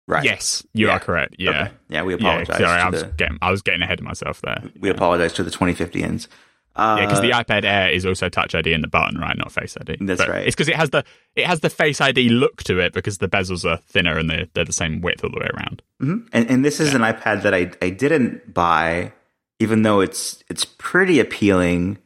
Right. 0.07 0.23
Yes, 0.23 0.65
you 0.73 0.87
yeah. 0.87 0.93
are 0.93 0.99
correct. 0.99 1.35
Yeah. 1.39 1.49
Okay. 1.49 1.71
Yeah, 1.89 2.03
we 2.03 2.13
apologize. 2.13 2.59
Yeah, 2.59 2.67
sorry, 2.67 2.81
I 2.81 2.89
was 2.89 3.03
the, 3.03 3.09
getting 3.09 3.37
I 3.41 3.51
was 3.51 3.61
getting 3.61 3.81
ahead 3.81 3.99
of 3.99 4.05
myself 4.05 4.41
there. 4.41 4.63
We 4.79 4.89
yeah. 4.89 4.95
apologize 4.95 5.33
to 5.33 5.43
the 5.43 5.51
2050ans. 5.51 6.27
Uh, 6.75 6.97
yeah, 6.99 7.05
because 7.05 7.21
the 7.21 7.31
iPad 7.31 7.63
Air 7.63 7.89
is 7.89 8.05
also 8.05 8.27
Touch 8.27 8.53
ID 8.53 8.73
in 8.73 8.81
the 8.81 8.87
button, 8.87 9.17
right? 9.17 9.37
Not 9.37 9.51
Face 9.51 9.77
ID. 9.79 9.97
That's 10.01 10.19
but 10.19 10.29
right. 10.29 10.45
It's 10.45 10.55
because 10.55 10.67
it 10.67 10.75
has 10.75 10.89
the 10.89 11.05
it 11.35 11.45
has 11.47 11.61
the 11.61 11.69
Face 11.69 12.01
ID 12.01 12.29
look 12.29 12.63
to 12.63 12.79
it 12.79 12.93
because 12.93 13.17
the 13.19 13.29
bezels 13.29 13.63
are 13.63 13.77
thinner 13.77 14.17
and 14.17 14.29
they're 14.29 14.47
they're 14.53 14.65
the 14.65 14.73
same 14.73 15.01
width 15.01 15.23
all 15.23 15.31
the 15.31 15.39
way 15.39 15.49
around. 15.55 15.81
Mm-hmm. 16.01 16.27
And 16.33 16.49
and 16.49 16.65
this 16.65 16.79
is 16.79 16.93
yeah. 16.93 16.97
an 16.97 17.01
iPad 17.13 17.43
that 17.43 17.53
I 17.53 17.71
I 17.81 17.89
didn't 17.89 18.53
buy 18.53 19.13
even 19.59 19.83
though 19.83 20.01
it's 20.01 20.43
it's 20.49 20.65
pretty 20.65 21.19
appealing, 21.19 21.97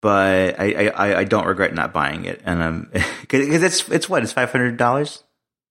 but 0.00 0.58
I 0.58 0.88
I, 0.88 1.18
I 1.20 1.24
don't 1.24 1.46
regret 1.46 1.74
not 1.74 1.92
buying 1.92 2.24
it, 2.24 2.40
and 2.44 2.62
um 2.62 2.90
because 3.20 3.62
it's 3.62 3.88
it's 3.88 4.08
what 4.08 4.22
it's 4.22 4.32
five 4.32 4.52
hundred 4.52 4.76
dollars. 4.76 5.24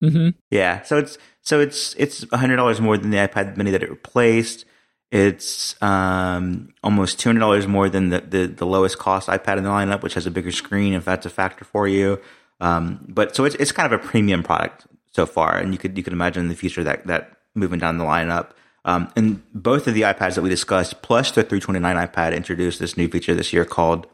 Mm-hmm. 0.03 0.29
Yeah, 0.51 0.81
so 0.81 0.97
it's 0.97 1.17
so 1.45 1.59
it's 1.59 1.93
it's 1.97 2.25
hundred 2.31 2.57
dollars 2.57 2.81
more 2.81 2.97
than 2.97 3.11
the 3.11 3.17
iPad 3.17 3.55
Mini 3.55 3.71
that 3.71 3.83
it 3.83 3.89
replaced. 3.89 4.65
It's 5.11 5.81
um, 5.81 6.73
almost 6.83 7.19
two 7.19 7.29
hundred 7.29 7.39
dollars 7.41 7.67
more 7.67 7.87
than 7.87 8.09
the, 8.09 8.21
the, 8.21 8.47
the 8.47 8.65
lowest 8.65 8.97
cost 8.97 9.29
iPad 9.29 9.57
in 9.57 9.63
the 9.63 9.69
lineup, 9.69 10.01
which 10.01 10.15
has 10.15 10.25
a 10.25 10.31
bigger 10.31 10.51
screen, 10.51 10.93
if 10.93 11.05
that's 11.05 11.25
a 11.25 11.29
factor 11.29 11.63
for 11.63 11.87
you. 11.87 12.19
Um, 12.59 13.05
but 13.07 13.35
so 13.35 13.45
it's 13.45 13.55
it's 13.55 13.71
kind 13.71 13.91
of 13.93 13.97
a 13.97 14.03
premium 14.03 14.41
product 14.41 14.87
so 15.11 15.27
far, 15.27 15.55
and 15.55 15.71
you 15.71 15.77
could 15.77 15.95
you 15.95 16.03
could 16.03 16.13
imagine 16.13 16.43
in 16.43 16.49
the 16.49 16.55
future 16.55 16.83
that 16.83 17.05
that 17.05 17.37
moving 17.53 17.79
down 17.79 17.99
the 17.99 18.03
lineup. 18.03 18.49
Um, 18.83 19.11
and 19.15 19.41
both 19.53 19.87
of 19.87 19.93
the 19.93 20.01
iPads 20.01 20.35
that 20.35 20.41
we 20.41 20.49
discussed, 20.49 21.01
plus 21.01 21.31
the 21.31 21.43
329 21.43 22.07
iPad, 22.07 22.35
introduced 22.35 22.79
this 22.79 22.97
new 22.97 23.07
feature 23.07 23.35
this 23.35 23.53
year 23.53 23.65
called 23.65 24.07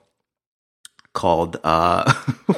called 1.13 1.57
uh, 1.63 2.11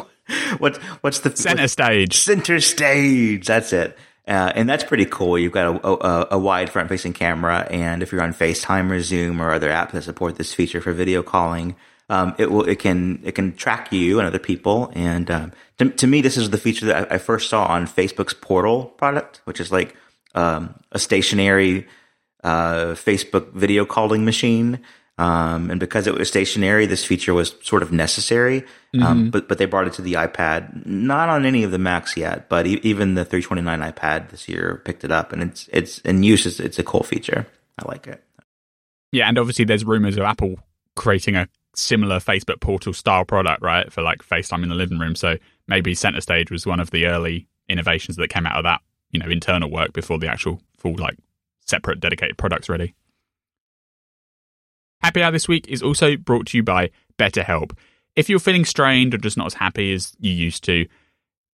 what's 0.58 0.80
what's 1.02 1.20
the 1.20 1.36
center 1.36 1.68
stage? 1.68 2.18
Center 2.18 2.60
stage. 2.60 3.46
That's 3.46 3.72
it. 3.72 3.98
Uh, 4.26 4.52
and 4.56 4.70
that's 4.70 4.86
pretty 4.86 5.06
cool. 5.06 5.38
You've 5.38 5.52
got 5.52 5.84
a, 5.84 5.88
a, 5.88 6.28
a 6.32 6.40
wide 6.40 6.70
front 6.70 6.88
facing 6.88 7.12
camera, 7.14 7.68
and 7.70 8.02
if 8.02 8.12
you're 8.12 8.22
on 8.22 8.34
FaceTime 8.34 8.90
or 8.90 9.02
Zoom 9.02 9.42
or 9.42 9.52
other 9.52 9.70
apps 9.70 9.92
that 9.92 10.04
support 10.04 10.38
this 10.38 10.54
feature 10.54 10.80
for 10.80 10.94
video 10.94 11.22
calling, 11.22 11.76
um, 12.10 12.34
it 12.38 12.50
will 12.52 12.64
it 12.64 12.80
can 12.80 13.20
it 13.24 13.34
can 13.34 13.54
track 13.54 13.92
you 13.92 14.20
and 14.20 14.28
other 14.28 14.40
people. 14.40 14.92
And 14.96 15.30
um, 15.30 15.52
to, 15.78 15.90
to, 15.90 16.08
me, 16.08 16.22
this 16.22 16.38
is 16.38 16.50
the 16.52 16.58
feature 16.58 16.86
that 16.86 17.12
I, 17.12 17.16
I, 17.16 17.18
first 17.18 17.50
saw 17.50 17.66
on 17.66 17.86
Facebook's 17.86 18.34
Portal 18.34 18.86
product, 18.86 19.42
which 19.46 19.60
is 19.60 19.72
like 19.72 19.96
um, 20.36 20.76
a 20.92 21.00
stationary 21.00 21.88
uh, 22.44 22.94
Facebook 22.94 23.52
video 23.54 23.86
calling 23.86 24.24
machine. 24.24 24.80
Um, 25.18 25.70
and 25.70 25.80
because 25.80 26.08
it 26.08 26.16
was 26.16 26.28
stationary, 26.28 26.88
this 26.88 27.06
feature 27.06 27.34
was 27.34 27.56
sort 27.62 27.84
of 27.84 27.92
necessary. 27.92 28.66
Um, 28.96 29.02
mm-hmm. 29.02 29.30
but 29.30 29.48
but 29.48 29.58
they 29.58 29.66
brought 29.66 29.88
it 29.88 29.94
to 29.94 30.02
the 30.02 30.14
iPad, 30.14 30.86
not 30.86 31.30
on 31.30 31.46
any 31.46 31.64
of 31.64 31.72
the 31.72 31.80
Macs 31.80 32.18
yet, 32.18 32.50
but 32.50 32.66
e- 32.66 32.80
even 32.84 33.16
the 33.16 33.26
329 33.26 33.92
iPad 33.92 34.30
this 34.30 34.50
year 34.50 34.82
picked 34.86 35.04
it 35.04 35.12
up, 35.12 35.32
and 35.32 35.42
it's 35.44 35.70
it's 35.72 36.00
in 36.00 36.24
use. 36.24 36.46
It's, 36.46 36.60
it's 36.60 36.80
a 36.80 36.84
cool 36.84 37.04
feature. 37.04 37.48
I 37.80 37.88
like 37.88 38.08
it. 38.08 38.24
Yeah, 39.12 39.28
and 39.28 39.38
obviously 39.38 39.66
there's 39.66 39.86
rumors 39.86 40.18
of 40.18 40.24
Apple 40.24 40.56
creating 40.96 41.36
a 41.36 41.48
similar 41.76 42.20
Facebook 42.20 42.62
portal 42.62 42.94
style 42.94 43.26
product, 43.26 43.62
right, 43.62 43.92
for 43.92 44.02
like 44.02 44.20
FaceTime 44.20 44.64
in 44.64 44.70
the 44.70 44.76
living 44.76 45.00
room. 45.00 45.16
So 45.16 45.38
maybe 45.68 45.96
Center 45.96 46.22
Stage 46.22 46.52
was 46.52 46.66
one 46.66 46.80
of 46.80 46.92
the 46.92 47.06
early 47.06 47.48
innovations 47.70 48.18
that 48.18 48.30
came 48.30 48.46
out 48.46 48.58
of 48.58 48.64
that, 48.64 48.82
you 49.12 49.20
know, 49.20 49.30
internal 49.30 49.70
work 49.72 49.94
before 49.94 50.20
the 50.20 50.28
actual 50.28 50.62
full 50.78 50.96
like 50.98 51.18
separate 51.66 52.00
dedicated 52.00 52.38
products 52.38 52.70
ready. 52.70 52.94
Happy 55.04 55.22
Hour 55.22 55.32
this 55.32 55.50
week 55.50 55.68
is 55.68 55.84
also 55.84 56.16
brought 56.16 56.48
to 56.48 56.58
you 56.58 56.64
by 56.64 56.90
BetterHelp. 57.20 57.78
If 58.16 58.30
you're 58.30 58.40
feeling 58.40 58.64
strained 58.64 59.14
or 59.14 59.18
just 59.18 59.38
not 59.38 59.48
as 59.48 59.56
happy 59.56 59.94
as 59.94 60.16
you 60.18 60.32
used 60.32 60.64
to, 60.64 60.88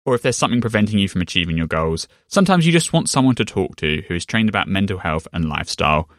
or 0.05 0.15
if 0.15 0.21
there's 0.21 0.37
something 0.37 0.61
preventing 0.61 0.99
you 0.99 1.09
from 1.09 1.23
achieving 1.23 1.57
your 1.57 1.67
goals, 1.67 2.09
sometimes 2.27 2.67
you 2.67 2.73
just 2.73 2.93
want 2.93 3.09
someone 3.09 3.37
to 3.37 3.47
talk 3.47 3.77
to 3.77 4.03
who 4.07 4.15
is 4.15 4.27
trained 4.27 4.51
about 4.51 4.69
mental 4.69 4.99
health 4.99 5.27
and 5.33 5.49
lifestyle. 5.49 6.11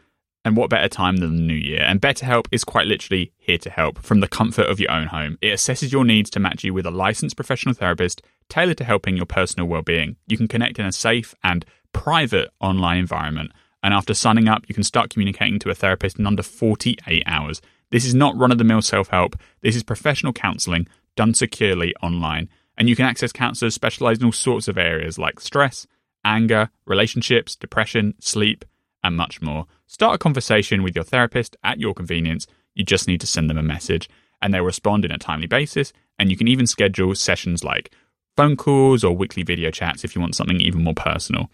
And 0.43 0.57
what 0.57 0.71
better 0.71 0.87
time 0.87 1.17
than 1.17 1.35
the 1.35 1.41
new 1.43 1.53
year? 1.53 1.83
And 1.83 2.01
BetterHelp 2.01 2.45
is 2.51 2.63
quite 2.63 2.87
literally 2.87 3.31
here 3.37 3.59
to 3.59 3.69
help 3.69 3.99
from 3.99 4.21
the 4.21 4.27
comfort 4.27 4.67
of 4.67 4.79
your 4.79 4.89
own 4.89 5.07
home. 5.07 5.37
It 5.39 5.49
assesses 5.49 5.91
your 5.91 6.05
needs 6.05 6.31
to 6.31 6.39
match 6.39 6.63
you 6.63 6.73
with 6.73 6.87
a 6.87 6.91
licensed 6.91 7.35
professional 7.35 7.75
therapist 7.75 8.23
tailored 8.47 8.77
to 8.79 8.85
helping 8.85 9.17
your 9.17 9.27
personal 9.27 9.67
well-being. 9.67 10.15
You 10.27 10.37
can 10.37 10.47
connect 10.47 10.79
in 10.79 10.85
a 10.85 10.91
safe 10.91 11.35
and 11.43 11.63
private 11.93 12.49
online 12.59 12.97
environment. 12.97 13.51
And 13.81 13.93
after 13.93 14.13
signing 14.13 14.47
up, 14.47 14.65
you 14.67 14.75
can 14.75 14.83
start 14.83 15.09
communicating 15.09 15.59
to 15.59 15.69
a 15.69 15.75
therapist 15.75 16.19
in 16.19 16.27
under 16.27 16.43
48 16.43 17.23
hours. 17.25 17.61
This 17.91 18.05
is 18.05 18.13
not 18.13 18.37
run 18.37 18.51
of 18.51 18.57
the 18.57 18.63
mill 18.63 18.81
self 18.81 19.07
help. 19.09 19.35
This 19.61 19.75
is 19.75 19.83
professional 19.83 20.33
counseling 20.33 20.87
done 21.15 21.33
securely 21.33 21.93
online. 22.01 22.49
And 22.77 22.87
you 22.87 22.95
can 22.95 23.05
access 23.05 23.31
counselors 23.31 23.73
specialized 23.73 24.21
in 24.21 24.27
all 24.27 24.31
sorts 24.31 24.67
of 24.67 24.77
areas 24.77 25.17
like 25.17 25.39
stress, 25.39 25.85
anger, 26.23 26.69
relationships, 26.85 27.55
depression, 27.55 28.15
sleep, 28.19 28.63
and 29.03 29.17
much 29.17 29.41
more. 29.41 29.65
Start 29.87 30.15
a 30.15 30.17
conversation 30.17 30.83
with 30.83 30.95
your 30.95 31.03
therapist 31.03 31.57
at 31.63 31.79
your 31.79 31.93
convenience. 31.93 32.47
You 32.75 32.85
just 32.85 33.07
need 33.07 33.21
to 33.21 33.27
send 33.27 33.49
them 33.49 33.57
a 33.57 33.63
message 33.63 34.09
and 34.41 34.53
they'll 34.53 34.63
respond 34.63 35.03
in 35.03 35.11
a 35.11 35.17
timely 35.17 35.47
basis. 35.47 35.91
And 36.17 36.29
you 36.29 36.37
can 36.37 36.47
even 36.47 36.67
schedule 36.67 37.15
sessions 37.15 37.63
like 37.63 37.91
phone 38.37 38.55
calls 38.55 39.03
or 39.03 39.15
weekly 39.15 39.43
video 39.43 39.71
chats 39.71 40.03
if 40.03 40.15
you 40.15 40.21
want 40.21 40.35
something 40.35 40.61
even 40.61 40.83
more 40.83 40.93
personal. 40.93 41.49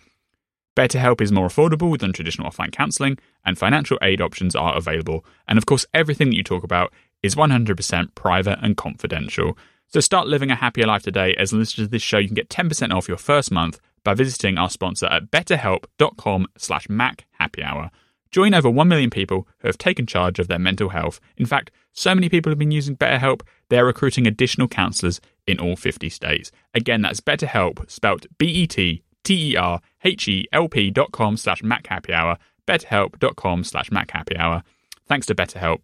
BetterHelp 0.75 1.21
is 1.21 1.31
more 1.31 1.47
affordable 1.47 1.97
than 1.97 2.11
traditional 2.11 2.49
offline 2.49 2.71
counseling, 2.71 3.17
and 3.45 3.57
financial 3.57 3.97
aid 4.01 4.21
options 4.21 4.55
are 4.55 4.75
available. 4.75 5.25
And 5.47 5.57
of 5.57 5.65
course, 5.65 5.85
everything 5.93 6.29
that 6.29 6.35
you 6.35 6.43
talk 6.43 6.63
about 6.63 6.93
is 7.23 7.35
100% 7.35 8.15
private 8.15 8.59
and 8.61 8.75
confidential. 8.75 9.57
So 9.87 10.01
start 10.01 10.27
living 10.27 10.51
a 10.51 10.55
happier 10.55 10.85
life 10.85 11.03
today. 11.03 11.33
As 11.35 11.53
listeners 11.53 11.87
to 11.87 11.91
this 11.91 12.01
show, 12.01 12.17
you 12.17 12.27
can 12.27 12.35
get 12.35 12.49
10% 12.49 12.93
off 12.93 13.07
your 13.07 13.17
first 13.17 13.51
month 13.51 13.79
by 14.03 14.13
visiting 14.13 14.57
our 14.57 14.69
sponsor 14.69 15.05
at 15.05 15.31
betterhelp.com 15.31 16.47
slash 16.57 16.89
Mac 16.89 17.25
Happy 17.39 17.63
Hour. 17.63 17.89
Join 18.31 18.53
over 18.53 18.69
1 18.69 18.87
million 18.89 19.09
people 19.09 19.47
who 19.59 19.69
have 19.69 19.77
taken 19.77 20.05
charge 20.05 20.39
of 20.39 20.49
their 20.49 20.59
mental 20.59 20.89
health. 20.89 21.21
In 21.37 21.45
fact, 21.45 21.71
so 21.93 22.13
many 22.13 22.27
people 22.27 22.51
have 22.51 22.59
been 22.59 22.71
using 22.71 22.97
BetterHelp, 22.97 23.41
they're 23.69 23.85
recruiting 23.85 24.27
additional 24.27 24.67
counselors 24.67 25.21
in 25.47 25.57
all 25.57 25.77
50 25.77 26.09
states. 26.09 26.51
Again, 26.73 27.01
that's 27.01 27.21
BetterHelp, 27.21 27.89
spelt 27.89 28.25
B 28.37 28.47
E 28.47 28.67
T 28.67 29.03
T-E-R-H-E-L-P 29.25 30.91
dot 30.91 31.11
com 31.11 31.35
slash 31.35 31.61
Mac 31.61 31.87
Happy 31.87 32.13
Hour, 32.13 32.37
betterhelp.com 32.65 33.63
slash 33.63 33.91
Mac 33.91 34.11
Happy 34.11 34.37
Hour. 34.37 34.63
Thanks 35.07 35.27
to 35.27 35.35
BetterHelp 35.35 35.83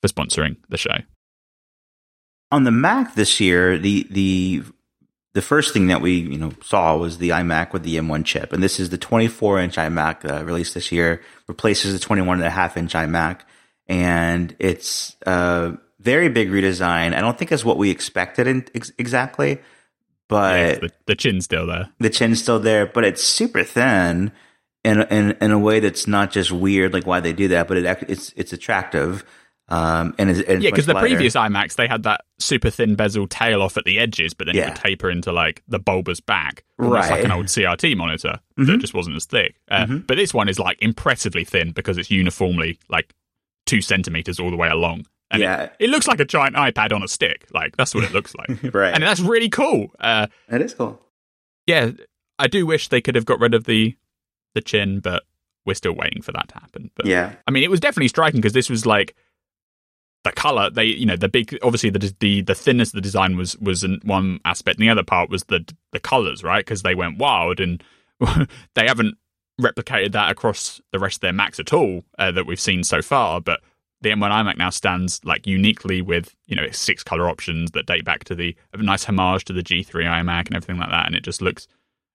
for 0.00 0.08
sponsoring 0.08 0.56
the 0.68 0.76
show. 0.76 0.96
On 2.50 2.64
the 2.64 2.70
Mac 2.70 3.14
this 3.14 3.40
year, 3.40 3.78
the 3.78 4.06
the 4.10 4.62
the 5.34 5.42
first 5.42 5.72
thing 5.72 5.88
that 5.88 6.00
we 6.00 6.14
you 6.14 6.38
know 6.38 6.52
saw 6.62 6.96
was 6.96 7.18
the 7.18 7.30
iMac 7.30 7.72
with 7.72 7.82
the 7.82 7.96
M1 7.96 8.24
chip, 8.24 8.52
and 8.52 8.62
this 8.62 8.80
is 8.80 8.90
the 8.90 8.98
24 8.98 9.60
inch 9.60 9.76
iMac 9.76 10.28
uh, 10.28 10.44
released 10.44 10.74
this 10.74 10.90
year, 10.90 11.22
replaces 11.46 11.92
the 11.92 11.98
21 11.98 12.38
and 12.38 12.46
a 12.46 12.50
half 12.50 12.76
inch 12.76 12.94
iMac, 12.94 13.40
and 13.86 14.56
it's 14.58 15.16
a 15.26 15.76
very 16.00 16.28
big 16.28 16.48
redesign. 16.48 17.14
I 17.14 17.20
don't 17.20 17.38
think 17.38 17.52
it's 17.52 17.64
what 17.64 17.76
we 17.76 17.90
expected 17.90 18.46
in, 18.46 18.66
ex- 18.74 18.92
exactly 18.98 19.60
but 20.28 20.58
yeah, 20.58 20.74
the, 20.78 20.92
the, 21.06 21.16
chin's 21.16 21.44
still 21.44 21.66
there. 21.66 21.88
The 21.98 22.10
chin's 22.10 22.40
still 22.40 22.60
there, 22.60 22.86
but 22.86 23.04
it's 23.04 23.22
super 23.22 23.64
thin 23.64 24.32
in 24.84 25.02
in 25.02 25.36
in 25.40 25.50
a 25.50 25.58
way 25.58 25.80
that's 25.80 26.06
not 26.06 26.30
just 26.30 26.52
weird, 26.52 26.92
like 26.92 27.06
why 27.06 27.20
they 27.20 27.32
do 27.32 27.48
that, 27.48 27.68
but 27.68 27.78
it 27.78 28.04
it's 28.08 28.32
it's 28.36 28.52
attractive. 28.52 29.24
Um, 29.70 30.14
and 30.16 30.30
it's, 30.30 30.40
it's 30.40 30.64
yeah, 30.64 30.70
because 30.70 30.86
the 30.86 30.94
previous 30.94 31.34
iMacs 31.34 31.74
they 31.74 31.86
had 31.86 32.04
that 32.04 32.24
super 32.38 32.70
thin 32.70 32.94
bezel 32.94 33.26
tail 33.26 33.60
off 33.60 33.76
at 33.76 33.84
the 33.84 33.98
edges, 33.98 34.32
but 34.32 34.46
then 34.46 34.56
yeah. 34.56 34.62
it 34.62 34.68
would 34.70 34.76
taper 34.76 35.10
into 35.10 35.30
like 35.30 35.62
the 35.68 35.78
bulbous 35.78 36.20
back, 36.20 36.64
right? 36.78 37.10
Like 37.10 37.24
an 37.24 37.32
old 37.32 37.46
CRT 37.46 37.94
monitor 37.96 38.40
mm-hmm. 38.58 38.64
that 38.64 38.78
just 38.78 38.94
wasn't 38.94 39.16
as 39.16 39.26
thick. 39.26 39.56
Uh, 39.70 39.84
mm-hmm. 39.84 39.98
But 39.98 40.16
this 40.16 40.32
one 40.32 40.48
is 40.48 40.58
like 40.58 40.78
impressively 40.80 41.44
thin 41.44 41.72
because 41.72 41.98
it's 41.98 42.10
uniformly 42.10 42.78
like 42.88 43.14
two 43.66 43.82
centimeters 43.82 44.40
all 44.40 44.50
the 44.50 44.56
way 44.56 44.68
along. 44.68 45.06
And 45.30 45.42
yeah. 45.42 45.62
It, 45.64 45.72
it, 45.80 45.90
looks 45.90 46.08
like 46.08 46.20
a 46.20 46.24
giant 46.24 46.56
iPad 46.56 46.92
on 46.92 47.02
a 47.02 47.08
stick. 47.08 47.46
Like 47.52 47.76
that's 47.76 47.94
what 47.94 48.04
it 48.04 48.12
looks 48.12 48.34
like. 48.34 48.48
right. 48.74 48.94
And 48.94 49.02
that's 49.02 49.20
really 49.20 49.48
cool. 49.48 49.88
Uh, 50.00 50.28
that 50.48 50.62
is 50.62 50.74
cool. 50.74 51.00
Yeah, 51.66 51.90
I 52.38 52.46
do 52.46 52.64
wish 52.64 52.88
they 52.88 53.00
could 53.00 53.14
have 53.14 53.26
got 53.26 53.40
rid 53.40 53.54
of 53.54 53.64
the 53.64 53.96
the 54.54 54.62
chin, 54.62 55.00
but 55.00 55.24
we're 55.66 55.74
still 55.74 55.92
waiting 55.92 56.22
for 56.22 56.32
that 56.32 56.48
to 56.48 56.54
happen. 56.54 56.90
But 56.94 57.06
yeah, 57.06 57.34
I 57.46 57.50
mean, 57.50 57.62
it 57.62 57.70
was 57.70 57.80
definitely 57.80 58.08
striking 58.08 58.40
because 58.40 58.54
this 58.54 58.70
was 58.70 58.86
like 58.86 59.14
the 60.24 60.32
color. 60.32 60.70
They, 60.70 60.84
you 60.84 61.04
know, 61.04 61.16
the 61.16 61.28
big 61.28 61.58
obviously 61.62 61.90
the 61.90 62.14
the 62.20 62.40
the 62.40 62.54
thinness 62.54 62.88
of 62.88 62.94
the 62.94 63.00
design 63.00 63.36
was 63.36 63.56
was 63.58 63.86
one 64.04 64.40
aspect, 64.44 64.78
and 64.78 64.88
the 64.88 64.90
other 64.90 65.04
part 65.04 65.28
was 65.28 65.44
the 65.44 65.64
the 65.92 66.00
colors, 66.00 66.42
right? 66.42 66.64
Because 66.64 66.82
they 66.82 66.94
went 66.94 67.18
wild 67.18 67.60
and 67.60 67.82
they 68.74 68.86
haven't 68.86 69.16
replicated 69.60 70.12
that 70.12 70.30
across 70.30 70.80
the 70.92 70.98
rest 70.98 71.16
of 71.16 71.20
their 71.20 71.32
Macs 71.32 71.58
at 71.60 71.72
all 71.72 72.04
uh, 72.18 72.30
that 72.30 72.46
we've 72.46 72.60
seen 72.60 72.84
so 72.84 73.02
far, 73.02 73.40
but 73.40 73.60
the 74.00 74.10
M1 74.10 74.30
iMac 74.30 74.56
now 74.56 74.70
stands 74.70 75.20
like 75.24 75.46
uniquely 75.46 76.02
with 76.02 76.34
you 76.46 76.56
know 76.56 76.68
six 76.70 77.02
color 77.02 77.28
options 77.28 77.72
that 77.72 77.86
date 77.86 78.04
back 78.04 78.24
to 78.24 78.34
the 78.34 78.56
nice 78.76 79.04
homage 79.04 79.44
to 79.46 79.52
the 79.52 79.62
G3 79.62 80.04
iMac 80.04 80.46
and 80.46 80.56
everything 80.56 80.78
like 80.78 80.90
that, 80.90 81.06
and 81.06 81.14
it 81.14 81.22
just 81.24 81.42
looks 81.42 81.66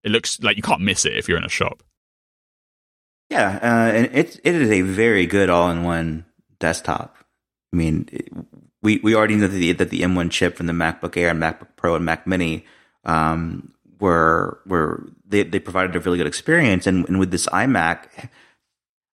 it 0.03 0.11
looks 0.11 0.41
like 0.41 0.57
you 0.57 0.63
can't 0.63 0.81
miss 0.81 1.05
it 1.05 1.17
if 1.17 1.27
you're 1.27 1.37
in 1.37 1.43
a 1.43 1.49
shop. 1.49 1.83
Yeah, 3.29 3.59
uh, 3.61 3.91
and 3.91 4.05
it 4.13 4.39
it 4.43 4.55
is 4.55 4.69
a 4.69 4.81
very 4.81 5.25
good 5.25 5.49
all 5.49 5.69
in 5.69 5.83
one 5.83 6.25
desktop. 6.59 7.17
I 7.73 7.75
mean, 7.75 8.07
it, 8.11 8.29
we 8.81 8.99
we 8.99 9.15
already 9.15 9.35
know 9.35 9.47
that 9.47 9.57
the, 9.57 9.71
that 9.73 9.89
the 9.89 10.01
M1 10.01 10.29
chip 10.31 10.55
from 10.55 10.67
the 10.67 10.73
MacBook 10.73 11.17
Air 11.17 11.29
and 11.29 11.41
MacBook 11.41 11.69
Pro 11.75 11.95
and 11.95 12.05
Mac 12.05 12.27
Mini 12.27 12.65
um, 13.05 13.73
were 13.99 14.61
were 14.65 15.09
they 15.25 15.43
they 15.43 15.59
provided 15.59 15.95
a 15.95 15.99
really 15.99 16.17
good 16.17 16.27
experience, 16.27 16.85
and, 16.85 17.07
and 17.07 17.19
with 17.19 17.31
this 17.31 17.47
iMac, 17.47 18.29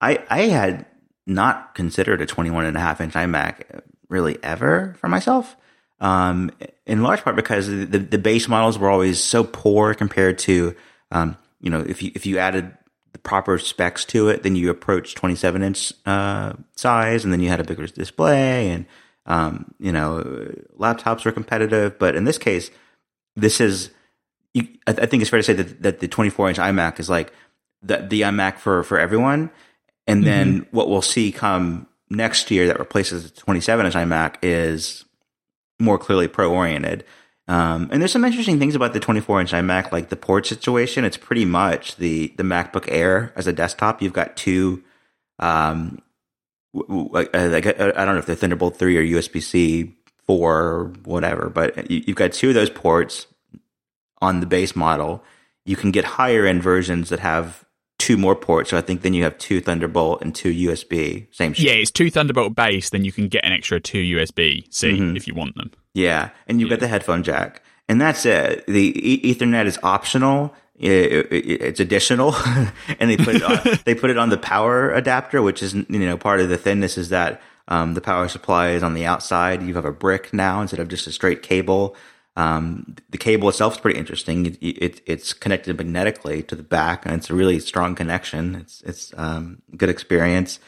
I 0.01 0.25
I 0.31 0.43
had 0.43 0.87
not 1.27 1.75
considered 1.75 2.21
a 2.21 2.27
21 2.27 2.67
and 2.67 2.77
a 2.77 2.81
half 2.81 3.01
inch 3.01 3.15
iMac 3.15 3.83
really 4.09 4.39
ever 4.43 4.95
for 4.99 5.09
myself. 5.09 5.57
Um, 6.01 6.51
in 6.87 7.03
large 7.03 7.23
part 7.23 7.37
because 7.37 7.69
the, 7.69 7.87
the 7.99 8.19
base 8.19 8.49
models 8.49 8.79
were 8.79 8.91
always 8.91 9.23
so 9.23 9.45
poor 9.45 9.95
compared 9.95 10.39
to, 10.41 10.75
um, 11.11 11.37
you 11.61 11.71
know, 11.71 11.81
if 11.81 12.03
you, 12.03 12.13
if 12.15 12.27
you 12.27 12.39
added 12.39 12.77
the 13.13 13.19
proper 13.19 13.59
specs 13.59 14.05
to 14.07 14.29
it, 14.29 14.43
then 14.43 14.57
you 14.57 14.71
approach 14.71 15.15
27 15.15 15.63
inch, 15.63 15.93
uh, 16.05 16.53
size 16.77 17.25
and 17.25 17.33
then 17.33 17.41
you 17.41 17.49
had 17.49 17.61
a 17.61 17.65
bigger 17.65 17.87
display 17.87 18.71
and, 18.71 18.87
um, 19.27 19.73
you 19.79 19.93
know, 19.93 20.51
laptops 20.79 21.25
were 21.25 21.33
competitive. 21.33 21.99
But 21.99 22.17
in 22.17 22.25
this 22.25 22.39
case, 22.39 22.71
this 23.37 23.61
is, 23.61 23.91
I 24.87 24.93
think 24.93 25.23
it's 25.23 25.31
fair 25.31 25.39
to 25.39 25.43
say 25.43 25.55
that, 25.55 25.83
that 25.83 26.01
the 26.01 26.09
24 26.09 26.51
inch 26.51 26.59
iMac 26.59 27.01
is 27.01 27.09
like 27.09 27.33
the, 27.83 27.99
the 27.99 28.23
iMac 28.23 28.59
for, 28.59 28.83
for 28.83 28.99
everyone. 28.99 29.51
And 30.07 30.21
mm-hmm. 30.21 30.25
then 30.25 30.67
what 30.71 30.89
we'll 30.89 31.03
see 31.03 31.33
come 31.33 31.87
next 32.11 32.51
year 32.51 32.67
that 32.67 32.79
replaces 32.79 33.31
the 33.31 33.41
27 33.41 33.87
inch 33.87 33.95
iMac 33.95 34.37
is 34.43 35.05
more 35.79 35.99
clearly 35.99 36.29
pro 36.29 36.53
oriented. 36.53 37.05
Um, 37.47 37.89
and 37.93 38.01
there's 38.01 38.13
some 38.13 38.25
interesting 38.25 38.59
things 38.59 38.75
about 38.75 38.95
the 38.95 39.01
24 39.01 39.43
inch 39.43 39.53
iMac, 39.53 39.93
like 39.93 40.09
the 40.09 40.17
port 40.17 40.47
situation. 40.47 41.05
It's 41.05 41.17
pretty 41.17 41.45
much 41.45 41.97
the 41.97 42.33
the 42.37 42.43
MacBook 42.43 42.87
Air 42.89 43.33
as 43.37 43.47
a 43.47 43.53
desktop. 43.53 44.01
You've 44.01 44.15
got 44.15 44.37
two, 44.37 44.83
um, 45.39 45.99
like 46.73 47.35
uh, 47.35 47.61
I 47.97 48.05
don't 48.05 48.15
know 48.15 48.19
if 48.19 48.27
they're 48.27 48.35
Thunderbolt 48.35 48.79
three 48.79 48.97
or 48.97 49.03
USB 49.03 49.43
C 49.43 49.95
four 50.27 50.55
or 50.55 50.85
whatever, 51.05 51.51
but 51.51 51.91
you've 51.91 52.17
got 52.17 52.33
two 52.33 52.49
of 52.49 52.55
those 52.55 52.71
ports 52.71 53.27
on 54.23 54.41
the 54.41 54.47
base 54.47 54.75
model. 54.75 55.23
You 55.67 55.77
can 55.77 55.91
get 55.91 56.05
higher 56.05 56.47
end 56.47 56.63
versions 56.63 57.11
that 57.11 57.21
have 57.21 57.64
two 58.05 58.19
more 58.19 58.37
ports. 58.37 58.69
So 58.69 58.77
I 58.77 58.83
think 58.83 59.01
then 59.01 59.15
you 59.15 59.23
have 59.25 59.39
two 59.39 59.63
Thunderbolt 59.63 60.21
and 60.21 60.35
two 60.35 60.53
USB. 60.53 61.27
Same. 61.31 61.55
Shit. 61.55 61.65
Yeah, 61.65 61.73
it's 61.73 61.91
two 61.91 62.11
Thunderbolt 62.11 62.55
base. 62.55 62.91
Then 62.91 63.03
you 63.03 63.13
can 63.13 63.29
get 63.29 63.45
an 63.47 63.53
extra 63.53 63.81
two 63.81 64.03
USB 64.17 64.67
C 64.71 64.93
mm-hmm. 64.93 65.17
if 65.17 65.27
you 65.27 65.35
want 65.35 65.57
them. 65.57 65.71
Yeah, 65.95 66.31
and 66.47 66.61
you've 66.61 66.69
yeah. 66.69 66.77
got 66.77 66.81
the 66.81 66.89
headphone 66.89 67.23
jack, 67.23 67.63
and 67.89 67.99
that's 67.99 68.27
it. 68.27 68.67
The 68.67 68.93
e- 68.95 69.35
Ethernet 69.35 69.65
is 69.65 69.79
optional. 69.83 70.55
It, 70.77 71.33
it, 71.33 71.63
it's 71.63 71.81
additional, 71.81 72.35
and 72.99 73.09
they 73.09 73.17
put 73.17 73.37
it 73.37 73.43
on, 73.43 73.79
they 73.85 73.95
put 73.95 74.11
it 74.11 74.19
on 74.19 74.29
the 74.29 74.37
power 74.37 74.91
adapter, 74.91 75.41
which 75.41 75.63
is 75.63 75.73
you 75.73 75.85
know 75.89 76.19
part 76.19 76.41
of 76.41 76.51
the 76.51 76.59
thinness 76.59 76.99
is 76.99 77.09
that 77.09 77.41
um, 77.69 77.95
the 77.95 78.03
power 78.03 78.29
supply 78.29 78.71
is 78.71 78.83
on 78.83 78.93
the 78.93 79.07
outside. 79.07 79.63
You 79.63 79.75
have 79.77 79.87
a 79.87 79.93
brick 79.93 80.35
now 80.35 80.61
instead 80.61 80.81
of 80.81 80.89
just 80.89 81.07
a 81.07 81.13
straight 81.13 81.43
cable. 81.43 81.97
Um, 82.37 82.97
the 83.11 83.19
cable 83.19 83.49
itself 83.49 83.75
is 83.75 83.81
pretty 83.81 83.99
interesting. 83.99 84.57
It, 84.61 85.01
it's 85.07 85.33
connected 85.33 85.77
magnetically 85.77 86.43
to 86.45 86.57
the 86.57 86.65
back, 86.65 87.07
and 87.07 87.15
it's 87.15 87.31
a 87.31 87.35
really 87.35 87.61
strong 87.61 87.95
connection. 87.95 88.57
It's 88.57 88.83
it's 88.83 89.15
um, 89.17 89.63
good 89.77 89.89
experience, 89.89 90.59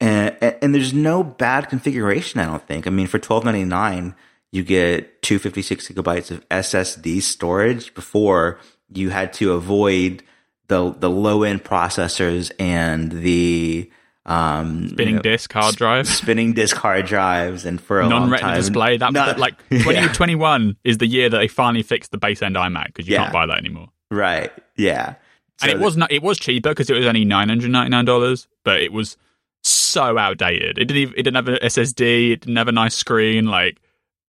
and, 0.00 0.36
and 0.40 0.74
there's 0.74 0.94
no 0.94 1.24
bad 1.24 1.68
configuration. 1.68 2.40
I 2.40 2.44
don't 2.44 2.66
think. 2.66 2.86
I 2.86 2.90
mean, 2.90 3.08
for 3.08 3.18
twelve 3.18 3.44
ninety 3.44 3.64
nine 3.64 4.14
you 4.54 4.62
get 4.62 5.20
256 5.22 5.88
gigabytes 5.88 6.30
of 6.30 6.48
SSD 6.48 7.20
storage 7.22 7.92
before 7.92 8.60
you 8.88 9.10
had 9.10 9.32
to 9.32 9.52
avoid 9.52 10.22
the 10.68 10.92
the 10.92 11.10
low 11.10 11.42
end 11.42 11.64
processors 11.64 12.52
and 12.60 13.10
the 13.10 13.90
um, 14.26 14.88
spinning 14.88 15.14
you 15.14 15.16
know, 15.16 15.22
disk 15.22 15.52
hard 15.52 15.76
drives, 15.76 16.08
spinning 16.08 16.54
disk 16.54 16.76
hard 16.76 17.06
drives, 17.06 17.64
and 17.64 17.80
for 17.80 18.00
a 18.00 18.08
non-retina 18.08 18.54
display. 18.54 18.96
That, 18.96 19.12
Not, 19.12 19.38
like 19.38 19.56
2021 19.68 20.66
yeah. 20.66 20.72
is 20.84 20.98
the 20.98 21.06
year 21.06 21.28
that 21.28 21.36
they 21.36 21.48
finally 21.48 21.82
fixed 21.82 22.10
the 22.10 22.18
base 22.18 22.42
end 22.42 22.56
iMac 22.56 22.86
because 22.86 23.06
you 23.06 23.14
yeah. 23.14 23.24
can't 23.24 23.32
buy 23.32 23.46
that 23.46 23.58
anymore. 23.58 23.88
Right? 24.10 24.50
Yeah. 24.76 25.14
So 25.58 25.68
and 25.68 25.72
it 25.72 25.82
was 25.82 25.96
not. 25.96 26.10
It 26.10 26.22
was 26.22 26.38
cheaper 26.38 26.70
because 26.70 26.90
it 26.90 26.94
was 26.94 27.06
only 27.06 27.24
nine 27.24 27.48
hundred 27.48 27.70
ninety 27.70 27.90
nine 27.90 28.04
dollars, 28.04 28.48
but 28.64 28.80
it 28.80 28.92
was 28.92 29.16
so 29.62 30.18
outdated. 30.18 30.78
It 30.78 30.86
didn't. 30.86 30.96
Even, 30.96 31.14
it 31.14 31.22
didn't 31.22 31.36
have 31.36 31.48
an 31.48 31.58
SSD. 31.62 32.32
It 32.32 32.40
didn't 32.40 32.56
have 32.56 32.68
a 32.68 32.72
nice 32.72 32.94
screen. 32.94 33.46
Like 33.46 33.80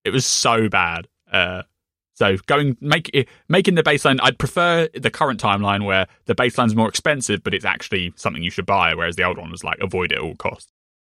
it 0.04 0.12
was 0.12 0.26
so 0.26 0.70
bad. 0.70 1.08
Uh, 1.32 1.64
so 2.16 2.38
going 2.48 2.78
make 2.82 3.28
making 3.48 3.76
the 3.76 3.84
baseline, 3.84 4.20
I'd 4.24 4.40
prefer 4.40 4.88
the 4.94 5.12
current 5.12 5.40
timeline 5.40 5.86
where 5.86 6.08
the 6.26 6.34
baseline's 6.34 6.76
more 6.76 6.88
expensive, 6.88 7.44
but 7.44 7.54
it's 7.54 7.66
actually 7.66 8.14
something 8.16 8.42
you 8.42 8.50
should 8.50 8.66
buy, 8.66 8.96
whereas 8.96 9.18
the 9.18 9.24
old 9.24 9.38
one 9.38 9.52
was 9.52 9.64
like 9.64 9.78
avoid 9.80 10.12
it 10.12 10.16
at 10.16 10.22
all 10.24 10.36
costs. 10.36 10.72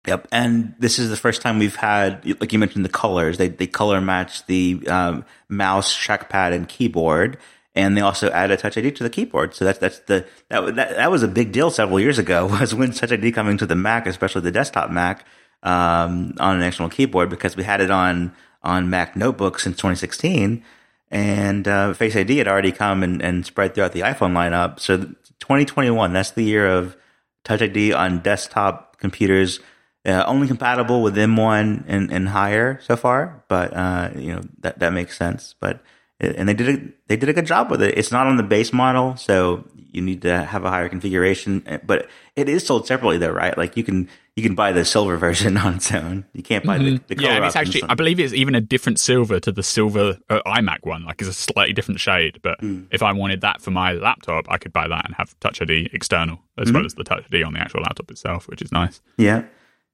Yep, 0.06 0.28
and 0.32 0.74
this 0.78 0.98
is 0.98 1.10
the 1.10 1.16
first 1.16 1.42
time 1.42 1.58
we've 1.58 1.76
had, 1.76 2.24
like 2.40 2.52
you 2.52 2.58
mentioned, 2.58 2.84
the 2.84 2.90
colors. 2.90 3.38
They 3.38 3.48
they 3.48 3.66
color 3.66 4.00
match 4.00 4.46
the 4.46 4.82
um, 4.88 5.24
mouse, 5.48 5.94
trackpad, 5.94 6.54
and 6.54 6.68
keyboard, 6.68 7.38
and 7.74 7.96
they 7.96 8.00
also 8.00 8.30
added 8.30 8.58
Touch 8.58 8.78
ID 8.78 8.92
to 8.92 9.02
the 9.02 9.10
keyboard. 9.10 9.54
So 9.54 9.64
that's 9.64 9.78
that's 9.78 9.98
the 10.00 10.24
that 10.48 10.76
that, 10.76 10.96
that 10.96 11.10
was 11.10 11.22
a 11.22 11.28
big 11.28 11.52
deal 11.52 11.70
several 11.70 12.00
years 12.00 12.18
ago. 12.18 12.46
Was 12.60 12.74
when 12.74 12.92
Touch 12.92 13.12
ID 13.12 13.32
coming 13.32 13.58
to 13.58 13.66
the 13.66 13.74
Mac, 13.74 14.06
especially 14.06 14.42
the 14.42 14.52
desktop 14.52 14.90
Mac, 14.90 15.26
um, 15.62 16.34
on 16.38 16.56
an 16.56 16.62
external 16.62 16.88
keyboard 16.88 17.28
because 17.28 17.56
we 17.56 17.64
had 17.64 17.80
it 17.80 17.90
on 17.90 18.32
on 18.62 18.88
Mac 18.88 19.16
notebooks 19.16 19.64
since 19.64 19.76
2016, 19.76 20.62
and 21.10 21.66
uh, 21.68 21.92
Face 21.94 22.16
ID 22.16 22.38
had 22.38 22.48
already 22.48 22.72
come 22.72 23.02
and, 23.02 23.22
and 23.22 23.46
spread 23.46 23.74
throughout 23.74 23.92
the 23.92 24.00
iPhone 24.00 24.32
lineup. 24.32 24.80
So 24.80 24.98
2021, 24.98 26.12
that's 26.12 26.32
the 26.32 26.44
year 26.44 26.66
of 26.68 26.96
Touch 27.44 27.62
ID 27.62 27.92
on 27.92 28.20
desktop 28.20 28.98
computers. 28.98 29.60
Uh, 30.04 30.24
only 30.26 30.46
compatible 30.46 31.02
with 31.02 31.16
M1 31.16 31.84
and, 31.86 32.12
and 32.12 32.28
higher 32.28 32.80
so 32.82 32.96
far, 32.96 33.44
but 33.48 33.72
uh, 33.74 34.10
you 34.14 34.32
know 34.34 34.42
that 34.60 34.78
that 34.78 34.92
makes 34.92 35.16
sense. 35.16 35.54
But 35.60 35.80
and 36.20 36.48
they 36.48 36.54
did 36.54 36.68
a 36.68 36.92
they 37.08 37.16
did 37.16 37.28
a 37.28 37.32
good 37.32 37.46
job 37.46 37.70
with 37.70 37.82
it. 37.82 37.98
It's 37.98 38.12
not 38.12 38.26
on 38.26 38.36
the 38.36 38.42
base 38.42 38.72
model, 38.72 39.16
so 39.16 39.64
you 39.74 40.02
need 40.02 40.22
to 40.22 40.44
have 40.44 40.64
a 40.64 40.70
higher 40.70 40.88
configuration. 40.88 41.80
But 41.84 42.08
it 42.36 42.48
is 42.48 42.64
sold 42.64 42.86
separately, 42.86 43.18
though, 43.18 43.32
right? 43.32 43.56
Like 43.58 43.76
you 43.76 43.82
can 43.82 44.08
you 44.36 44.42
can 44.42 44.54
buy 44.54 44.70
the 44.70 44.84
silver 44.84 45.16
version 45.26 45.56
on 45.56 45.76
its 45.76 45.90
own. 45.92 46.26
You 46.34 46.42
can't 46.42 46.64
buy 46.64 46.78
mm-hmm. 46.78 46.96
the, 47.08 47.14
the 47.14 47.22
yeah. 47.22 47.46
it's 47.46 47.56
actually 47.56 47.82
I 47.88 47.94
believe 47.94 48.20
it's 48.20 48.34
even 48.34 48.54
a 48.54 48.60
different 48.60 49.00
silver 49.00 49.40
to 49.40 49.50
the 49.50 49.62
silver 49.62 50.18
uh, 50.28 50.40
iMac 50.46 50.84
one. 50.84 51.04
Like 51.04 51.20
it's 51.20 51.30
a 51.30 51.34
slightly 51.34 51.72
different 51.72 52.00
shade. 52.00 52.40
But 52.42 52.60
mm. 52.60 52.86
if 52.90 53.02
I 53.02 53.12
wanted 53.12 53.40
that 53.40 53.62
for 53.62 53.70
my 53.70 53.92
laptop, 53.92 54.46
I 54.48 54.58
could 54.58 54.72
buy 54.72 54.86
that 54.86 55.06
and 55.06 55.14
have 55.16 55.38
Touch 55.40 55.60
ID 55.60 55.90
external 55.92 56.38
as 56.58 56.68
mm-hmm. 56.68 56.76
well 56.76 56.86
as 56.86 56.94
the 56.94 57.04
Touch 57.04 57.24
ID 57.32 57.42
on 57.42 57.54
the 57.54 57.60
actual 57.60 57.80
laptop 57.80 58.10
itself, 58.10 58.46
which 58.46 58.60
is 58.60 58.70
nice. 58.70 59.00
Yeah. 59.16 59.44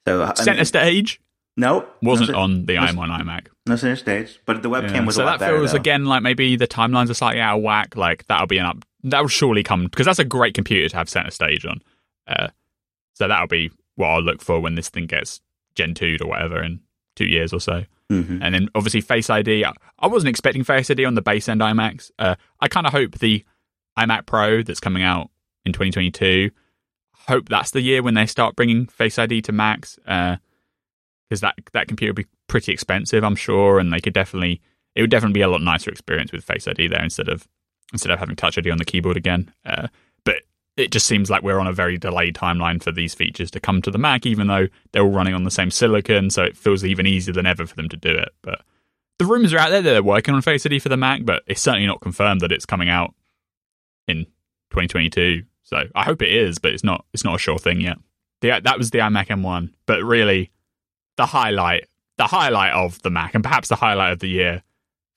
So 0.06 0.32
center 0.34 0.52
I 0.52 0.56
mean, 0.56 0.64
stage. 0.64 1.20
Nope. 1.56 1.96
Wasn't 2.02 2.30
no, 2.30 2.38
on 2.38 2.66
the 2.66 2.74
no, 2.74 2.82
IM1 2.82 3.20
iMac. 3.20 3.46
No 3.66 3.76
center 3.76 3.96
stage, 3.96 4.40
but 4.46 4.62
the 4.62 4.70
webcam 4.70 4.94
yeah. 4.94 5.04
was 5.04 5.16
so 5.16 5.24
that 5.24 5.38
better, 5.38 5.58
feels 5.58 5.72
though. 5.72 5.76
again 5.76 6.06
like 6.06 6.22
maybe 6.22 6.56
the 6.56 6.66
timelines 6.66 7.10
are 7.10 7.14
slightly 7.14 7.40
out 7.40 7.58
of 7.58 7.62
whack. 7.62 7.94
Like 7.94 8.26
that'll 8.26 8.46
be 8.46 8.58
an 8.58 8.66
up. 8.66 8.84
That 9.04 9.20
will 9.20 9.28
surely 9.28 9.62
come 9.62 9.84
because 9.84 10.06
that's 10.06 10.18
a 10.18 10.24
great 10.24 10.54
computer 10.54 10.88
to 10.88 10.96
have 10.96 11.08
center 11.08 11.30
stage 11.30 11.64
on. 11.64 11.80
Uh, 12.26 12.48
so 13.14 13.28
that'll 13.28 13.46
be 13.46 13.70
what 13.96 14.08
I'll 14.08 14.22
look 14.22 14.42
for 14.42 14.60
when 14.60 14.74
this 14.74 14.88
thing 14.88 15.06
gets 15.06 15.40
Gen 15.74 15.94
2 15.94 16.18
or 16.20 16.28
whatever 16.28 16.62
in 16.62 16.80
two 17.16 17.26
years 17.26 17.52
or 17.52 17.60
so. 17.60 17.84
Mm-hmm. 18.10 18.42
And 18.42 18.54
then 18.54 18.68
obviously 18.74 19.00
Face 19.00 19.30
ID. 19.30 19.64
I 19.64 20.06
wasn't 20.06 20.30
expecting 20.30 20.64
Face 20.64 20.90
ID 20.90 21.04
on 21.04 21.14
the 21.14 21.22
base 21.22 21.48
end 21.48 21.60
iMacs. 21.60 22.10
Uh, 22.18 22.36
I 22.60 22.68
kind 22.68 22.86
of 22.86 22.92
hope 22.92 23.18
the 23.18 23.44
iMac 23.98 24.26
Pro 24.26 24.62
that's 24.62 24.80
coming 24.80 25.02
out 25.02 25.30
in 25.64 25.72
2022. 25.72 26.50
Hope 27.28 27.48
that's 27.48 27.70
the 27.70 27.80
year 27.80 28.02
when 28.02 28.14
they 28.14 28.26
start 28.26 28.56
bringing 28.56 28.86
Face 28.86 29.18
ID 29.18 29.42
to 29.42 29.52
Macs. 29.52 29.98
Uh, 30.06 30.36
because 31.32 31.40
that 31.40 31.54
that 31.72 31.88
computer 31.88 32.10
would 32.10 32.26
be 32.26 32.30
pretty 32.46 32.72
expensive, 32.72 33.24
I'm 33.24 33.36
sure, 33.36 33.78
and 33.78 33.90
they 33.90 34.00
could 34.00 34.12
definitely 34.12 34.60
it 34.94 35.00
would 35.00 35.10
definitely 35.10 35.32
be 35.32 35.40
a 35.40 35.48
lot 35.48 35.62
nicer 35.62 35.90
experience 35.90 36.30
with 36.30 36.44
Face 36.44 36.68
ID 36.68 36.88
there 36.88 37.02
instead 37.02 37.30
of 37.30 37.48
instead 37.90 38.10
of 38.10 38.18
having 38.18 38.36
Touch 38.36 38.58
ID 38.58 38.70
on 38.70 38.76
the 38.76 38.84
keyboard 38.84 39.16
again. 39.16 39.50
Uh, 39.64 39.88
it 40.76 40.90
just 40.90 41.06
seems 41.06 41.30
like 41.30 41.42
we're 41.42 41.58
on 41.58 41.66
a 41.66 41.72
very 41.72 41.98
delayed 41.98 42.34
timeline 42.34 42.82
for 42.82 42.92
these 42.92 43.14
features 43.14 43.50
to 43.50 43.60
come 43.60 43.82
to 43.82 43.90
the 43.90 43.98
Mac, 43.98 44.24
even 44.24 44.46
though 44.46 44.68
they're 44.92 45.02
all 45.02 45.10
running 45.10 45.34
on 45.34 45.44
the 45.44 45.50
same 45.50 45.70
silicon, 45.70 46.30
so 46.30 46.42
it 46.42 46.56
feels 46.56 46.84
even 46.84 47.06
easier 47.06 47.34
than 47.34 47.46
ever 47.46 47.66
for 47.66 47.76
them 47.76 47.88
to 47.90 47.96
do 47.96 48.10
it. 48.10 48.30
But 48.42 48.62
the 49.18 49.26
rumors 49.26 49.52
are 49.52 49.58
out 49.58 49.70
there 49.70 49.82
that 49.82 49.90
they're 49.90 50.02
working 50.02 50.34
on 50.34 50.42
Face 50.42 50.64
ID 50.64 50.78
for 50.78 50.88
the 50.88 50.96
Mac, 50.96 51.24
but 51.24 51.42
it's 51.46 51.60
certainly 51.60 51.86
not 51.86 52.00
confirmed 52.00 52.40
that 52.40 52.52
it's 52.52 52.66
coming 52.66 52.88
out 52.88 53.14
in 54.08 54.24
2022. 54.70 55.44
So 55.62 55.84
I 55.94 56.04
hope 56.04 56.22
it 56.22 56.32
is, 56.32 56.58
but 56.58 56.72
it's 56.72 56.84
not. 56.84 57.04
It's 57.12 57.24
not 57.24 57.36
a 57.36 57.38
sure 57.38 57.58
thing 57.58 57.80
yet. 57.80 57.98
The, 58.40 58.60
that 58.64 58.78
was 58.78 58.90
the 58.90 58.98
iMac 58.98 59.28
M1, 59.28 59.72
but 59.86 60.02
really 60.02 60.50
the 61.16 61.26
highlight, 61.26 61.88
the 62.16 62.26
highlight 62.26 62.72
of 62.72 63.00
the 63.02 63.10
Mac, 63.10 63.34
and 63.34 63.44
perhaps 63.44 63.68
the 63.68 63.76
highlight 63.76 64.12
of 64.12 64.18
the 64.18 64.28
year 64.28 64.62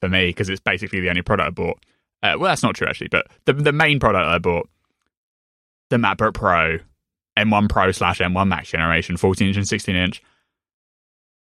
for 0.02 0.10
me 0.10 0.28
because 0.28 0.50
it's 0.50 0.60
basically 0.60 1.00
the 1.00 1.10
only 1.10 1.22
product 1.22 1.48
I 1.48 1.52
bought. 1.52 1.80
Uh, 2.22 2.36
well, 2.38 2.50
that's 2.50 2.64
not 2.64 2.76
true 2.76 2.88
actually, 2.88 3.08
but 3.08 3.28
the 3.46 3.54
the 3.54 3.72
main 3.72 4.00
product 4.00 4.28
I 4.28 4.38
bought, 4.38 4.70
the 6.02 6.08
MacBook 6.08 6.34
Pro, 6.34 6.80
M1 7.38 7.70
Pro 7.70 7.92
slash 7.92 8.20
M1 8.20 8.48
Max 8.48 8.70
generation, 8.70 9.18
14 9.18 9.48
inch 9.48 9.58
and 9.58 9.68
16 9.68 9.96
inch. 9.96 10.22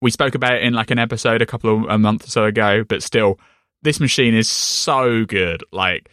We 0.02 0.12
spoke 0.12 0.36
about 0.36 0.56
it 0.56 0.64
in 0.64 0.74
like 0.74 0.92
an 0.92 1.00
episode 1.00 1.42
a 1.42 1.46
couple 1.46 1.84
of 1.84 1.90
a 1.90 1.98
month 1.98 2.26
or 2.26 2.30
so 2.30 2.46
ago, 2.46 2.84
but 2.84 3.04
still, 3.04 3.40
this 3.84 4.00
machine 4.00 4.34
is 4.34 4.50
so 4.50 5.26
good. 5.26 5.64
Like, 5.72 6.10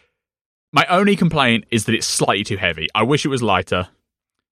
my 0.72 0.84
only 0.86 1.16
complaint 1.16 1.64
is 1.70 1.86
that 1.86 1.94
it's 1.94 2.06
slightly 2.06 2.44
too 2.44 2.56
heavy. 2.56 2.88
I 2.94 3.02
wish 3.02 3.24
it 3.24 3.28
was 3.28 3.42
lighter. 3.42 3.88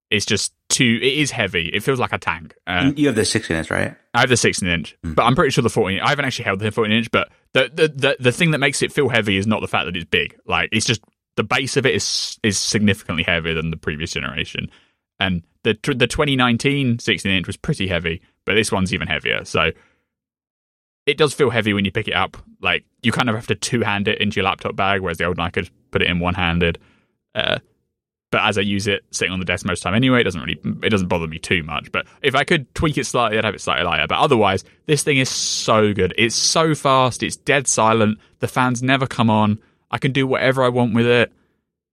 It's 0.09 0.25
just 0.25 0.53
too. 0.69 0.99
It 1.01 1.13
is 1.13 1.31
heavy. 1.31 1.67
It 1.67 1.83
feels 1.83 1.99
like 1.99 2.13
a 2.13 2.17
tank. 2.17 2.55
Uh, 2.65 2.93
you 2.95 3.07
have 3.07 3.15
the 3.15 3.25
16 3.25 3.55
inch, 3.55 3.69
right? 3.69 3.95
I 4.13 4.21
have 4.21 4.29
the 4.29 4.37
16 4.37 4.67
inch, 4.67 4.97
mm. 5.05 5.13
but 5.13 5.23
I'm 5.23 5.35
pretty 5.35 5.51
sure 5.51 5.61
the 5.61 5.69
14. 5.69 5.99
I 5.99 6.09
haven't 6.09 6.25
actually 6.25 6.45
held 6.45 6.59
the 6.59 6.71
14 6.71 6.95
inch, 6.95 7.11
but 7.11 7.29
the, 7.53 7.69
the 7.73 7.87
the 7.89 8.17
the 8.19 8.31
thing 8.31 8.51
that 8.51 8.59
makes 8.59 8.81
it 8.81 8.91
feel 8.91 9.09
heavy 9.09 9.37
is 9.37 9.45
not 9.45 9.61
the 9.61 9.67
fact 9.67 9.85
that 9.85 9.95
it's 9.95 10.05
big. 10.05 10.37
Like 10.45 10.69
it's 10.71 10.85
just 10.85 11.01
the 11.37 11.43
base 11.43 11.77
of 11.77 11.85
it 11.85 11.95
is 11.95 12.37
is 12.43 12.57
significantly 12.57 13.23
heavier 13.23 13.53
than 13.53 13.71
the 13.71 13.77
previous 13.77 14.11
generation, 14.11 14.69
and 15.19 15.43
the 15.63 15.77
the 15.95 16.07
2019 16.07 16.99
16 16.99 17.31
inch 17.31 17.47
was 17.47 17.55
pretty 17.55 17.87
heavy, 17.87 18.21
but 18.43 18.55
this 18.55 18.71
one's 18.71 18.93
even 18.93 19.07
heavier. 19.07 19.45
So 19.45 19.71
it 21.05 21.17
does 21.17 21.33
feel 21.33 21.49
heavy 21.49 21.73
when 21.73 21.85
you 21.85 21.91
pick 21.91 22.07
it 22.07 22.15
up. 22.15 22.37
Like 22.61 22.83
you 23.01 23.11
kind 23.11 23.29
of 23.29 23.35
have 23.35 23.47
to 23.47 23.55
two 23.55 23.81
hand 23.81 24.07
it 24.07 24.19
into 24.19 24.35
your 24.35 24.45
laptop 24.45 24.75
bag, 24.75 25.01
whereas 25.01 25.19
the 25.19 25.25
old 25.25 25.37
one 25.37 25.47
I 25.47 25.51
could 25.51 25.69
put 25.91 26.01
it 26.01 26.09
in 26.09 26.19
one 26.19 26.33
handed. 26.33 26.79
Uh, 27.33 27.59
but 28.29 28.41
as 28.41 28.57
I 28.57 28.61
use 28.61 28.87
it 28.87 29.05
sitting 29.11 29.31
on 29.31 29.39
the 29.39 29.45
desk 29.45 29.65
most 29.65 29.79
of 29.79 29.83
the 29.83 29.89
time 29.89 29.95
anyway, 29.95 30.21
it 30.21 30.23
doesn't 30.25 30.41
really 30.41 30.59
it 30.83 30.89
doesn't 30.89 31.07
bother 31.07 31.27
me 31.27 31.37
too 31.37 31.61
much. 31.63 31.91
But 31.91 32.07
if 32.23 32.33
I 32.33 32.43
could 32.43 32.73
tweak 32.73 32.97
it 32.97 33.05
slightly, 33.05 33.37
I'd 33.37 33.45
have 33.45 33.55
it 33.55 33.61
slightly 33.61 33.85
lighter. 33.85 34.07
But 34.07 34.17
otherwise, 34.17 34.63
this 34.87 35.03
thing 35.03 35.17
is 35.17 35.29
so 35.29 35.93
good. 35.93 36.13
It's 36.17 36.35
so 36.35 36.73
fast. 36.73 37.21
It's 37.21 37.37
dead 37.37 37.67
silent. 37.67 38.19
The 38.39 38.47
fans 38.47 38.81
never 38.81 39.05
come 39.05 39.29
on. 39.29 39.59
I 39.91 39.97
can 39.97 40.11
do 40.11 40.27
whatever 40.27 40.63
I 40.63 40.69
want 40.69 40.93
with 40.93 41.05
it. 41.05 41.31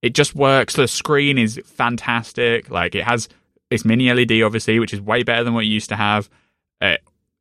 It 0.03 0.15
just 0.15 0.35
works. 0.35 0.75
The 0.75 0.89
screen 0.89 1.39
is 1.39 1.61
fantastic. 1.65 2.71
Like 2.71 2.95
it 2.95 3.05
has 3.05 3.29
it's 3.71 3.85
mini 3.85 4.13
LED, 4.13 4.43
obviously, 4.43 4.79
which 4.79 4.93
is 4.93 5.01
way 5.01 5.23
better 5.23 5.45
than 5.45 5.55
what 5.55 5.67
you 5.67 5.73
used 5.73 5.89
to 5.89 5.97
have. 5.97 6.29
Uh, 6.81 6.97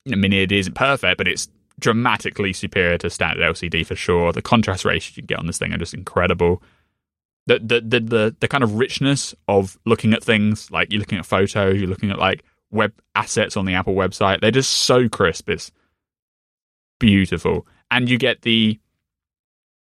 mini 0.05 0.41
LED 0.41 0.53
isn't 0.53 0.75
perfect, 0.75 1.17
but 1.17 1.27
it's 1.27 1.47
dramatically 1.79 2.53
superior 2.53 2.97
to 2.99 3.09
standard 3.09 3.43
LCD 3.43 3.85
for 3.85 3.95
sure. 3.95 4.31
The 4.31 4.41
contrast 4.41 4.85
ratios 4.85 5.17
you 5.17 5.23
get 5.23 5.39
on 5.39 5.47
this 5.47 5.57
thing 5.57 5.73
are 5.73 5.77
just 5.77 5.93
incredible. 5.93 6.61
The, 7.45 7.59
the 7.59 7.81
the 7.81 7.99
the 7.99 8.35
the 8.39 8.47
kind 8.47 8.63
of 8.63 8.75
richness 8.75 9.35
of 9.47 9.77
looking 9.85 10.13
at 10.13 10.23
things, 10.23 10.71
like 10.71 10.91
you're 10.91 10.99
looking 10.99 11.19
at 11.19 11.25
photos, 11.25 11.77
you're 11.77 11.89
looking 11.89 12.09
at 12.09 12.19
like 12.19 12.43
web 12.71 12.93
assets 13.15 13.57
on 13.57 13.65
the 13.65 13.73
Apple 13.73 13.95
website. 13.95 14.39
They're 14.39 14.51
just 14.51 14.71
so 14.71 15.09
crisp. 15.09 15.49
It's 15.49 15.71
beautiful, 16.99 17.67
and 17.91 18.09
you 18.09 18.17
get 18.17 18.43
the 18.43 18.79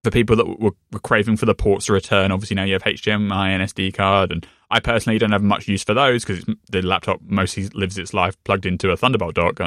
for 0.02 0.10
people 0.10 0.36
that 0.36 0.60
were, 0.60 0.72
were 0.90 1.00
craving 1.00 1.36
for 1.36 1.46
the 1.46 1.54
ports 1.54 1.86
to 1.86 1.92
return. 1.92 2.32
Obviously, 2.32 2.56
now 2.56 2.64
you 2.64 2.72
have 2.72 2.82
HDMI 2.82 3.48
and 3.48 3.62
SD 3.62 3.94
card, 3.94 4.32
and 4.32 4.46
I 4.70 4.80
personally 4.80 5.18
don't 5.18 5.32
have 5.32 5.42
much 5.42 5.68
use 5.68 5.84
for 5.84 5.94
those 5.94 6.24
because 6.24 6.44
the 6.70 6.82
laptop 6.82 7.20
mostly 7.24 7.68
lives 7.68 7.98
its 7.98 8.12
life 8.12 8.36
plugged 8.44 8.66
into 8.66 8.90
a 8.90 8.96
Thunderbolt 8.96 9.34
dock 9.34 9.60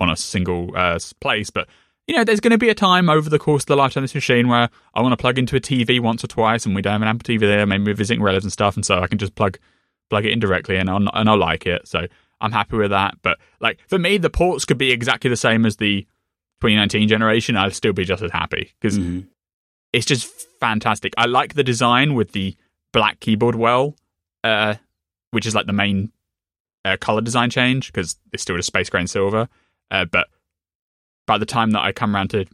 on 0.00 0.10
a 0.10 0.16
single 0.16 0.70
uh, 0.76 0.98
place. 1.20 1.50
But 1.50 1.68
you 2.06 2.16
know, 2.16 2.24
there's 2.24 2.40
going 2.40 2.52
to 2.52 2.58
be 2.58 2.68
a 2.68 2.74
time 2.74 3.08
over 3.08 3.28
the 3.28 3.38
course 3.38 3.62
of 3.62 3.68
the 3.68 3.76
lifetime 3.76 4.02
of 4.02 4.10
this 4.10 4.14
machine 4.14 4.48
where 4.48 4.68
I 4.94 5.00
want 5.00 5.12
to 5.12 5.16
plug 5.16 5.38
into 5.38 5.56
a 5.56 5.60
TV 5.60 6.00
once 6.00 6.22
or 6.22 6.28
twice, 6.28 6.64
and 6.66 6.74
we 6.74 6.82
don't 6.82 6.92
have 6.92 7.02
an 7.02 7.08
Apple 7.08 7.20
TV 7.20 7.40
there. 7.40 7.66
Maybe 7.66 7.84
we're 7.84 7.94
visiting 7.94 8.22
relatives 8.22 8.44
and 8.44 8.52
stuff, 8.52 8.76
and 8.76 8.84
so 8.84 9.00
I 9.00 9.06
can 9.06 9.18
just 9.18 9.34
plug 9.34 9.58
plug 10.10 10.24
it 10.24 10.32
in 10.32 10.38
directly, 10.38 10.76
and 10.76 10.88
I'll 10.88 11.08
and 11.12 11.28
I'll 11.28 11.38
like 11.38 11.66
it. 11.66 11.88
So 11.88 12.06
I'm 12.40 12.52
happy 12.52 12.76
with 12.76 12.90
that. 12.90 13.14
But 13.22 13.38
like 13.60 13.80
for 13.88 13.98
me, 13.98 14.18
the 14.18 14.30
ports 14.30 14.64
could 14.64 14.78
be 14.78 14.92
exactly 14.92 15.30
the 15.30 15.36
same 15.36 15.66
as 15.66 15.76
the 15.76 16.02
2019 16.60 17.08
generation. 17.08 17.56
I'd 17.56 17.74
still 17.74 17.92
be 17.92 18.04
just 18.04 18.22
as 18.22 18.30
happy 18.30 18.72
because 18.80 18.98
mm-hmm. 18.98 19.26
It's 19.92 20.06
just 20.06 20.26
fantastic. 20.60 21.12
I 21.16 21.26
like 21.26 21.54
the 21.54 21.64
design 21.64 22.14
with 22.14 22.32
the 22.32 22.56
black 22.92 23.20
keyboard 23.20 23.54
well, 23.54 23.96
uh, 24.44 24.74
which 25.30 25.46
is 25.46 25.54
like 25.54 25.66
the 25.66 25.72
main 25.72 26.12
uh, 26.84 26.96
color 27.00 27.20
design 27.20 27.50
change 27.50 27.92
because 27.92 28.16
it's 28.32 28.42
still 28.42 28.58
a 28.58 28.62
space 28.62 28.90
gray 28.90 29.00
and 29.00 29.10
silver. 29.10 29.48
Uh, 29.90 30.04
but 30.04 30.28
by 31.26 31.38
the 31.38 31.46
time 31.46 31.72
that 31.72 31.82
I 31.82 31.92
come 31.92 32.14
around 32.14 32.28
to, 32.30 32.46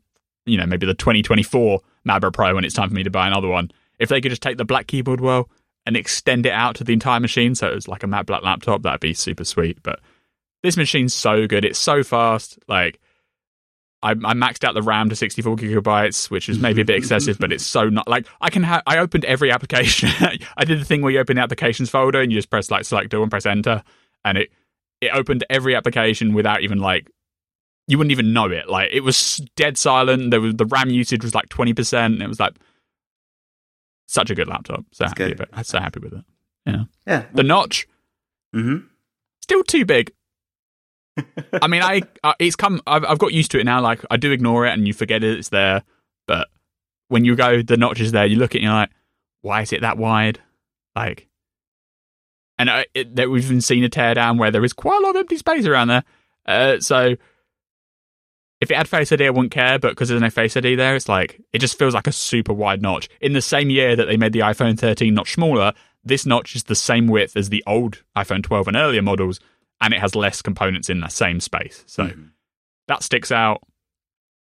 you 0.46 0.58
know, 0.58 0.66
maybe 0.66 0.86
the 0.86 0.94
2024 0.94 1.80
MacBook 2.06 2.32
Pro 2.32 2.54
when 2.54 2.64
it's 2.64 2.74
time 2.74 2.88
for 2.88 2.94
me 2.94 3.02
to 3.02 3.10
buy 3.10 3.26
another 3.26 3.48
one, 3.48 3.70
if 3.98 4.08
they 4.08 4.20
could 4.20 4.30
just 4.30 4.42
take 4.42 4.56
the 4.56 4.64
black 4.64 4.86
keyboard 4.86 5.20
well 5.20 5.48
and 5.86 5.96
extend 5.96 6.46
it 6.46 6.52
out 6.52 6.76
to 6.76 6.84
the 6.84 6.92
entire 6.92 7.20
machine 7.20 7.54
so 7.54 7.68
it's 7.68 7.88
like 7.88 8.02
a 8.02 8.06
matte 8.06 8.26
black 8.26 8.42
laptop, 8.42 8.82
that'd 8.82 9.00
be 9.00 9.14
super 9.14 9.44
sweet. 9.44 9.82
But 9.82 10.00
this 10.62 10.76
machine's 10.76 11.14
so 11.14 11.46
good. 11.46 11.64
It's 11.64 11.78
so 11.78 12.02
fast. 12.02 12.58
Like, 12.68 13.00
I, 14.02 14.10
I, 14.10 14.34
maxed 14.34 14.62
out 14.64 14.74
the 14.74 14.82
RAM 14.82 15.08
to 15.08 15.16
64 15.16 15.56
gigabytes, 15.56 16.30
which 16.30 16.48
is 16.48 16.60
maybe 16.60 16.82
a 16.82 16.84
bit 16.84 16.96
excessive, 16.96 17.38
but 17.38 17.52
it's 17.52 17.66
so 17.66 17.88
not 17.88 18.06
like 18.06 18.26
I 18.40 18.48
can 18.48 18.62
have. 18.62 18.82
I 18.86 18.98
opened 18.98 19.24
every 19.24 19.50
application. 19.50 20.10
I 20.56 20.64
did 20.64 20.80
the 20.80 20.84
thing 20.84 21.02
where 21.02 21.10
you 21.10 21.18
open 21.18 21.36
the 21.36 21.42
applications 21.42 21.90
folder 21.90 22.20
and 22.20 22.30
you 22.30 22.38
just 22.38 22.50
press 22.50 22.70
like 22.70 22.84
select 22.84 23.12
all 23.14 23.22
and 23.22 23.30
press 23.30 23.46
enter, 23.46 23.82
and 24.24 24.38
it 24.38 24.50
it 25.00 25.10
opened 25.12 25.44
every 25.50 25.74
application 25.74 26.32
without 26.32 26.62
even 26.62 26.78
like 26.78 27.10
you 27.88 27.98
wouldn't 27.98 28.12
even 28.12 28.32
know 28.32 28.46
it. 28.46 28.68
Like 28.68 28.90
it 28.92 29.00
was 29.00 29.40
dead 29.56 29.76
silent. 29.76 30.30
There 30.30 30.40
was 30.40 30.54
the 30.54 30.66
RAM 30.66 30.90
usage 30.90 31.24
was 31.24 31.34
like 31.34 31.48
twenty 31.48 31.74
percent. 31.74 32.22
It 32.22 32.28
was 32.28 32.38
like 32.38 32.54
such 34.06 34.30
a 34.30 34.34
good 34.34 34.48
laptop. 34.48 34.84
So 34.92 35.04
That's 35.04 35.18
happy, 35.18 35.34
good. 35.34 35.66
so 35.66 35.80
happy 35.80 36.00
with 36.00 36.12
it. 36.12 36.24
Yeah, 36.66 36.84
yeah. 37.06 37.24
The 37.32 37.42
notch, 37.42 37.88
mm-hmm. 38.54 38.86
still 39.42 39.64
too 39.64 39.84
big. 39.84 40.12
I 41.62 41.66
mean, 41.66 41.82
I 41.82 42.02
uh, 42.22 42.34
it's 42.38 42.56
come. 42.56 42.80
I've, 42.86 43.04
I've 43.04 43.18
got 43.18 43.32
used 43.32 43.50
to 43.52 43.60
it 43.60 43.64
now. 43.64 43.80
Like 43.80 44.04
I 44.10 44.16
do 44.16 44.30
ignore 44.32 44.66
it, 44.66 44.72
and 44.72 44.86
you 44.86 44.92
forget 44.92 45.22
it, 45.24 45.38
it's 45.38 45.48
there. 45.48 45.82
But 46.26 46.48
when 47.08 47.24
you 47.24 47.36
go, 47.36 47.62
the 47.62 47.76
notch 47.76 48.00
is 48.00 48.12
there. 48.12 48.26
You 48.26 48.36
look 48.36 48.52
at 48.52 48.56
it, 48.56 48.58
and 48.58 48.64
you're 48.64 48.72
like, 48.72 48.90
why 49.42 49.62
is 49.62 49.72
it 49.72 49.82
that 49.82 49.98
wide? 49.98 50.40
Like, 50.94 51.28
and 52.58 52.68
uh, 52.68 52.84
it, 52.94 53.16
that 53.16 53.30
we've 53.30 53.44
even 53.44 53.60
seen 53.60 53.84
a 53.84 53.88
teardown 53.88 54.38
where 54.38 54.50
there 54.50 54.64
is 54.64 54.72
quite 54.72 55.00
a 55.00 55.04
lot 55.04 55.10
of 55.10 55.20
empty 55.20 55.36
space 55.36 55.66
around 55.66 55.88
there. 55.88 56.04
Uh, 56.46 56.80
so 56.80 57.16
if 58.60 58.70
it 58.70 58.76
had 58.76 58.88
Face 58.88 59.12
ID, 59.12 59.26
I 59.26 59.30
wouldn't 59.30 59.52
care, 59.52 59.78
but 59.78 59.90
because 59.90 60.08
there's 60.08 60.20
no 60.20 60.30
Face 60.30 60.56
ID 60.56 60.74
there, 60.74 60.96
it's 60.96 61.08
like 61.08 61.40
it 61.52 61.58
just 61.58 61.78
feels 61.78 61.94
like 61.94 62.06
a 62.06 62.12
super 62.12 62.52
wide 62.52 62.82
notch. 62.82 63.08
In 63.20 63.32
the 63.32 63.42
same 63.42 63.70
year 63.70 63.94
that 63.94 64.06
they 64.06 64.16
made 64.16 64.32
the 64.32 64.40
iPhone 64.40 64.78
13 64.78 65.14
notch 65.14 65.34
smaller, 65.34 65.72
this 66.04 66.26
notch 66.26 66.56
is 66.56 66.64
the 66.64 66.74
same 66.74 67.06
width 67.06 67.36
as 67.36 67.50
the 67.50 67.62
old 67.66 68.02
iPhone 68.16 68.42
12 68.42 68.68
and 68.68 68.76
earlier 68.76 69.02
models, 69.02 69.38
and 69.80 69.94
it 69.94 70.00
has 70.00 70.14
less 70.14 70.42
components 70.42 70.90
in 70.90 71.00
the 71.00 71.08
same 71.08 71.40
space. 71.40 71.84
So 71.86 72.04
mm-hmm. 72.04 72.26
that 72.88 73.02
sticks 73.02 73.30
out. 73.30 73.62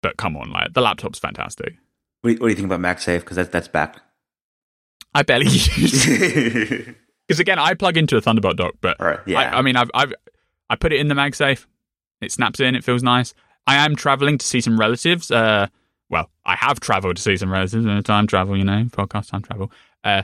But 0.02 0.18
come 0.18 0.38
on, 0.38 0.52
like 0.52 0.74
the 0.74 0.82
laptop's 0.82 1.20
fantastic. 1.20 1.76
What 2.22 2.30
do 2.30 2.34
you, 2.34 2.40
what 2.40 2.48
do 2.48 2.50
you 2.50 2.56
think 2.56 2.72
about 2.72 2.80
MagSafe? 2.80 3.20
Because 3.20 3.38
that's 3.38 3.50
that's 3.50 3.68
back. 3.68 4.02
I 5.14 5.24
barely 5.24 5.48
use. 5.48 6.06
Because 7.28 7.40
again, 7.40 7.60
I 7.60 7.74
plug 7.74 7.98
into 7.98 8.16
a 8.16 8.22
Thunderbolt 8.22 8.58
dock, 8.58 8.76
but 8.82 8.98
right, 9.00 9.20
yeah. 9.26 9.40
I, 9.40 9.60
I 9.60 9.62
mean, 9.62 9.76
I've 9.76 9.92
I've 9.94 10.14
I 10.70 10.76
put 10.76 10.94
it 10.94 11.00
in 11.00 11.08
the 11.08 11.16
MagSafe. 11.16 11.66
It 12.22 12.32
snaps 12.32 12.60
in. 12.60 12.76
It 12.76 12.84
feels 12.84 13.04
nice. 13.04 13.34
I 13.66 13.86
am 13.86 13.96
traveling 13.96 14.38
to 14.38 14.46
see 14.46 14.62
some 14.62 14.80
relatives. 14.80 15.32
Uh, 15.32 15.68
well, 16.10 16.30
I 16.46 16.56
have 16.56 16.80
traveled 16.80 17.18
to 17.18 17.22
see 17.22 17.38
some 17.38 17.52
relatives. 17.52 17.86
Uh, 17.86 18.02
time 18.04 18.28
travel, 18.28 18.58
you 18.58 18.64
know, 18.64 18.86
podcast 18.86 19.30
time 19.30 19.42
travel. 19.42 19.72
Uh, 20.04 20.24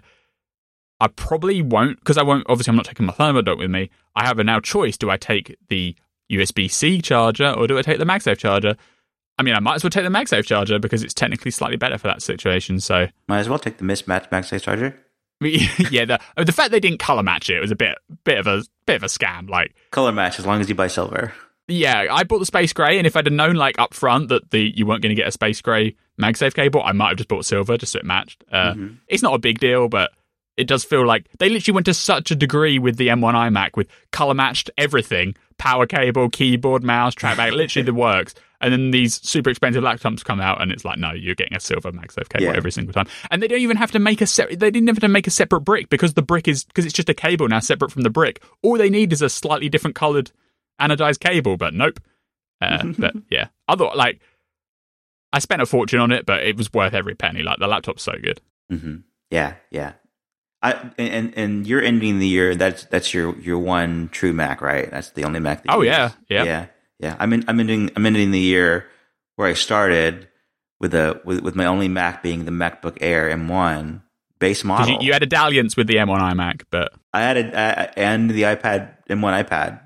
I 1.06 1.08
probably 1.10 1.62
won't 1.62 2.00
because 2.00 2.18
I 2.18 2.24
won't. 2.24 2.48
Obviously, 2.50 2.72
I'm 2.72 2.78
not 2.78 2.86
taking 2.86 3.06
my 3.06 3.14
Thunderbolt 3.14 3.60
with 3.60 3.70
me. 3.70 3.92
I 4.16 4.26
have 4.26 4.40
a 4.40 4.44
now 4.44 4.60
choice: 4.60 4.98
do 4.98 5.12
I 5.12 5.18
take 5.18 5.56
the 5.70 5.96
USB 6.32 6.70
C 6.70 7.00
charger 7.00 7.52
or 7.52 7.68
do 7.68 7.78
I 7.78 7.84
take 7.84 8.00
the 8.00 8.06
MagSafe 8.06 8.40
charger? 8.40 8.76
I 9.38 9.44
mean, 9.44 9.54
I 9.54 9.60
might 9.60 9.76
as 9.76 9.84
well 9.84 9.92
take 9.92 10.04
the 10.04 10.10
MagSafe 10.10 10.46
charger 10.46 10.80
because 10.80 11.04
it's 11.04 11.14
technically 11.14 11.52
slightly 11.52 11.78
better 11.78 12.00
for 12.00 12.08
that 12.08 12.24
situation. 12.24 12.80
So 12.80 13.06
might 13.28 13.38
as 13.38 13.48
well 13.48 13.60
take 13.60 13.78
the 13.78 13.84
mismatched 13.84 14.32
MagSafe 14.32 14.64
charger. 14.64 15.00
yeah, 15.42 16.06
the 16.06 16.20
the 16.44 16.52
fact 16.52 16.72
they 16.72 16.80
didn't 16.80 16.98
color 16.98 17.22
match 17.22 17.52
it 17.52 17.60
was 17.60 17.70
a 17.70 17.76
bit 17.76 18.00
bit 18.24 18.40
of 18.40 18.48
a 18.48 18.64
bit 18.88 18.96
of 18.96 19.04
a 19.04 19.08
scam. 19.08 19.48
Like 19.48 19.76
color 19.92 20.12
match 20.12 20.40
as 20.40 20.48
long 20.48 20.60
as 20.60 20.70
you 20.70 20.74
buy 20.74 20.88
silver. 20.88 21.34
Yeah, 21.68 22.08
I 22.10 22.24
bought 22.24 22.40
the 22.40 22.48
space 22.48 22.74
gray, 22.74 22.98
and 22.98 23.06
if 23.06 23.16
I'd 23.16 23.28
have 23.28 23.34
known 23.34 23.58
like 23.58 23.78
up 23.78 23.94
front 23.94 24.30
that 24.30 24.50
the 24.50 24.74
you 24.76 24.88
weren't 24.88 25.04
going 25.04 25.16
to 25.16 25.22
get 25.22 25.28
a 25.28 25.32
space 25.32 25.62
gray 25.62 25.96
MagSafe 26.20 26.56
cable, 26.56 26.82
I 26.84 26.94
might 26.94 27.10
have 27.10 27.18
just 27.18 27.30
bought 27.30 27.46
silver 27.46 27.78
just 27.78 27.92
so 27.92 28.00
it 28.00 28.06
matched. 28.06 28.44
Uh, 28.52 28.74
mm-hmm. 28.74 28.96
It's 29.08 29.22
not 29.22 29.36
a 29.36 29.40
big 29.40 29.60
deal, 29.60 29.88
but 29.88 30.12
it 30.58 30.68
does 30.68 30.84
feel 30.84 31.06
like 31.06 31.28
they 31.40 31.50
literally 31.50 31.76
went 31.76 31.86
to 31.86 31.94
such 31.94 32.32
a 32.32 32.36
degree 32.36 32.80
with 32.80 32.98
the 32.98 33.10
M1 33.10 33.34
iMac 33.34 33.76
with 33.76 33.88
color 34.12 34.34
matched 34.34 34.70
everything, 34.78 35.36
power 35.58 35.86
cable, 35.86 36.30
keyboard, 36.30 36.84
mouse, 36.84 37.14
trackpad, 37.14 37.52
literally 37.52 37.86
the 37.86 37.94
works. 37.94 38.34
And 38.62 38.72
then 38.72 38.92
these 38.92 39.16
super 39.22 39.50
expensive 39.50 39.84
laptops 39.84 40.24
come 40.24 40.40
out, 40.40 40.62
and 40.62 40.72
it's 40.72 40.86
like, 40.86 40.98
no, 40.98 41.12
you're 41.12 41.36
getting 41.36 41.56
a 41.56 41.60
silver 41.60 41.92
MagSafe 41.92 42.30
cable 42.30 42.46
yeah. 42.46 42.56
every 42.56 42.72
single 42.72 42.94
time. 42.94 43.08
And 43.30 43.44
they 43.44 43.48
don't 43.48 43.60
even 43.60 43.78
have 43.78 43.92
to 43.92 44.00
make 44.00 44.22
a 44.22 44.28
se- 44.28 44.56
they 44.56 44.72
didn't 44.72 44.88
have 44.88 45.00
to 45.02 45.08
make 45.10 45.28
a 45.28 45.32
separate 45.32 45.62
brick 45.62 45.90
because 45.90 46.14
the 46.14 46.22
brick 46.22 46.48
is 46.48 46.64
because 46.64 46.86
it's 46.86 46.94
just 46.94 47.10
a 47.10 47.14
cable 47.14 47.48
now 47.48 47.60
separate 47.60 47.92
from 47.92 48.04
the 48.04 48.10
brick. 48.10 48.42
All 48.64 48.78
they 48.78 48.90
need 48.90 49.12
is 49.12 49.22
a 49.22 49.30
slightly 49.30 49.68
different 49.68 49.96
colored 49.96 50.32
anodized 50.80 51.20
cable, 51.20 51.58
but 51.58 51.74
nope. 51.74 52.00
Uh, 52.62 52.94
but 52.98 53.14
yeah, 53.30 53.50
other 53.68 53.90
like 53.94 54.22
I 55.34 55.40
spent 55.40 55.62
a 55.62 55.66
fortune 55.66 56.00
on 56.00 56.12
it, 56.12 56.26
but 56.26 56.44
it 56.44 56.56
was 56.56 56.72
worth 56.72 56.94
every 56.94 57.14
penny. 57.14 57.44
Like 57.44 57.60
the 57.60 57.68
laptop's 57.68 58.04
so 58.04 58.14
good. 58.14 58.42
Mm-hmm. 58.72 58.96
Yeah, 59.32 59.56
yeah. 59.70 59.94
I 60.66 60.92
and 60.98 61.38
and 61.38 61.68
you're 61.68 61.82
ending 61.82 62.20
the 62.20 62.28
year. 62.28 62.56
That's 62.56 62.86
that's 62.86 63.14
your 63.14 63.38
your 63.40 63.60
one 63.60 64.10
true 64.12 64.34
Mac, 64.34 64.62
right? 64.62 64.90
That's 64.90 65.12
the 65.12 65.24
only 65.24 65.40
Mac. 65.40 65.64
oh 65.70 65.82
yeah, 65.82 66.12
yeah, 66.30 66.44
yeah, 66.44 66.66
yeah. 67.00 67.16
I'm 67.20 67.34
in, 67.34 67.46
I'm 67.48 67.60
ending 67.60 67.92
I'm 67.96 68.06
ending 68.06 68.32
the 68.32 68.40
year 68.40 68.88
where 69.36 69.48
I 69.48 69.54
started 69.54 70.28
with 70.80 70.94
a 70.94 71.22
with, 71.24 71.42
with 71.42 71.56
my 71.56 71.66
only 71.66 71.88
Mac 71.88 72.24
being 72.24 72.46
the 72.46 72.52
MacBook 72.52 72.98
Air 73.02 73.30
M1 73.30 74.02
base 74.40 74.64
model. 74.64 74.94
You, 74.94 75.08
you, 75.08 75.14
had 75.14 75.24
a 75.24 75.28
dalliance 75.28 75.78
with 75.78 75.88
the 75.88 75.96
M1 75.96 76.20
iMac, 76.20 76.64
but 76.70 76.94
I 77.14 77.22
had 77.22 77.38
a, 77.38 77.58
uh, 77.58 77.92
and 77.96 78.30
the 78.30 78.44
iPad 78.44 78.90
M1 79.08 79.46
iPad 79.46 79.82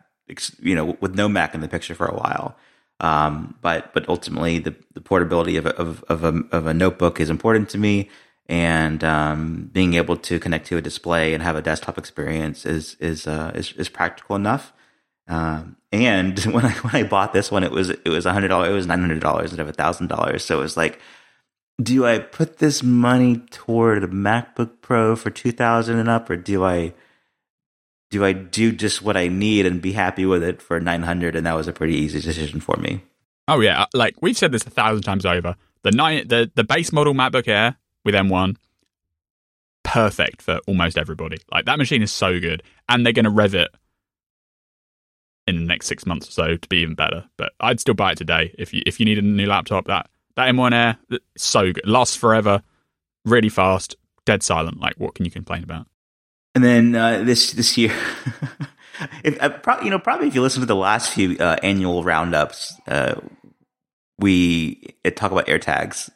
you 0.60 0.76
know, 0.76 0.98
with 1.02 1.16
no 1.16 1.28
Mac 1.28 1.54
in 1.54 1.62
the 1.62 1.68
picture 1.68 1.96
for 1.96 2.08
a 2.08 2.16
while. 2.16 2.56
Um, 3.00 3.56
but 3.62 3.94
but 3.94 4.08
ultimately, 4.10 4.60
the, 4.60 4.76
the 4.94 5.02
portability 5.02 5.58
of 5.58 5.66
a, 5.66 5.76
of 5.78 6.04
of 6.10 6.24
a, 6.24 6.42
of 6.52 6.68
a 6.68 6.74
notebook 6.74 7.20
is 7.20 7.30
important 7.30 7.70
to 7.70 7.78
me, 7.78 8.10
and 8.50 9.04
um, 9.04 9.70
being 9.72 9.94
able 9.94 10.18
to 10.18 10.40
connect 10.40 10.66
to 10.68 10.78
a 10.78 10.82
display 10.82 11.36
and 11.36 11.44
have 11.44 11.56
a 11.56 11.62
desktop 11.62 12.00
experience 12.00 12.66
is 12.66 12.96
is 13.00 13.28
uh, 13.28 13.52
is, 13.54 13.72
is 13.74 13.90
practical 13.90 14.36
enough. 14.36 14.74
Um, 15.28 15.78
and 15.92 16.38
when 16.46 16.66
I 16.66 16.72
when 16.72 16.96
I 16.96 17.04
bought 17.08 17.32
this 17.32 17.52
one, 17.52 17.64
it 17.64 17.72
was 17.72 17.92
it 17.92 18.10
was 18.10 18.26
hundred 18.26 18.48
dollars. 18.48 18.72
It 18.72 18.74
was 18.74 18.88
nine 18.88 19.00
hundred 19.00 19.22
dollars 19.22 19.52
instead 19.52 19.68
of 19.68 19.76
thousand 19.76 20.08
dollars. 20.08 20.44
So 20.44 20.58
it 20.58 20.64
was 20.64 20.76
like, 20.76 21.00
do 21.82 22.08
I 22.08 22.18
put 22.18 22.58
this 22.58 22.82
money 22.82 23.38
toward 23.52 24.04
a 24.04 24.08
MacBook 24.08 24.82
Pro 24.82 25.16
for 25.16 25.30
two 25.30 25.52
thousand 25.52 26.00
and 26.00 26.10
up, 26.10 26.28
or 26.28 26.36
do 26.36 26.66
I 26.66 26.96
do 28.10 28.26
I 28.26 28.34
do 28.34 28.72
just 28.72 29.04
what 29.04 29.16
I 29.16 29.28
need 29.28 29.68
and 29.68 29.80
be 29.80 29.92
happy 29.92 30.26
with 30.26 30.42
it 30.42 30.64
for 30.64 30.80
900? 30.80 31.36
And 31.36 31.46
that 31.46 31.54
was 31.54 31.68
a 31.68 31.74
pretty 31.74 31.94
easy 31.94 32.20
decision 32.20 32.60
for 32.60 32.76
me. 32.78 33.04
Oh 33.48 33.60
yeah, 33.60 33.84
uh, 33.84 33.86
like 33.94 34.16
we've 34.24 34.36
said 34.36 34.52
this 34.52 34.66
a 34.66 34.72
thousand 34.72 35.04
times 35.04 35.28
over. 35.28 35.56
The 35.84 35.92
nine, 35.92 36.28
the 36.28 36.52
the 36.56 36.64
base 36.64 36.92
model 36.92 37.14
MacBook 37.14 37.48
Air 37.48 37.78
with 38.06 38.16
M1, 38.16 38.56
perfect 39.84 40.42
for 40.42 40.60
almost 40.68 40.98
everybody. 40.98 41.38
Like 41.52 41.66
that 41.66 41.78
machine 41.78 42.02
is 42.02 42.12
so 42.12 42.40
good, 42.40 42.64
and 42.88 43.06
they're 43.06 43.14
going 43.14 43.26
to 43.26 43.32
rev 43.32 43.56
it 43.56 43.70
in 45.48 45.56
the 45.56 45.66
next 45.66 45.88
six 45.88 46.06
months 46.06 46.28
or 46.28 46.32
so 46.32 46.58
to 46.58 46.70
be 46.70 46.78
even 46.78 46.96
better. 46.96 47.26
But 47.38 47.54
I'd 47.60 47.80
still 47.80 47.96
buy 47.96 48.12
it 48.12 48.18
today 48.18 48.54
if 48.58 48.74
you 48.74 48.82
if 48.86 49.00
you 49.00 49.06
need 49.06 49.18
a 49.18 49.22
new 49.22 49.48
laptop. 49.48 49.88
That 49.88 50.10
that 50.36 50.54
M1 50.54 50.74
Air, 50.74 51.20
so 51.38 51.72
good, 51.72 51.88
lasts 51.88 52.16
forever, 52.16 52.62
really 53.26 53.50
fast, 53.50 53.96
dead 54.26 54.44
silent. 54.44 54.80
Like 54.80 54.96
what 54.98 55.16
can 55.16 55.26
you 55.26 55.32
complain 55.32 55.64
about? 55.64 55.88
And 56.56 56.64
then 56.64 56.96
uh, 56.96 57.24
this 57.24 57.54
this 57.54 57.78
year, 57.78 57.94
if 59.24 59.42
uh, 59.42 59.50
pro- 59.50 59.82
you 59.82 59.90
know, 59.90 60.00
probably 60.00 60.28
if 60.28 60.36
you 60.36 60.42
listen 60.42 60.62
to 60.62 60.66
the 60.66 60.76
last 60.76 61.12
few 61.12 61.38
uh, 61.38 61.58
annual 61.62 62.04
roundups, 62.04 62.74
uh, 62.88 63.16
we 64.18 64.96
talk 65.16 65.32
about 65.32 65.48
AirTags, 65.48 66.10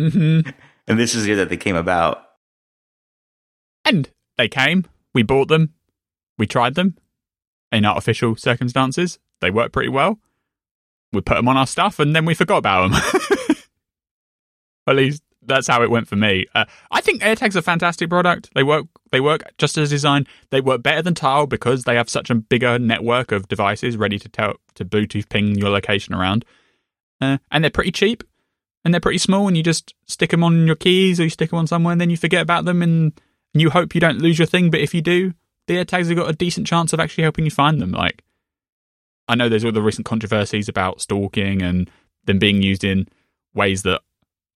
Mm-hmm. 0.00 0.50
And 0.88 0.98
this 0.98 1.14
is 1.14 1.22
the 1.22 1.28
year 1.28 1.36
that 1.36 1.48
they 1.48 1.56
came 1.56 1.76
about. 1.76 2.24
And 3.84 4.10
they 4.36 4.48
came. 4.48 4.86
We 5.14 5.22
bought 5.22 5.48
them. 5.48 5.74
We 6.38 6.46
tried 6.46 6.74
them 6.74 6.96
in 7.72 7.84
artificial 7.84 8.36
circumstances. 8.36 9.18
They 9.40 9.50
worked 9.50 9.72
pretty 9.72 9.88
well. 9.88 10.18
We 11.12 11.20
put 11.20 11.36
them 11.36 11.48
on 11.48 11.56
our 11.56 11.66
stuff, 11.66 11.98
and 11.98 12.14
then 12.14 12.24
we 12.24 12.34
forgot 12.34 12.58
about 12.58 12.90
them. 12.90 13.00
At 14.86 14.96
least 14.96 15.22
that's 15.42 15.66
how 15.66 15.82
it 15.82 15.90
went 15.90 16.06
for 16.06 16.16
me. 16.16 16.46
Uh, 16.54 16.66
I 16.90 17.00
think 17.00 17.22
AirTags 17.22 17.56
are 17.56 17.60
a 17.60 17.62
fantastic 17.62 18.10
product. 18.10 18.50
They 18.54 18.62
work. 18.62 18.86
They 19.10 19.20
work 19.20 19.42
just 19.56 19.78
as 19.78 19.90
designed. 19.90 20.28
They 20.50 20.60
work 20.60 20.82
better 20.82 21.02
than 21.02 21.14
Tile 21.14 21.46
because 21.46 21.84
they 21.84 21.96
have 21.96 22.10
such 22.10 22.30
a 22.30 22.34
bigger 22.34 22.78
network 22.78 23.32
of 23.32 23.48
devices 23.48 23.96
ready 23.96 24.18
to 24.18 24.28
tell 24.28 24.54
to 24.74 24.84
Bluetooth 24.84 25.28
ping 25.28 25.56
your 25.56 25.70
location 25.70 26.14
around. 26.14 26.44
Uh, 27.20 27.38
and 27.50 27.64
they're 27.64 27.70
pretty 27.70 27.90
cheap, 27.90 28.22
and 28.88 28.94
they're 28.94 29.00
pretty 29.00 29.18
small. 29.18 29.46
And 29.46 29.54
you 29.54 29.62
just 29.62 29.94
stick 30.06 30.30
them 30.30 30.42
on 30.42 30.66
your 30.66 30.74
keys, 30.74 31.20
or 31.20 31.24
you 31.24 31.30
stick 31.30 31.50
them 31.50 31.58
on 31.58 31.66
somewhere, 31.66 31.92
and 31.92 32.00
then 32.00 32.08
you 32.08 32.16
forget 32.16 32.40
about 32.40 32.64
them, 32.64 32.82
and, 32.82 33.12
you 33.54 33.70
hope 33.70 33.92
you 33.92 34.00
don't 34.00 34.20
lose 34.20 34.38
your 34.38 34.46
thing. 34.46 34.70
But 34.70 34.80
if 34.80 34.94
you 34.94 35.02
do, 35.02 35.34
the 35.66 35.74
AirTags 35.74 36.06
have 36.08 36.16
got 36.16 36.30
a 36.30 36.32
decent 36.32 36.66
chance 36.66 36.92
of 36.92 37.00
actually 37.00 37.24
helping 37.24 37.44
you 37.44 37.50
find 37.50 37.80
them. 37.80 37.90
Like, 37.90 38.22
I 39.26 39.34
know 39.34 39.48
there's 39.48 39.64
all 39.64 39.72
the 39.72 39.82
recent 39.82 40.06
controversies 40.06 40.68
about 40.68 41.00
stalking 41.00 41.60
and 41.60 41.90
them 42.24 42.38
being 42.38 42.62
used 42.62 42.84
in 42.84 43.08
ways 43.54 43.82
that 43.82 44.00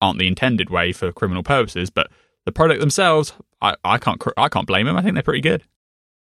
aren't 0.01 0.18
the 0.18 0.28
intended 0.28 0.70
way 0.70 0.93
for 0.93 1.11
criminal 1.11 1.43
purposes, 1.43 1.91
but 1.91 2.11
the 2.45 2.53
product 2.53 2.80
themselves, 2.80 3.33
I, 3.61 3.74
I 3.85 3.99
can't 3.99 4.22
I 4.37 4.49
can't 4.49 4.66
blame 4.66 4.87
them. 4.87 4.97
I 4.97 5.03
think 5.03 5.14
they're 5.14 5.22
pretty 5.22 5.41
good. 5.41 5.64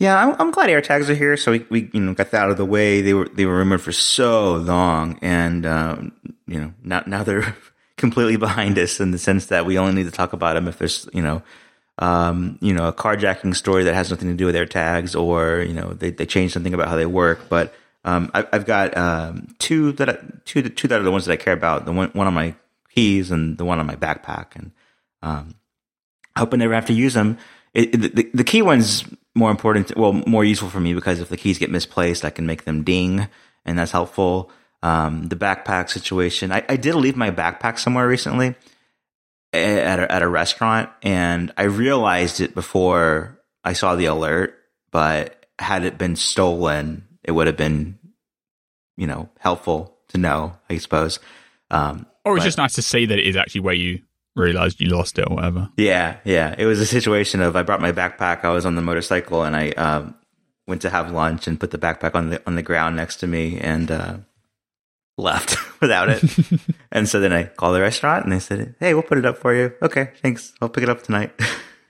Yeah, 0.01 0.17
I'm, 0.17 0.35
I'm 0.39 0.51
glad 0.51 0.71
AirTags 0.71 1.11
are 1.11 1.15
here. 1.15 1.37
So 1.37 1.53
we, 1.53 1.67
we 1.69 1.91
you 1.93 2.01
know 2.01 2.15
got 2.15 2.31
that 2.31 2.45
out 2.45 2.51
of 2.51 2.57
the 2.57 2.65
way. 2.65 3.03
They 3.03 3.13
were 3.13 3.29
they 3.29 3.45
were 3.45 3.59
rumored 3.59 3.83
for 3.83 3.93
so 3.93 4.55
long, 4.55 5.19
and 5.21 5.67
um, 5.67 6.13
you 6.47 6.59
know 6.59 6.73
now 6.83 7.03
now 7.07 7.23
they're 7.23 7.55
completely 8.01 8.37
behind 8.37 8.79
us 8.79 8.99
in 8.99 9.13
the 9.13 9.19
sense 9.19 9.47
that 9.47 9.67
we 9.67 9.79
only 9.79 9.93
need 9.93 10.05
to 10.05 10.11
talk 10.11 10.33
about 10.33 10.55
them 10.55 10.67
if 10.67 10.79
there's 10.79 11.09
you 11.13 11.23
know 11.23 11.43
um, 11.99 12.59
you 12.61 12.73
know 12.73 12.89
a 12.89 12.93
carjacking 12.93 13.55
story 13.55 13.85
that 13.85 13.95
has 13.95 14.11
nothing 14.11 14.29
to 14.29 14.35
do 14.35 14.47
with 14.47 14.55
their 14.55 14.67
tags 14.67 15.15
or 15.15 15.61
you 15.61 15.75
know 15.75 15.93
they 15.93 16.11
they 16.11 16.27
change 16.27 16.53
something 16.53 16.75
about 16.75 16.89
how 16.89 16.97
they 16.97 17.07
work. 17.07 17.49
But 17.49 17.73
um, 18.05 18.31
I, 18.35 18.47
I've 18.53 18.67
got 18.67 18.97
um, 18.97 19.55
two 19.59 19.93
that 19.93 20.09
I, 20.09 20.19
two 20.45 20.63
two 20.63 20.89
that 20.89 21.01
are 21.01 21.05
the 21.05 21.13
ones 21.13 21.27
that 21.27 21.33
I 21.33 21.37
care 21.37 21.53
about. 21.53 21.85
The 21.85 21.93
one 21.93 22.11
one 22.11 22.27
on 22.27 22.35
my 22.35 22.55
keys 22.95 23.31
and 23.31 23.59
the 23.59 23.65
one 23.65 23.79
on 23.79 23.87
my 23.87 23.97
backpack, 23.97 24.57
and 24.57 24.73
um, 25.23 25.55
I 26.35 26.41
hope 26.41 26.55
I 26.55 26.57
never 26.57 26.75
have 26.75 26.87
to 26.87 26.95
use 26.95 27.15
them. 27.15 27.39
It, 27.75 27.95
it, 27.95 28.17
the, 28.17 28.31
the 28.35 28.45
key 28.45 28.63
one's 28.63 29.05
more 29.35 29.51
important, 29.51 29.97
well, 29.97 30.13
more 30.13 30.45
useful 30.45 30.69
for 30.69 30.81
me 30.81 30.93
because 30.93 31.21
if 31.21 31.29
the 31.29 31.37
keys 31.37 31.59
get 31.59 31.71
misplaced, 31.71 32.25
I 32.25 32.31
can 32.31 32.47
make 32.47 32.65
them 32.65 32.83
ding, 32.83 33.29
and 33.65 33.79
that's 33.79 33.93
helpful. 33.93 34.51
Um, 34.83 35.29
the 35.29 35.37
backpack 35.37 35.91
situation, 35.91 36.53
I, 36.53 36.65
I 36.69 36.77
did 36.77 36.95
leave 36.95 37.17
my 37.17 37.31
backpack 37.31 37.79
somewhere 37.79 38.09
recently 38.09 38.55
at 39.53 39.99
a, 39.99 40.11
at 40.11 40.23
a 40.23 40.29
restaurant, 40.29 40.89
and 41.03 41.53
I 41.57 41.65
realized 41.65 42.41
it 42.41 42.55
before 42.55 43.39
I 43.63 43.75
saw 43.75 43.95
the 43.97 44.07
alert. 44.07 44.57
But 44.91 45.47
had 45.59 45.85
it 45.85 45.99
been 45.99 46.17
stolen, 46.17 47.07
it 47.23 47.33
would 47.33 47.47
have 47.47 47.57
been, 47.57 47.99
you 48.97 49.07
know, 49.07 49.29
helpful 49.39 49.97
to 50.09 50.19
know, 50.19 50.57
I 50.69 50.79
suppose. 50.79 51.21
Um, 51.71 52.07
Or 52.25 52.37
it's 52.37 52.43
but- 52.43 52.47
just 52.49 52.59
nice 52.59 52.75
to 52.75 52.83
see 52.83 53.07
that 53.07 53.19
it 53.19 53.27
is 53.27 53.37
actually 53.37 53.61
where 53.61 53.75
you 53.75 54.01
realized 54.35 54.81
you 54.81 54.89
lost 54.89 55.19
it 55.19 55.27
or 55.29 55.37
whatever. 55.37 55.69
Yeah, 55.77 56.17
yeah. 56.25 56.55
It 56.57 56.65
was 56.65 56.81
a 56.81 56.87
situation 56.87 57.41
of 57.43 57.55
I 57.55 57.63
brought 57.63 57.81
my 57.81 57.93
backpack. 57.93 58.45
I 58.45 58.51
was 58.51 58.65
on 58.65 58.75
the 58.77 58.83
motorcycle 58.83 59.43
and 59.45 59.55
I 59.55 59.71
um, 59.73 60.15
went 60.67 60.83
to 60.83 60.91
have 60.91 61.11
lunch 61.13 61.47
and 61.47 61.59
put 61.61 61.71
the 61.71 61.79
backpack 61.79 62.15
on 62.15 62.31
the 62.31 62.43
on 62.47 62.55
the 62.55 62.63
ground 62.63 62.97
next 62.97 63.17
to 63.17 63.27
me 63.27 63.59
and 63.59 63.91
uh, 63.91 64.17
left 65.19 65.57
without 65.81 66.09
it. 66.09 66.23
and 66.93 67.09
so 67.09 67.21
then 67.21 67.33
I 67.33 67.45
called 67.45 67.75
the 67.77 67.81
restaurant 67.81 68.25
and 68.25 68.33
they 68.33 68.39
said, 68.39 68.75
"Hey, 68.81 68.95
we'll 68.95 69.03
put 69.03 69.19
it 69.19 69.27
up 69.27 69.39
for 69.39 69.55
you." 69.55 69.73
Okay, 69.83 70.11
thanks. 70.23 70.53
I'll 70.61 70.69
pick 70.69 70.83
it 70.85 70.89
up 70.89 71.03
tonight. 71.03 71.33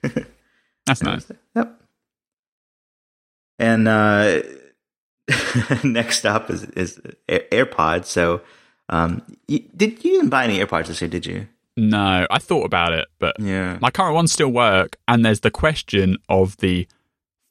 That's 0.86 1.02
nice. 1.02 1.30
Yep. 1.54 1.80
And 3.58 3.86
uh, 3.88 4.42
next 5.84 6.24
up 6.24 6.50
is 6.50 6.64
is 6.64 7.00
AirPods. 7.28 8.06
So, 8.06 8.40
um, 8.88 9.22
you, 9.48 9.60
did 9.76 10.02
you 10.04 10.12
didn't 10.12 10.30
buy 10.30 10.44
any 10.44 10.58
AirPods 10.58 10.86
this 10.86 11.00
year? 11.00 11.10
Did 11.10 11.26
you? 11.26 11.46
No, 11.76 12.26
I 12.30 12.38
thought 12.38 12.64
about 12.64 12.92
it, 12.92 13.06
but 13.18 13.36
Yeah. 13.38 13.78
my 13.80 13.90
current 13.90 14.14
ones 14.14 14.32
still 14.32 14.50
work, 14.50 14.96
and 15.06 15.24
there's 15.24 15.40
the 15.40 15.50
question 15.50 16.16
of 16.28 16.56
the 16.58 16.86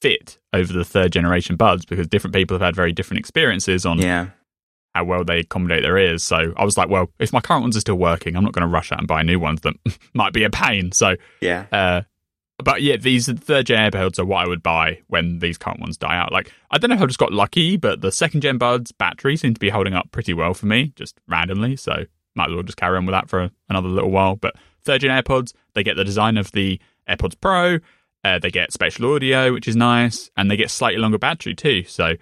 fit 0.01 0.37
over 0.53 0.71
the 0.73 0.83
third 0.85 1.11
generation 1.11 1.55
buds 1.55 1.85
because 1.85 2.07
different 2.07 2.33
people 2.35 2.55
have 2.55 2.61
had 2.61 2.75
very 2.75 2.91
different 2.91 3.19
experiences 3.19 3.85
on 3.85 3.97
Yeah. 3.99 4.27
How 4.95 5.03
well 5.03 5.23
they 5.23 5.39
accommodate 5.39 5.83
their 5.83 5.97
ears. 5.97 6.23
So 6.23 6.53
I 6.57 6.65
was 6.65 6.77
like, 6.77 6.89
well, 6.89 7.09
if 7.19 7.31
my 7.33 7.41
current 7.41 7.61
ones 7.61 7.77
are 7.77 7.81
still 7.81 7.95
working, 7.95 8.35
I'm 8.35 8.43
not 8.43 8.53
going 8.53 8.67
to 8.67 8.73
rush 8.73 8.91
out 8.91 8.99
and 8.99 9.07
buy 9.07 9.21
new 9.23 9.39
ones 9.39 9.61
that 9.61 9.73
might 10.13 10.33
be 10.33 10.43
a 10.43 10.49
pain. 10.49 10.91
So, 10.91 11.15
Yeah. 11.41 11.65
uh, 11.71 12.01
but 12.63 12.81
yeah, 12.81 12.97
these 12.97 13.31
third 13.31 13.67
gen 13.67 13.89
AirPods 13.91 14.19
are 14.19 14.25
what 14.25 14.43
I 14.43 14.47
would 14.47 14.61
buy 14.61 14.99
when 15.07 15.39
these 15.39 15.57
current 15.57 15.79
ones 15.79 15.97
die 15.97 16.17
out. 16.17 16.31
Like, 16.33 16.51
I 16.71 16.77
don't 16.77 16.89
know 16.89 16.95
if 16.97 17.01
I 17.01 17.05
just 17.05 17.19
got 17.19 17.31
lucky, 17.31 17.77
but 17.77 18.01
the 18.01 18.11
second 18.11 18.41
gen 18.41 18.57
buds 18.57 18.91
battery 18.91 19.37
seem 19.37 19.53
to 19.53 19.59
be 19.59 19.69
holding 19.69 19.93
up 19.93 20.11
pretty 20.11 20.33
well 20.33 20.53
for 20.53 20.65
me, 20.65 20.91
just 20.95 21.17
randomly. 21.27 21.75
So 21.77 22.05
might 22.35 22.49
as 22.49 22.53
well 22.55 22.63
just 22.63 22.77
carry 22.77 22.97
on 22.97 23.05
with 23.05 23.13
that 23.13 23.29
for 23.29 23.49
another 23.69 23.87
little 23.87 24.11
while. 24.11 24.35
But 24.35 24.55
third 24.83 25.01
gen 25.01 25.11
AirPods, 25.11 25.53
they 25.73 25.83
get 25.83 25.95
the 25.95 26.03
design 26.03 26.35
of 26.37 26.51
the 26.51 26.81
AirPods 27.07 27.35
Pro. 27.39 27.77
Uh, 28.25 28.39
they 28.39 28.51
get 28.51 28.73
spatial 28.73 29.13
audio, 29.15 29.53
which 29.53 29.67
is 29.67 29.77
nice, 29.77 30.29
and 30.35 30.51
they 30.51 30.57
get 30.57 30.69
slightly 30.69 30.99
longer 30.99 31.17
battery 31.17 31.55
too. 31.55 31.83
So, 31.85 32.15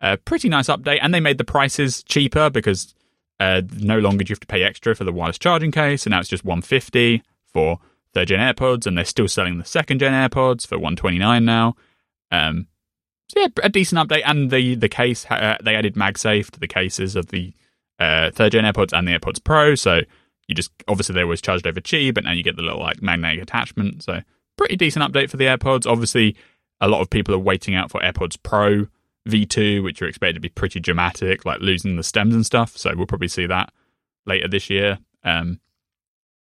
uh, 0.00 0.16
pretty 0.24 0.48
nice 0.48 0.68
update. 0.68 0.98
And 1.02 1.12
they 1.14 1.20
made 1.20 1.38
the 1.38 1.44
prices 1.44 2.02
cheaper 2.02 2.50
because 2.50 2.94
uh, 3.40 3.62
no 3.78 3.98
longer 3.98 4.24
do 4.24 4.30
you 4.30 4.34
have 4.34 4.40
to 4.40 4.46
pay 4.46 4.62
extra 4.62 4.94
for 4.94 5.04
the 5.04 5.12
wireless 5.12 5.38
charging 5.38 5.72
case, 5.72 6.06
and 6.06 6.12
now 6.12 6.20
it's 6.20 6.28
just 6.28 6.44
150 6.44 7.22
for 7.52 7.78
third 8.12 8.28
gen 8.28 8.40
AirPods, 8.40 8.86
and 8.86 8.96
they're 8.96 9.04
still 9.04 9.28
selling 9.28 9.58
the 9.58 9.64
second 9.64 9.98
gen 9.98 10.12
AirPods 10.12 10.66
for 10.66 10.76
129 10.76 11.44
now. 11.44 11.74
Um, 12.30 12.68
so 13.28 13.40
yeah, 13.40 13.48
a 13.62 13.68
decent 13.68 14.08
update, 14.08 14.22
and 14.24 14.50
the 14.50 14.74
the 14.76 14.88
case 14.88 15.26
uh, 15.30 15.56
they 15.62 15.74
added 15.74 15.94
MagSafe 15.94 16.50
to 16.52 16.60
the 16.60 16.68
cases 16.68 17.16
of 17.16 17.28
the 17.28 17.52
uh, 17.98 18.30
third 18.30 18.52
gen 18.52 18.64
AirPods 18.64 18.96
and 18.96 19.08
the 19.08 19.18
AirPods 19.18 19.42
Pro. 19.42 19.74
So 19.74 20.02
you 20.46 20.54
just 20.54 20.70
obviously 20.86 21.14
they 21.14 21.22
always 21.22 21.40
charged 21.40 21.66
over 21.66 21.80
Qi, 21.80 22.14
but 22.14 22.24
now 22.24 22.32
you 22.32 22.42
get 22.42 22.56
the 22.56 22.62
little 22.62 22.80
like 22.80 23.02
magnetic 23.02 23.42
attachment. 23.42 24.02
So 24.02 24.20
pretty 24.56 24.76
decent 24.76 25.04
update 25.04 25.30
for 25.30 25.36
the 25.36 25.46
AirPods. 25.46 25.90
Obviously, 25.90 26.36
a 26.80 26.88
lot 26.88 27.00
of 27.00 27.10
people 27.10 27.34
are 27.34 27.38
waiting 27.38 27.74
out 27.74 27.90
for 27.90 28.00
AirPods 28.00 28.38
Pro 28.42 28.86
V2, 29.28 29.82
which 29.82 30.02
are 30.02 30.06
expected 30.06 30.34
to 30.34 30.40
be 30.40 30.48
pretty 30.48 30.80
dramatic, 30.80 31.44
like 31.44 31.60
losing 31.60 31.96
the 31.96 32.02
stems 32.02 32.34
and 32.34 32.44
stuff. 32.44 32.76
So 32.76 32.92
we'll 32.96 33.06
probably 33.06 33.28
see 33.28 33.46
that 33.46 33.72
later 34.26 34.48
this 34.48 34.68
year. 34.70 34.98
Um, 35.22 35.60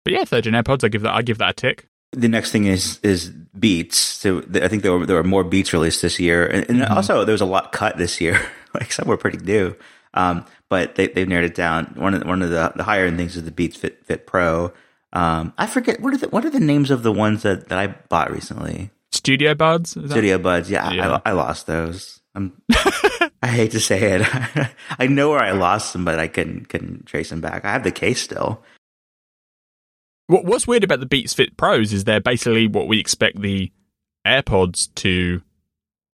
but 0.04 0.12
yeah, 0.12 0.24
third 0.24 0.44
gen 0.44 0.52
AirPods, 0.54 0.84
I 0.84 0.88
give 0.88 1.02
that 1.02 1.14
I 1.14 1.22
give 1.22 1.38
that 1.38 1.50
a 1.50 1.52
tick. 1.54 1.88
the 2.12 2.28
next 2.28 2.50
thing 2.52 2.66
is 2.66 2.98
is 3.02 3.30
Beats. 3.58 3.98
So 3.98 4.40
th- 4.40 4.64
I 4.64 4.68
think 4.68 4.82
there 4.82 4.92
were 4.96 5.06
there 5.06 5.16
were 5.16 5.24
more 5.24 5.44
Beats 5.44 5.72
released 5.72 6.02
this 6.02 6.18
year, 6.20 6.46
and, 6.46 6.68
and 6.70 6.84
also 6.84 7.24
there 7.24 7.32
was 7.32 7.40
a 7.40 7.46
lot 7.46 7.72
cut 7.72 7.96
this 7.96 8.20
year. 8.20 8.40
like 8.74 8.92
some 8.92 9.08
were 9.08 9.16
pretty 9.16 9.38
new, 9.38 9.74
um, 10.14 10.44
but 10.68 10.94
they 10.96 11.08
they've 11.08 11.28
narrowed 11.28 11.44
it 11.50 11.54
down. 11.54 11.86
One 11.96 12.14
of 12.14 12.20
the, 12.20 12.26
one 12.26 12.42
of 12.42 12.50
the, 12.50 12.72
the 12.76 12.84
higher 12.84 13.06
end 13.06 13.16
things 13.16 13.36
is 13.36 13.44
the 13.44 13.50
Beats 13.50 13.76
Fit 13.76 14.04
Fit 14.04 14.26
Pro. 14.26 14.72
Um, 15.12 15.52
I 15.56 15.66
forget 15.66 16.00
what 16.00 16.12
are 16.14 16.18
the 16.18 16.28
what 16.28 16.44
are 16.44 16.50
the 16.50 16.60
names 16.60 16.90
of 16.90 17.02
the 17.02 17.12
ones 17.12 17.42
that, 17.42 17.68
that 17.68 17.78
I 17.78 17.86
bought 17.88 18.30
recently. 18.30 18.90
Studio 19.12 19.54
Buds, 19.54 19.96
is 19.96 20.04
that- 20.04 20.10
Studio 20.10 20.38
Buds. 20.38 20.70
Yeah, 20.70 20.90
Yeah. 20.92 21.20
I, 21.24 21.30
I 21.30 21.32
lost 21.32 21.66
those. 21.66 22.20
I'm, 22.36 22.52
I 23.42 23.48
hate 23.48 23.70
to 23.72 23.80
say 23.80 24.20
it. 24.20 24.68
I 24.98 25.06
know 25.08 25.30
where 25.30 25.40
I 25.42 25.52
lost 25.52 25.92
them, 25.92 26.04
but 26.04 26.18
I 26.20 26.28
couldn't 26.28 26.68
couldn't 26.68 27.06
trace 27.06 27.30
them 27.30 27.40
back. 27.40 27.64
I 27.64 27.72
have 27.72 27.82
the 27.82 27.90
case 27.90 28.20
still. 28.22 28.62
What, 30.28 30.44
what's 30.44 30.66
weird 30.66 30.84
about 30.84 31.00
the 31.00 31.06
Beats 31.06 31.34
Fit 31.34 31.56
Pros 31.56 31.92
is 31.92 32.04
they're 32.04 32.20
basically 32.20 32.66
what 32.66 32.88
we 32.88 32.98
expect 33.00 33.40
the 33.40 33.72
AirPods 34.26 34.92
to, 34.96 35.40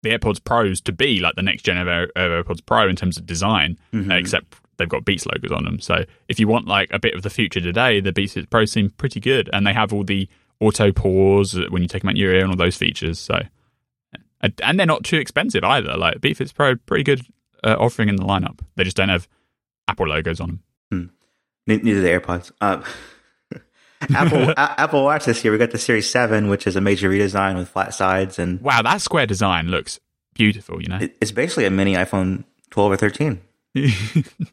the 0.03 0.09
AirPods 0.11 0.43
Pros 0.43 0.80
to 0.82 0.91
be, 0.91 1.20
like 1.20 1.36
the 1.36 1.41
next 1.41 1.63
gen 1.63 1.78
of 1.78 1.88
Air- 1.88 2.11
AirPods 2.15 2.65
Pro 2.65 2.88
in 2.88 2.95
terms 2.95 3.18
of 3.18 3.26
design, 3.26 3.78
Mhm. 3.93 4.11
uh, 4.11 4.15
except 4.15 4.55
they've 4.78 4.88
got 4.88 5.03
Beats 5.05 5.26
logos 5.26 5.51
on 5.51 5.65
them. 5.65 5.80
So 5.80 6.05
if 6.30 6.39
you 6.39 6.47
want 6.47 6.68
like 6.68 6.89
a 6.93 6.99
bit 6.99 7.15
of 7.15 7.22
the 7.24 7.30
future 7.30 7.59
today, 7.59 7.99
the 7.99 8.13
Beats 8.13 8.34
Fit 8.34 8.49
Pros 8.49 8.72
seem 8.72 8.91
pretty 8.91 9.20
good, 9.20 9.49
and 9.51 9.68
they 9.68 9.74
have 9.74 9.91
all 9.91 10.03
the 10.05 10.30
auto 10.61 10.91
pause 10.93 11.59
when 11.70 11.82
you 11.82 11.88
take 11.88 12.03
them 12.03 12.09
out 12.09 12.15
your 12.18 12.34
ear 12.34 12.41
and 12.41 12.49
all 12.51 12.55
those 12.57 12.78
features. 12.78 13.20
So, 13.20 13.41
and 14.42 14.54
and 14.64 14.80
they're 14.80 14.86
not 14.86 15.04
too 15.04 15.18
expensive 15.18 15.64
either. 15.64 15.96
Like 15.98 16.22
Beats 16.22 16.38
Fit 16.40 16.54
Pro, 16.54 16.76
pretty 16.76 17.04
good 17.04 17.22
uh, 17.64 17.76
offering 17.80 18.10
in 18.10 18.16
the 18.18 18.24
lineup. 18.24 18.60
They 18.76 18.84
just 18.84 18.98
don't 18.98 19.10
have 19.10 19.28
Apple 19.88 20.08
logos 20.08 20.40
on 20.40 20.60
them. 20.92 21.12
Ne- 21.68 21.78
Neither 21.78 22.02
the 22.02 22.08
AirPods. 22.10 22.52
Uh, 22.62 22.82
Apple 24.14 24.50
A- 24.58 24.76
Apple 24.82 25.04
Watch 25.04 25.26
this 25.26 25.44
year 25.44 25.52
we 25.52 25.58
got 25.58 25.72
the 25.72 25.78
Series 25.78 26.10
Seven, 26.10 26.50
which 26.50 26.68
is 26.68 26.76
a 26.76 26.82
major 26.82 27.10
redesign 27.10 27.56
with 27.58 27.68
flat 27.70 27.94
sides, 27.94 28.38
and 28.40 28.62
Wow, 28.62 28.82
that 28.84 29.02
square 29.02 29.26
design 29.26 29.68
looks 29.70 30.00
beautiful. 30.34 30.82
You 30.82 30.88
know. 30.90 31.00
it's 31.20 31.32
basically 31.32 31.66
a 31.66 31.72
mini 31.72 31.94
iPhone 31.96 32.44
12 32.70 32.92
or 32.92 32.98
13. 32.98 33.42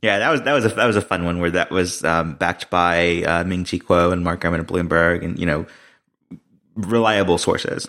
Yeah, 0.03 0.19
that 0.19 0.31
was 0.31 0.43
that 0.43 0.53
was 0.53 0.65
a 0.67 0.69
that 0.71 0.85
was 0.87 0.97
a 0.97 1.01
fun 1.01 1.25
one 1.25 1.41
where 1.41 1.51
that 1.53 1.71
was 1.71 2.05
um, 2.05 2.35
backed 2.35 2.69
by 2.69 3.23
uh, 3.23 3.45
Ming 3.45 3.65
Chi 3.65 3.79
Kuo 3.79 4.13
and 4.13 4.23
Mark 4.23 4.41
Gurman 4.43 4.61
of 4.61 4.67
Bloomberg, 4.67 5.25
and 5.25 5.39
you 5.39 5.47
know 5.47 5.65
reliable 6.75 7.39
sources. 7.39 7.89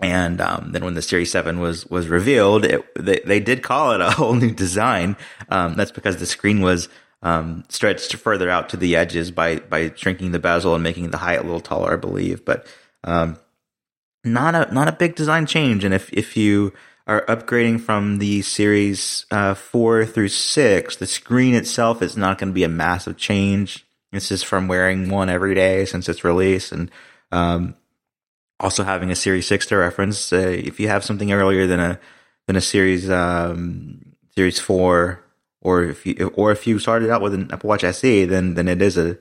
And 0.00 0.40
um, 0.40 0.72
then 0.72 0.84
when 0.84 0.94
the 0.94 1.02
Series 1.02 1.30
Seven 1.30 1.60
was 1.60 1.86
was 1.86 2.08
revealed, 2.08 2.64
it, 2.64 2.84
they 2.96 3.20
they 3.24 3.40
did 3.40 3.62
call 3.62 3.92
it 3.92 4.00
a 4.00 4.10
whole 4.10 4.34
new 4.34 4.50
design. 4.50 5.16
Um, 5.48 5.74
that's 5.74 5.92
because 5.92 6.16
the 6.16 6.26
screen 6.26 6.60
was 6.60 6.88
um, 7.22 7.64
stretched 7.68 8.14
further 8.16 8.50
out 8.50 8.68
to 8.70 8.76
the 8.76 8.96
edges 8.96 9.30
by 9.30 9.56
by 9.56 9.92
shrinking 9.94 10.32
the 10.32 10.38
bezel 10.38 10.74
and 10.74 10.82
making 10.82 11.10
the 11.10 11.18
height 11.18 11.38
a 11.38 11.42
little 11.42 11.60
taller, 11.60 11.92
I 11.92 11.96
believe. 11.96 12.44
But 12.44 12.66
um, 13.04 13.38
not 14.24 14.54
a 14.54 14.72
not 14.74 14.88
a 14.88 14.92
big 14.92 15.14
design 15.14 15.46
change. 15.46 15.84
And 15.84 15.94
if 15.94 16.12
if 16.12 16.36
you 16.36 16.72
are 17.06 17.24
upgrading 17.26 17.80
from 17.80 18.18
the 18.18 18.42
series 18.42 19.26
uh, 19.30 19.54
four 19.54 20.04
through 20.06 20.28
six, 20.28 20.96
the 20.96 21.06
screen 21.06 21.54
itself 21.54 22.02
is 22.02 22.16
not 22.16 22.38
going 22.38 22.48
to 22.48 22.54
be 22.54 22.64
a 22.64 22.68
massive 22.68 23.16
change. 23.16 23.86
This 24.10 24.30
is 24.30 24.42
from 24.42 24.68
wearing 24.68 25.08
one 25.08 25.28
every 25.28 25.54
day 25.54 25.84
since 25.84 26.08
its 26.08 26.24
release, 26.24 26.72
and 26.72 26.90
um, 27.32 27.74
also 28.64 28.82
having 28.82 29.10
a 29.10 29.14
Series 29.16 29.46
Six 29.46 29.66
to 29.66 29.76
reference. 29.76 30.32
Uh, 30.32 30.38
if 30.38 30.80
you 30.80 30.88
have 30.88 31.04
something 31.04 31.30
earlier 31.32 31.66
than 31.66 31.78
a 31.80 32.00
than 32.46 32.56
a 32.56 32.60
Series 32.60 33.08
um, 33.10 34.00
Series 34.34 34.58
Four, 34.58 35.22
or 35.60 35.84
if 35.84 36.04
you 36.06 36.32
or 36.34 36.50
if 36.50 36.66
you 36.66 36.78
started 36.78 37.10
out 37.10 37.22
with 37.22 37.34
an 37.34 37.50
Apple 37.52 37.68
Watch 37.68 37.84
SE, 37.84 38.24
then 38.24 38.54
then 38.54 38.66
it 38.68 38.82
is 38.82 38.96
a 38.98 39.16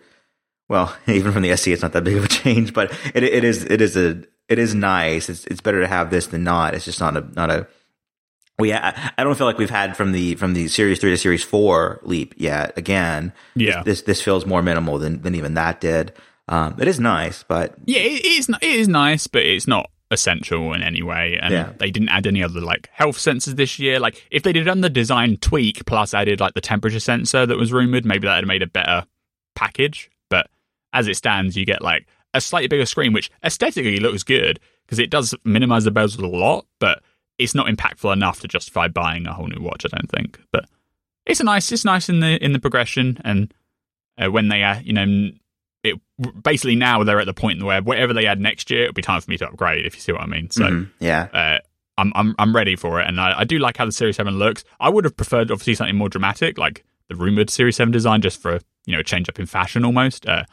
well, 0.69 0.95
even 1.07 1.31
from 1.31 1.43
the 1.43 1.51
SE, 1.51 1.71
it's 1.71 1.81
not 1.83 1.91
that 1.93 2.03
big 2.03 2.17
of 2.17 2.23
a 2.25 2.27
change, 2.27 2.73
but 2.73 2.91
it 3.13 3.23
it 3.23 3.43
is 3.43 3.63
it 3.65 3.81
is 3.81 3.95
a 3.97 4.23
it 4.49 4.57
is 4.59 4.73
nice. 4.73 5.29
It's 5.29 5.45
it's 5.45 5.61
better 5.61 5.81
to 5.81 5.87
have 5.87 6.09
this 6.09 6.27
than 6.27 6.43
not. 6.43 6.73
It's 6.73 6.85
just 6.85 6.99
not 6.99 7.15
a 7.17 7.21
not 7.35 7.49
a 7.51 7.67
we 8.59 8.71
I, 8.73 9.11
I 9.17 9.23
don't 9.23 9.35
feel 9.37 9.47
like 9.47 9.57
we've 9.57 9.69
had 9.69 9.97
from 9.97 10.11
the 10.11 10.35
from 10.35 10.53
the 10.53 10.67
series 10.67 10.99
three 10.99 11.09
to 11.11 11.17
series 11.17 11.43
four 11.43 11.99
leap 12.03 12.33
yet. 12.37 12.77
Again, 12.77 13.33
Yeah. 13.55 13.83
this 13.83 14.03
this 14.03 14.21
feels 14.21 14.45
more 14.45 14.61
minimal 14.61 14.99
than 14.99 15.21
than 15.21 15.35
even 15.35 15.53
that 15.55 15.81
did. 15.81 16.13
Um, 16.47 16.75
it 16.79 16.87
is 16.87 16.99
nice, 16.99 17.43
but 17.43 17.75
Yeah, 17.85 17.99
it 18.01 18.25
is. 18.25 18.49
It 18.49 18.63
is 18.63 18.87
nice, 18.87 19.27
but 19.27 19.43
it's 19.43 19.67
not 19.67 19.89
essential 20.11 20.73
in 20.73 20.83
any 20.83 21.01
way. 21.01 21.39
And 21.41 21.53
Yeah. 21.53 21.71
they 21.79 21.89
didn't 21.89 22.09
add 22.09 22.27
any 22.27 22.43
other 22.43 22.61
like 22.61 22.89
health 22.91 23.17
sensors 23.17 23.55
this 23.55 23.79
year. 23.79 23.99
Like 23.99 24.27
if 24.29 24.43
they'd 24.43 24.55
have 24.55 24.65
done 24.65 24.81
the 24.81 24.89
design 24.89 25.37
tweak 25.37 25.85
plus 25.85 26.13
added 26.13 26.39
like 26.39 26.53
the 26.53 26.61
temperature 26.61 26.99
sensor 26.99 27.45
that 27.45 27.57
was 27.57 27.71
rumored, 27.71 28.05
maybe 28.05 28.27
that 28.27 28.35
would 28.35 28.43
have 28.43 28.47
made 28.47 28.61
a 28.61 28.67
better 28.67 29.05
package. 29.55 30.11
But 30.29 30.47
as 30.91 31.07
it 31.07 31.15
stands, 31.15 31.55
you 31.57 31.65
get 31.65 31.81
like 31.81 32.05
a 32.33 32.41
slightly 32.41 32.67
bigger 32.67 32.85
screen, 32.85 33.13
which 33.13 33.31
aesthetically 33.43 33.97
looks 33.97 34.23
good 34.23 34.59
because 34.85 34.99
it 34.99 35.09
does 35.09 35.33
minimize 35.45 35.85
the 35.85 35.91
bezel 35.91 36.25
a 36.25 36.27
lot, 36.27 36.65
but 36.79 37.01
it's 37.39 37.55
not 37.55 37.67
impactful 37.67 38.11
enough 38.13 38.39
to 38.41 38.47
justify 38.47 38.87
buying 38.87 39.25
a 39.25 39.33
whole 39.33 39.47
new 39.47 39.61
watch. 39.63 39.85
I 39.85 39.95
don't 39.97 40.09
think, 40.11 40.39
but 40.51 40.65
it's 41.25 41.39
a 41.39 41.43
nice. 41.43 41.71
It's 41.71 41.85
nice 41.85 42.09
in 42.09 42.19
the 42.19 42.43
in 42.43 42.51
the 42.53 42.59
progression 42.59 43.19
and 43.23 43.51
uh, 44.21 44.29
when 44.29 44.49
they 44.49 44.61
uh, 44.61 44.79
you 44.81 44.93
know 44.93 45.31
basically 46.31 46.75
now 46.75 47.03
they're 47.03 47.19
at 47.19 47.25
the 47.25 47.33
point 47.33 47.61
where 47.63 47.81
whatever 47.81 48.13
they 48.13 48.25
add 48.25 48.39
next 48.39 48.69
year 48.69 48.83
it'll 48.83 48.93
be 48.93 49.01
time 49.01 49.21
for 49.21 49.29
me 49.29 49.37
to 49.37 49.47
upgrade 49.47 49.85
if 49.85 49.95
you 49.95 50.01
see 50.01 50.11
what 50.11 50.21
I 50.21 50.25
mean. 50.25 50.49
So 50.49 50.63
mhm, 50.63 50.89
yeah, 50.99 51.27
uh, 51.33 51.59
I'm 51.97 52.11
I'm 52.15 52.35
I'm 52.39 52.55
ready 52.55 52.75
for 52.75 52.99
it, 52.99 53.07
and 53.07 53.19
I, 53.19 53.39
I 53.39 53.43
do 53.43 53.59
like 53.59 53.77
how 53.77 53.85
the 53.85 53.91
Series 53.91 54.15
Seven 54.15 54.37
looks. 54.37 54.63
I 54.79 54.89
would 54.89 55.05
have 55.05 55.15
preferred 55.15 55.51
obviously 55.51 55.75
something 55.75 55.95
more 55.95 56.09
dramatic, 56.09 56.57
like 56.57 56.83
the 57.09 57.15
rumored 57.15 57.49
Series 57.49 57.75
Seven 57.75 57.91
design, 57.91 58.21
just 58.21 58.41
for 58.41 58.59
you 58.85 58.93
know 58.93 58.99
a 58.99 59.03
change 59.03 59.29
up 59.29 59.39
in 59.39 59.45
fashion 59.45 59.85
almost. 59.85 60.27
Uh, 60.27 60.43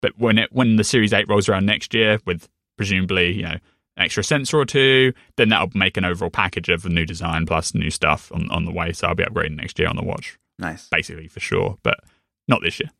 but 0.00 0.12
when 0.18 0.38
it 0.38 0.52
when 0.52 0.76
the 0.76 0.84
Series 0.84 1.12
Eight 1.12 1.28
rolls 1.28 1.48
around 1.48 1.66
next 1.66 1.94
year 1.94 2.18
with 2.26 2.48
presumably 2.76 3.32
you 3.32 3.42
know 3.42 3.56
an 3.96 4.04
extra 4.04 4.24
sensor 4.24 4.58
or 4.58 4.64
two, 4.64 5.12
then 5.36 5.48
that'll 5.48 5.70
make 5.74 5.96
an 5.96 6.04
overall 6.04 6.30
package 6.30 6.68
of 6.68 6.84
a 6.84 6.88
new 6.88 7.06
design 7.06 7.46
plus 7.46 7.74
new 7.74 7.90
stuff 7.90 8.30
on 8.32 8.50
on 8.50 8.64
the 8.64 8.72
way. 8.72 8.92
So 8.92 9.08
I'll 9.08 9.14
be 9.14 9.24
upgrading 9.24 9.56
next 9.56 9.78
year 9.78 9.88
on 9.88 9.96
the 9.96 10.04
watch, 10.04 10.38
nice. 10.58 10.88
basically 10.88 11.28
for 11.28 11.40
sure, 11.40 11.78
but 11.82 12.00
not 12.48 12.60
this 12.62 12.80
year. 12.80 12.90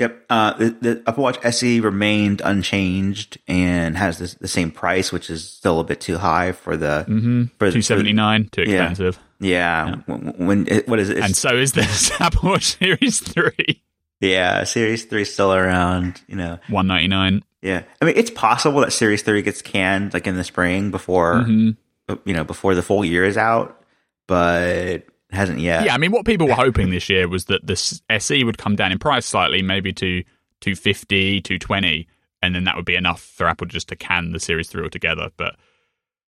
Yep. 0.00 0.24
Uh, 0.28 0.52
the, 0.58 0.70
the 0.80 1.02
Apple 1.06 1.22
Watch 1.22 1.38
SE 1.44 1.78
remained 1.80 2.40
unchanged 2.44 3.38
and 3.46 3.96
has 3.96 4.18
this, 4.18 4.34
the 4.34 4.48
same 4.48 4.70
price, 4.72 5.12
which 5.12 5.30
is 5.30 5.48
still 5.48 5.78
a 5.78 5.84
bit 5.84 6.00
too 6.00 6.18
high 6.18 6.50
for 6.52 6.76
the 6.76 7.04
Mm-hmm. 7.08 7.44
for 7.58 7.70
Two 7.70 7.82
seventy 7.82 8.12
nine, 8.12 8.48
too 8.50 8.62
Yeah. 8.66 8.88
expensive, 8.90 9.18
Yeah. 9.38 9.96
When, 10.06 10.20
when 10.38 10.68
it, 10.68 10.88
what 10.88 10.98
is 10.98 11.10
it? 11.10 11.18
It's- 11.18 11.26
and 11.28 11.36
so 11.36 11.54
is 11.56 11.72
this 11.72 12.10
Apple 12.20 12.50
Watch 12.50 12.76
Series 12.78 13.20
Three, 13.20 13.82
yeah, 14.20 14.64
Series 14.64 15.04
Three 15.04 15.24
still 15.24 15.52
around. 15.54 16.20
You 16.26 16.36
know. 16.36 16.58
one 16.68 16.86
ninety 16.88 17.06
nine. 17.08 17.44
Yeah. 17.62 17.82
I 18.00 18.06
mean, 18.06 18.14
it's 18.16 18.30
possible 18.30 18.80
that 18.80 18.92
Series 18.92 19.22
Three 19.22 19.42
gets 19.42 19.60
canned 19.62 20.14
like 20.14 20.26
in 20.26 20.34
the 20.34 20.44
spring 20.44 20.90
before 20.90 21.34
Mm-hmm. 21.44 22.14
you 22.24 22.34
know 22.34 22.44
before 22.44 22.74
the 22.74 22.82
full 22.82 23.04
year 23.04 23.24
is 23.24 23.36
out, 23.36 23.82
but 24.26 25.04
it 25.30 25.34
hasn't 25.34 25.60
yet. 25.60 25.84
Yeah, 25.84 25.94
I 25.94 25.98
mean, 25.98 26.10
what 26.12 26.24
people 26.26 26.46
were 26.48 26.54
hoping 26.66 26.90
this 26.90 27.08
year 27.08 27.28
was 27.28 27.46
that 27.46 27.66
the 27.66 28.00
SE 28.10 28.44
would 28.44 28.58
come 28.58 28.76
down 28.76 28.92
in 28.92 28.98
price 28.98 29.26
slightly, 29.26 29.62
maybe 29.62 29.92
to 29.94 30.22
250, 30.60 31.40
220, 31.42 32.06
and 32.42 32.54
then 32.54 32.64
that 32.64 32.76
would 32.76 32.84
be 32.84 32.96
enough 32.96 33.20
for 33.22 33.46
Apple 33.46 33.66
just 33.66 33.88
to 33.88 33.96
can 33.96 34.32
the 34.32 34.40
Series 34.40 34.68
3 34.68 34.82
altogether. 34.82 35.30
But 35.36 35.56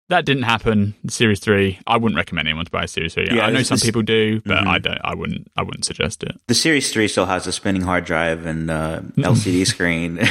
that 0.09 0.25
didn't 0.25 0.45
happen. 0.45 0.95
The 1.05 1.11
Series 1.13 1.41
3, 1.41 1.81
I 1.87 1.97
wouldn't 1.97 2.17
recommend 2.17 2.47
anyone 2.49 2.65
to 2.65 2.71
buy 2.71 2.85
a 2.85 2.89
Series 2.89 3.15
3. 3.15 3.29
Yeah, 3.33 3.45
I 3.47 3.51
know 3.51 3.63
some 3.65 3.79
people 3.79 4.03
do, 4.03 4.41
but 4.47 4.59
Mhm. 4.59 4.67
I 4.69 4.79
don't. 4.79 5.01
I 5.03 5.15
wouldn't. 5.15 5.51
I 5.57 5.63
wouldn't 5.63 5.85
suggest 5.85 6.23
it. 6.23 6.39
The 6.47 6.55
Series 6.55 6.93
Three 6.93 7.09
still 7.09 7.27
has 7.27 7.47
a 7.49 7.53
spinning 7.53 7.83
hard 7.83 8.05
drive 8.05 8.47
and 8.47 8.71
uh, 8.71 9.01
LCD 9.19 9.67
screen, 9.67 10.19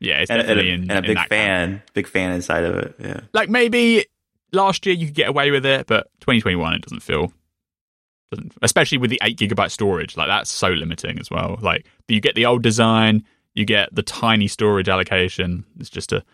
Yeah, 0.00 0.18
it's 0.22 0.30
and, 0.32 0.40
and 0.42 0.58
a, 0.58 0.64
in, 0.64 0.90
and 0.90 0.98
a 0.98 1.02
big 1.02 1.16
that 1.16 1.28
camp. 1.28 1.30
fan, 1.30 1.82
big 1.94 2.08
fan 2.08 2.32
inside 2.32 2.64
of 2.64 2.74
it. 2.76 2.94
Yeah. 2.98 3.20
Like 3.32 3.48
maybe 3.48 4.06
last 4.52 4.86
year 4.86 4.94
you 4.94 5.06
could 5.06 5.14
get 5.14 5.28
away 5.28 5.50
with 5.50 5.66
it, 5.66 5.86
but 5.86 6.08
2021 6.20 6.74
it 6.74 6.82
doesn't 6.82 7.00
feel. 7.00 7.32
Doesn't, 8.30 8.54
especially 8.62 8.98
with 8.98 9.10
the 9.10 9.20
eight 9.22 9.38
gigabyte 9.38 9.70
storage, 9.70 10.16
like 10.16 10.28
that's 10.28 10.50
so 10.50 10.68
limiting 10.68 11.18
as 11.18 11.30
well. 11.30 11.58
Like 11.60 11.86
you 12.08 12.20
get 12.20 12.34
the 12.34 12.46
old 12.46 12.62
design, 12.62 13.24
you 13.54 13.64
get 13.64 13.94
the 13.94 14.02
tiny 14.02 14.48
storage 14.48 14.88
allocation. 14.88 15.64
It's 15.78 15.90
just 15.90 16.12
a 16.12 16.24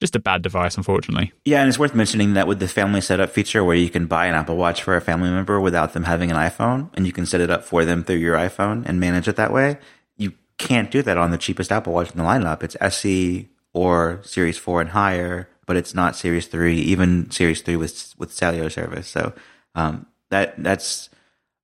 just 0.00 0.16
a 0.16 0.18
bad 0.18 0.40
device, 0.40 0.76
unfortunately. 0.76 1.32
Yeah, 1.44 1.60
and 1.60 1.68
it's 1.68 1.78
worth 1.78 1.94
mentioning 1.94 2.32
that 2.32 2.46
with 2.46 2.58
the 2.58 2.68
family 2.68 3.02
setup 3.02 3.30
feature 3.30 3.62
where 3.62 3.76
you 3.76 3.90
can 3.90 4.06
buy 4.06 4.26
an 4.26 4.34
Apple 4.34 4.56
Watch 4.56 4.82
for 4.82 4.96
a 4.96 5.00
family 5.00 5.30
member 5.30 5.60
without 5.60 5.92
them 5.92 6.04
having 6.04 6.30
an 6.30 6.38
iPhone 6.38 6.88
and 6.94 7.06
you 7.06 7.12
can 7.12 7.26
set 7.26 7.42
it 7.42 7.50
up 7.50 7.64
for 7.64 7.84
them 7.84 8.02
through 8.02 8.16
your 8.16 8.34
iPhone 8.36 8.86
and 8.86 8.98
manage 8.98 9.28
it 9.28 9.36
that 9.36 9.52
way, 9.52 9.78
you 10.16 10.32
can't 10.56 10.90
do 10.90 11.02
that 11.02 11.18
on 11.18 11.30
the 11.30 11.38
cheapest 11.38 11.70
Apple 11.70 11.92
Watch 11.92 12.10
in 12.10 12.16
the 12.16 12.24
lineup. 12.24 12.62
It's 12.62 12.76
SE 12.80 13.48
or 13.74 14.20
Series 14.22 14.56
4 14.56 14.80
and 14.80 14.90
higher, 14.90 15.48
but 15.70 15.76
it's 15.76 15.94
not 15.94 16.16
Series 16.16 16.48
3, 16.48 16.74
even 16.82 17.30
Series 17.30 17.62
3 17.62 17.76
with 17.76 18.12
with 18.18 18.32
cellular 18.34 18.70
service. 18.70 19.06
So, 19.06 19.32
um, 19.76 20.06
that 20.30 20.60
that's 20.60 21.08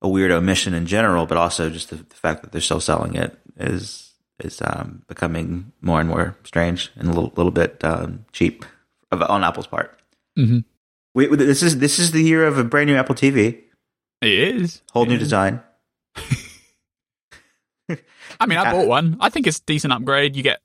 a 0.00 0.06
weird 0.08 0.30
omission 0.30 0.74
in 0.74 0.86
general, 0.86 1.26
but 1.26 1.36
also 1.36 1.70
just 1.70 1.90
the, 1.90 1.96
the 1.96 2.14
fact 2.14 2.42
that 2.42 2.52
they're 2.52 2.60
still 2.60 2.78
selling 2.78 3.16
it 3.16 3.36
is 3.58 4.12
is 4.38 4.62
um, 4.62 5.02
becoming 5.08 5.72
more 5.80 5.98
and 5.98 6.08
more 6.08 6.36
strange 6.44 6.92
and 6.94 7.08
a 7.08 7.12
little, 7.12 7.32
little 7.34 7.50
bit 7.50 7.82
um, 7.82 8.24
cheap 8.32 8.64
on 9.10 9.42
Apple's 9.42 9.66
part. 9.66 9.98
Mhm. 10.38 10.62
Wait, 11.16 11.28
wait, 11.30 11.38
this 11.38 11.64
is 11.64 11.78
this 11.78 11.98
is 11.98 12.12
the 12.12 12.22
year 12.22 12.46
of 12.46 12.58
a 12.58 12.64
brand 12.64 12.86
new 12.88 12.94
Apple 12.94 13.16
TV, 13.16 13.58
It 14.22 14.30
is 14.30 14.82
whole 14.92 15.02
It 15.02 15.08
new 15.08 15.14
is. 15.18 15.20
design. 15.26 15.62
I 18.38 18.46
mean, 18.46 18.58
I 18.58 18.70
bought 18.72 18.86
one. 18.86 19.16
I 19.18 19.30
think 19.30 19.46
it's 19.48 19.58
a 19.58 19.64
decent 19.66 19.92
upgrade. 19.92 20.36
You 20.36 20.42
get 20.44 20.60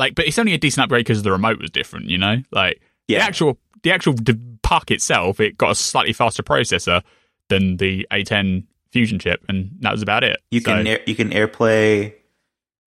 like, 0.00 0.14
but 0.16 0.26
it's 0.26 0.38
only 0.38 0.54
a 0.54 0.58
decent 0.58 0.82
upgrade 0.84 1.04
because 1.04 1.22
the 1.22 1.30
remote 1.30 1.60
was 1.60 1.70
different. 1.70 2.06
You 2.06 2.18
know, 2.18 2.36
like 2.50 2.80
Yeah. 3.06 3.18
the 3.18 3.24
actual 3.24 3.58
the 3.82 3.92
actual 3.92 4.14
puck 4.62 4.90
itself, 4.90 5.38
it 5.40 5.56
got 5.56 5.70
a 5.70 5.74
slightly 5.74 6.12
faster 6.12 6.42
processor 6.42 7.02
than 7.48 7.76
the 7.76 8.06
A10 8.10 8.64
Fusion 8.92 9.18
chip, 9.18 9.44
and 9.48 9.70
that 9.80 9.92
was 9.92 10.02
about 10.02 10.24
it. 10.24 10.38
You 10.50 10.60
can 10.60 10.86
air, 10.86 11.00
you 11.06 11.14
can 11.14 11.30
AirPlay. 11.30 12.14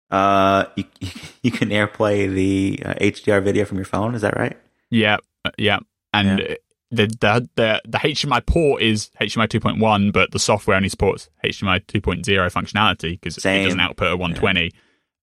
Uh, 0.09 0.65
you 0.75 0.85
you 1.43 1.51
can 1.51 1.69
AirPlay 1.69 2.33
the 2.33 2.79
uh, 2.85 2.93
HDR 2.95 3.43
video 3.43 3.65
from 3.65 3.77
your 3.77 3.85
phone. 3.85 4.15
Is 4.15 4.21
that 4.21 4.35
right? 4.37 4.57
Yeah, 4.89 5.17
uh, 5.45 5.51
yeah, 5.57 5.79
and 6.13 6.39
Yeah. 6.39 6.55
the, 6.91 7.07
the 7.07 7.49
the 7.55 7.81
the 7.85 7.97
HDMI 7.97 8.45
port 8.45 8.81
is 8.81 9.09
HDMI 9.19 9.47
2.1, 9.47 10.11
but 10.13 10.31
the 10.31 10.39
software 10.39 10.77
only 10.77 10.89
supports 10.89 11.29
HDMI 11.43 11.79
2.0 11.85 12.23
functionality 12.51 13.11
because 13.19 13.37
it 13.37 13.63
doesn't 13.63 13.79
output 13.79 14.11
a 14.13 14.17
120. 14.17 14.71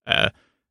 Uh, 0.06 0.30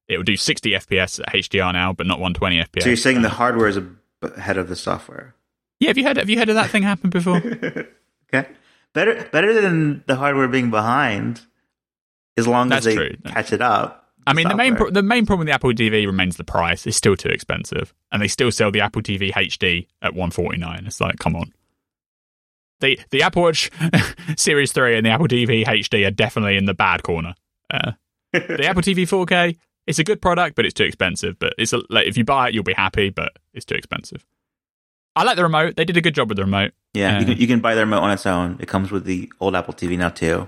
it 0.10 0.18
will 0.18 0.24
do 0.24 0.36
60 0.36 0.72
FPS 0.72 1.20
at 1.20 1.34
HDR 1.34 1.72
now, 1.72 1.94
but 1.94 2.08
not 2.08 2.20
120 2.20 2.58
FPS. 2.60 2.84
So 2.84 2.90
you're 2.90 2.98
saying 2.98 3.22
the 3.22 3.30
hardware 3.30 3.68
is 3.68 3.80
ahead 4.22 4.58
of 4.58 4.68
the 4.68 4.76
software? 4.76 5.36
yeah? 5.80 5.90
Have 5.90 5.98
you 5.98 6.04
heard? 6.04 6.18
Have 6.18 6.30
you 6.30 6.38
heard 6.38 6.50
of 6.50 6.56
that 6.56 6.72
thing 6.72 6.84
happen 6.84 7.10
before? 7.10 7.38
okay, 8.34 8.50
better 8.94 9.30
better 9.32 9.54
than 9.62 10.04
the 10.08 10.16
hardware 10.16 10.48
being 10.48 10.72
behind, 10.72 11.42
as 12.36 12.48
long 12.48 12.70
That's 12.70 12.86
as 12.86 12.96
they 12.96 12.96
true. 12.96 13.16
catch 13.26 13.54
it 13.54 13.62
up. 13.62 14.08
I 14.28 14.34
mean, 14.34 14.48
the 14.48 14.56
main 14.56 14.76
pro- 14.76 14.90
the 14.90 15.02
main 15.04 15.26
problem 15.26 15.46
with 15.46 15.48
the 15.48 15.54
Apple 15.54 15.72
TV 15.72 16.06
remains 16.06 16.38
the 16.38 16.44
price. 16.44 16.86
It's 16.86 16.98
still 16.98 17.16
too 17.16 17.30
expensive, 17.30 17.94
and 18.12 18.22
they 18.22 18.28
still 18.28 18.52
sell 18.52 18.72
the 18.72 18.82
Apple 18.82 19.02
TV 19.02 19.32
HD 19.32 19.88
at 20.02 20.14
one 20.14 20.32
forty 20.32 20.58
nine. 20.58 20.84
It's 20.86 21.00
like, 21.00 21.18
come 21.20 21.36
on. 21.36 21.54
The 22.80 23.00
the 23.12 23.24
Apple 23.24 23.44
Watch 23.44 23.72
Series 24.38 24.72
three 24.72 24.98
and 24.98 25.06
the 25.06 25.10
Apple 25.12 25.28
TV 25.28 25.66
HD 25.66 26.06
are 26.06 26.12
definitely 26.12 26.58
in 26.58 26.66
the 26.66 26.74
bad 26.74 27.04
corner. 27.04 27.36
Uh, 27.72 27.94
the 28.34 28.66
Apple 28.68 28.84
TV 28.84 29.08
4K, 29.08 29.58
it's 29.90 29.98
a 29.98 30.04
good 30.04 30.22
product, 30.22 30.56
but 30.56 30.66
it's 30.66 30.76
too 30.76 30.84
expensive. 30.84 31.40
But 31.40 31.56
it's 31.58 31.74
a, 31.74 31.82
like, 31.90 32.06
if 32.06 32.16
you 32.16 32.24
buy 32.24 32.50
it, 32.50 32.54
you'll 32.54 32.64
be 32.64 32.74
happy, 32.74 33.10
but 33.10 33.34
it's 33.56 33.66
too 33.66 33.74
expensive. 33.74 34.24
I 35.16 35.24
like 35.24 35.36
the 35.36 35.42
remote. 35.42 35.76
They 35.76 35.84
did 35.84 35.98
a 35.98 36.02
good 36.02 36.14
job 36.14 36.30
with 36.30 36.38
the 36.38 36.44
remote. 36.44 36.74
Yeah, 36.94 37.20
you 37.20 37.26
can 37.26 37.38
you 37.38 37.48
can 37.48 37.60
buy 37.60 37.74
the 37.74 37.82
remote 37.82 38.02
on 38.02 38.12
its 38.12 38.26
own. 38.28 38.58
It 38.60 38.68
comes 38.68 38.92
with 38.92 39.06
the 39.06 39.32
old 39.40 39.56
Apple 39.56 39.74
TV 39.74 39.98
now 39.98 40.10
too. 40.10 40.48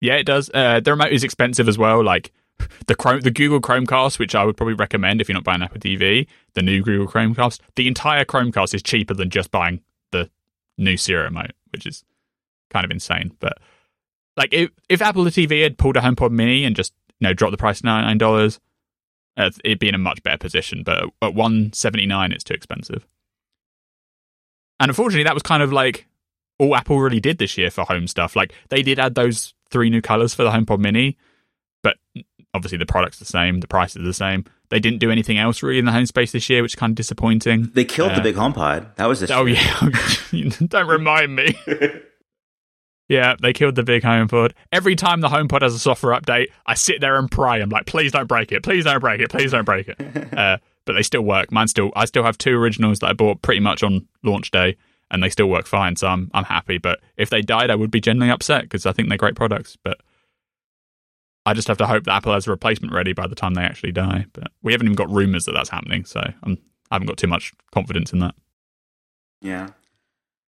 Yeah, 0.00 0.16
it 0.16 0.24
does. 0.24 0.50
Uh, 0.52 0.80
the 0.80 0.90
remote 0.90 1.12
is 1.12 1.22
expensive 1.22 1.68
as 1.68 1.78
well. 1.78 2.02
Like 2.02 2.32
the 2.88 2.96
Chrome, 2.96 3.20
the 3.20 3.30
Google 3.30 3.60
Chromecast, 3.60 4.18
which 4.18 4.34
I 4.34 4.44
would 4.44 4.56
probably 4.56 4.74
recommend 4.74 5.20
if 5.20 5.28
you're 5.28 5.34
not 5.34 5.44
buying 5.44 5.62
Apple 5.62 5.80
TV. 5.80 6.26
The 6.54 6.62
new 6.62 6.82
Google 6.82 7.06
Chromecast, 7.06 7.60
the 7.76 7.86
entire 7.86 8.24
Chromecast 8.24 8.74
is 8.74 8.82
cheaper 8.82 9.14
than 9.14 9.30
just 9.30 9.52
buying 9.52 9.80
the 10.10 10.28
new 10.76 10.96
Siri 10.96 11.22
remote, 11.22 11.52
which 11.70 11.86
is 11.86 12.04
kind 12.68 12.84
of 12.84 12.90
insane. 12.90 13.30
But 13.38 13.58
like 14.36 14.52
if 14.52 14.70
if 14.88 15.00
Apple 15.00 15.24
TV 15.26 15.62
had 15.62 15.78
pulled 15.78 15.96
a 15.96 16.00
HomePod 16.00 16.32
Mini 16.32 16.64
and 16.64 16.74
just 16.74 16.92
you 17.20 17.28
know 17.28 17.34
dropped 17.34 17.52
the 17.52 17.58
price 17.58 17.80
to 17.80 17.86
nine 17.86 18.18
dollars, 18.18 18.58
uh, 19.36 19.50
it'd 19.64 19.78
be 19.78 19.88
in 19.88 19.94
a 19.94 19.98
much 19.98 20.22
better 20.22 20.38
position. 20.38 20.82
But 20.84 21.04
at 21.22 21.34
one 21.34 21.72
seventy 21.72 22.06
nine, 22.06 22.32
it's 22.32 22.44
too 22.44 22.54
expensive. 22.54 23.06
And 24.78 24.90
unfortunately, 24.90 25.24
that 25.24 25.34
was 25.34 25.42
kind 25.42 25.62
of 25.62 25.72
like 25.72 26.06
all 26.58 26.74
Apple 26.74 27.00
really 27.00 27.20
did 27.20 27.38
this 27.38 27.56
year 27.58 27.70
for 27.70 27.84
home 27.84 28.06
stuff. 28.06 28.34
Like 28.36 28.54
they 28.68 28.82
did 28.82 28.98
add 28.98 29.14
those 29.14 29.54
three 29.70 29.90
new 29.90 30.00
colors 30.02 30.34
for 30.34 30.42
the 30.42 30.50
HomePod 30.50 30.78
Mini, 30.78 31.16
but 31.82 31.96
obviously 32.54 32.78
the 32.78 32.86
product's 32.86 33.18
the 33.18 33.24
same, 33.24 33.60
the 33.60 33.68
price 33.68 33.94
is 33.96 34.04
the 34.04 34.14
same. 34.14 34.44
They 34.70 34.78
didn't 34.80 34.98
do 35.00 35.10
anything 35.10 35.36
else 35.38 35.62
really 35.62 35.78
in 35.78 35.84
the 35.84 35.92
home 35.92 36.06
space 36.06 36.32
this 36.32 36.48
year, 36.48 36.62
which 36.62 36.72
is 36.72 36.76
kind 36.76 36.92
of 36.92 36.94
disappointing. 36.96 37.70
They 37.74 37.84
killed 37.84 38.12
Uh, 38.12 38.16
the 38.16 38.20
big 38.22 38.36
HomePod. 38.36 38.94
That 38.96 39.06
was 39.06 39.20
the 39.20 39.34
Oh 39.34 39.44
yeah, 39.44 39.88
don't 40.66 40.88
remind 40.88 41.34
me. 41.34 41.58
yeah, 43.10 43.34
they 43.42 43.52
killed 43.52 43.74
the 43.74 43.82
big 43.82 44.04
HomePod. 44.04 44.52
Every 44.70 44.94
time 44.94 45.20
the 45.20 45.28
HomePod 45.28 45.62
has 45.62 45.74
a 45.74 45.80
software 45.80 46.18
update, 46.18 46.46
I 46.64 46.74
sit 46.74 47.00
there 47.00 47.16
and 47.16 47.28
pray. 47.28 47.60
I'm 47.60 47.68
like, 47.68 47.86
please 47.86 48.12
don't 48.12 48.28
break 48.28 48.52
it, 48.52 48.62
please 48.62 48.84
don't 48.84 49.00
break 49.00 49.20
it, 49.20 49.30
please 49.30 49.50
don't 49.50 49.64
break 49.64 49.88
it. 49.88 50.00
uh, 50.32 50.58
but 50.84 50.92
they 50.92 51.02
still 51.02 51.22
work. 51.22 51.50
Mine 51.50 51.66
still. 51.66 51.90
I 51.96 52.04
still 52.04 52.22
have 52.22 52.38
two 52.38 52.56
originals 52.56 53.00
that 53.00 53.08
I 53.08 53.12
bought 53.12 53.42
pretty 53.42 53.58
much 53.58 53.82
on 53.82 54.06
launch 54.22 54.52
day, 54.52 54.76
and 55.10 55.24
they 55.24 55.28
still 55.28 55.48
work 55.48 55.66
fine. 55.66 55.96
So 55.96 56.06
I'm 56.06 56.30
I'm 56.32 56.44
happy. 56.44 56.78
But 56.78 57.00
if 57.16 57.30
they 57.30 57.42
died, 57.42 57.68
I 57.68 57.74
would 57.74 57.90
be 57.90 58.00
genuinely 58.00 58.32
upset 58.32 58.62
because 58.62 58.86
I 58.86 58.92
think 58.92 59.08
they're 59.08 59.18
great 59.18 59.34
products. 59.34 59.76
But 59.82 60.00
I 61.44 61.52
just 61.52 61.66
have 61.66 61.78
to 61.78 61.88
hope 61.88 62.04
that 62.04 62.14
Apple 62.14 62.32
has 62.32 62.46
a 62.46 62.50
replacement 62.50 62.94
ready 62.94 63.12
by 63.12 63.26
the 63.26 63.34
time 63.34 63.54
they 63.54 63.62
actually 63.62 63.90
die. 63.90 64.26
But 64.32 64.52
we 64.62 64.70
haven't 64.72 64.86
even 64.86 64.94
got 64.94 65.10
rumors 65.10 65.46
that 65.46 65.52
that's 65.52 65.70
happening, 65.70 66.04
so 66.04 66.20
I'm, 66.44 66.58
I 66.92 66.94
haven't 66.94 67.08
got 67.08 67.16
too 67.16 67.26
much 67.26 67.52
confidence 67.72 68.12
in 68.12 68.20
that. 68.20 68.36
Yeah. 69.42 69.70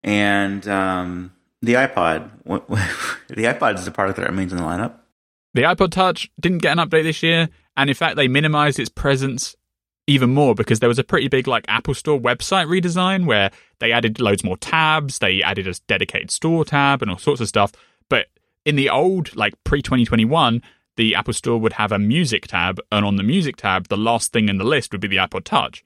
And 0.03 0.67
um, 0.67 1.31
the 1.63 1.73
iPod. 1.75 2.29
the 3.29 3.43
iPod 3.45 3.79
is 3.79 3.87
a 3.87 3.91
product 3.91 4.17
that 4.17 4.29
remains 4.29 4.51
in 4.51 4.57
the 4.57 4.63
lineup. 4.63 4.95
The 5.53 5.61
iPod 5.61 5.91
Touch 5.91 6.29
didn't 6.39 6.59
get 6.59 6.77
an 6.77 6.85
update 6.85 7.03
this 7.03 7.23
year, 7.23 7.49
and 7.77 7.89
in 7.89 7.95
fact, 7.95 8.17
they 8.17 8.27
minimized 8.27 8.79
its 8.79 8.89
presence 8.89 9.55
even 10.05 10.33
more 10.33 10.53
because 10.53 10.79
there 10.79 10.89
was 10.89 10.99
a 10.99 11.03
pretty 11.03 11.29
big 11.29 11.47
like 11.47 11.63
Apple 11.69 11.93
Store 11.93 12.19
website 12.19 12.67
redesign 12.67 13.25
where 13.25 13.49
they 13.79 13.93
added 13.93 14.19
loads 14.19 14.43
more 14.43 14.57
tabs, 14.57 15.19
they 15.19 15.41
added 15.41 15.65
a 15.65 15.73
dedicated 15.87 16.29
store 16.31 16.65
tab, 16.65 17.01
and 17.01 17.09
all 17.09 17.17
sorts 17.17 17.39
of 17.39 17.47
stuff. 17.47 17.71
But 18.09 18.27
in 18.65 18.75
the 18.75 18.89
old 18.89 19.33
like 19.35 19.53
pre 19.63 19.81
2021, 19.81 20.61
the 20.97 21.15
Apple 21.15 21.33
Store 21.33 21.59
would 21.59 21.73
have 21.73 21.93
a 21.93 21.99
music 21.99 22.47
tab, 22.47 22.79
and 22.91 23.05
on 23.05 23.15
the 23.15 23.23
music 23.23 23.55
tab, 23.55 23.87
the 23.87 23.97
last 23.97 24.33
thing 24.33 24.49
in 24.49 24.57
the 24.57 24.65
list 24.65 24.91
would 24.91 25.01
be 25.01 25.07
the 25.07 25.17
iPod 25.17 25.45
Touch. 25.45 25.85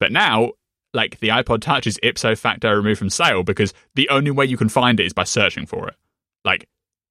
But 0.00 0.10
now, 0.10 0.52
like 0.96 1.20
the 1.20 1.28
iPod 1.28 1.60
Touch 1.60 1.86
is 1.86 2.00
ipso 2.02 2.34
facto 2.34 2.72
removed 2.72 2.98
from 2.98 3.10
sale 3.10 3.42
because 3.42 3.72
the 3.94 4.08
only 4.08 4.32
way 4.32 4.44
you 4.44 4.56
can 4.56 4.68
find 4.68 4.98
it 4.98 5.06
is 5.06 5.12
by 5.12 5.24
searching 5.24 5.66
for 5.66 5.86
it. 5.86 5.94
Like 6.44 6.68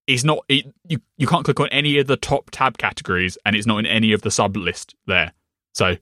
it's 0.07 0.23
not 0.23 0.43
it, 0.49 0.65
you 0.87 0.99
you 1.17 1.27
can't 1.27 1.45
click 1.45 1.59
on 1.59 1.67
any 1.69 1.97
of 1.97 2.07
the 2.07 2.17
top 2.17 2.51
tab 2.51 2.77
categories 2.77 3.37
and 3.45 3.55
it's 3.55 3.65
not 3.65 3.79
in 3.79 3.85
any 3.85 4.13
of 4.13 4.21
the 4.21 4.31
sub 4.31 4.55
list 4.55 4.95
there 5.07 5.33
so 5.73 5.95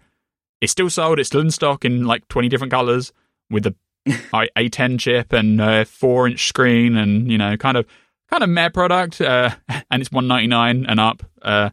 it's 0.62 0.72
still 0.72 0.90
sold 0.90 1.20
it's 1.20 1.28
still 1.28 1.42
in 1.42 1.52
stock 1.52 1.86
in 1.86 2.06
like 2.06 2.28
20 2.28 2.50
different 2.50 2.72
colors 2.72 3.14
with 3.50 3.64
the 3.64 3.76
A10 4.08 5.00
chip 5.00 5.32
and 5.32 5.62
a 5.62 5.86
4 5.86 6.28
inch 6.28 6.48
screen 6.48 6.98
and 6.98 7.32
you 7.32 7.38
know 7.38 7.56
kind 7.56 7.78
of 7.78 7.86
kind 8.30 8.44
of 8.44 8.50
meh 8.50 8.70
product 8.70 9.22
uh, 9.22 9.52
and 9.92 10.02
it's 10.02 10.12
199 10.12 10.86
and 10.86 11.00
up 11.00 11.24
uh, 11.42 11.70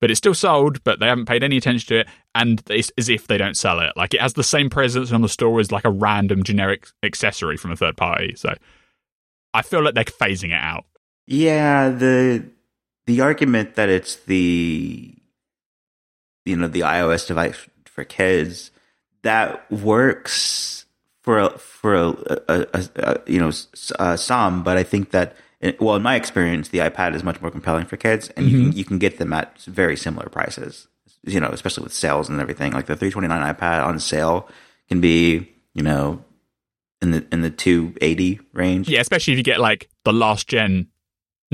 but 0.00 0.10
it's 0.10 0.18
still 0.18 0.34
sold 0.34 0.82
but 0.84 1.00
they 1.00 1.06
haven't 1.06 1.26
paid 1.26 1.42
any 1.42 1.56
attention 1.56 1.88
to 1.88 2.00
it 2.00 2.08
and 2.34 2.62
it's 2.68 2.90
as 2.98 3.08
if 3.08 3.26
they 3.26 3.38
don't 3.38 3.56
sell 3.56 3.80
it. 3.80 3.92
Like 3.96 4.14
it 4.14 4.20
has 4.20 4.34
the 4.34 4.44
same 4.44 4.70
presence 4.70 5.12
on 5.12 5.22
the 5.22 5.28
store 5.28 5.60
as 5.60 5.72
like 5.72 5.84
a 5.84 5.90
random 5.90 6.42
generic 6.42 6.86
accessory 7.02 7.56
from 7.56 7.70
a 7.70 7.76
third 7.76 7.96
party. 7.96 8.34
So 8.36 8.54
i 9.54 9.62
feel 9.62 9.84
like 9.84 9.94
they're 9.94 10.04
phasing 10.04 10.50
it 10.50 10.60
out. 10.60 10.84
Yeah, 11.26 11.88
the 11.90 12.44
the 13.06 13.20
argument 13.20 13.76
that 13.76 13.88
it's 13.88 14.16
the 14.16 15.14
you 16.44 16.56
know 16.56 16.68
the 16.68 16.80
iOS 16.80 17.26
device 17.26 17.56
for 17.86 18.04
kids 18.04 18.70
that 19.22 19.70
works 19.70 20.84
for 21.22 21.38
a, 21.38 21.58
for 21.58 21.94
a, 21.94 22.08
a, 22.48 22.66
a, 22.96 23.20
you 23.26 23.40
know 23.40 23.50
uh, 23.98 24.16
some, 24.16 24.62
but 24.62 24.76
I 24.76 24.82
think 24.82 25.10
that 25.12 25.34
well 25.80 25.96
in 25.96 26.02
my 26.02 26.16
experience 26.16 26.68
the 26.68 26.78
iPad 26.78 27.14
is 27.14 27.22
much 27.22 27.40
more 27.40 27.50
compelling 27.50 27.86
for 27.86 27.96
kids, 27.96 28.28
and 28.30 28.46
you 28.46 28.58
can 28.58 28.68
mm-hmm. 28.68 28.78
you 28.78 28.84
can 28.84 28.98
get 28.98 29.18
them 29.18 29.32
at 29.32 29.58
very 29.62 29.96
similar 29.96 30.28
prices. 30.28 30.88
You 31.22 31.40
know, 31.40 31.48
especially 31.48 31.84
with 31.84 31.94
sales 31.94 32.28
and 32.28 32.40
everything. 32.40 32.72
Like 32.72 32.86
the 32.86 32.96
329 32.96 33.54
iPad 33.54 33.84
on 33.84 33.98
sale 33.98 34.48
can 34.88 35.00
be 35.00 35.50
you 35.72 35.82
know 35.82 36.22
in 37.00 37.12
the 37.12 37.26
in 37.32 37.42
the 37.42 37.50
280 37.50 38.40
range. 38.52 38.88
Yeah, 38.88 39.00
especially 39.00 39.32
if 39.32 39.38
you 39.38 39.44
get 39.44 39.60
like 39.60 39.88
the 40.04 40.12
last 40.12 40.48
gen 40.48 40.88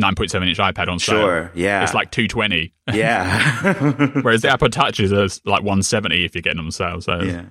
9.7 0.00 0.48
inch 0.48 0.58
iPad 0.58 0.88
on 0.88 0.98
sale. 0.98 1.20
Sure. 1.20 1.52
Yeah. 1.54 1.82
It's 1.82 1.94
like 1.94 2.10
220. 2.10 2.72
Yeah. 2.92 3.74
Whereas 4.22 4.42
the 4.42 4.50
Apple 4.50 4.70
Touches 4.70 5.12
are 5.12 5.24
uh, 5.24 5.28
like 5.44 5.62
170 5.62 6.24
if 6.24 6.34
you're 6.34 6.42
getting 6.42 6.58
them 6.58 6.66
on 6.66 6.72
sale. 6.72 7.00
So, 7.00 7.20
yeah. 7.20 7.44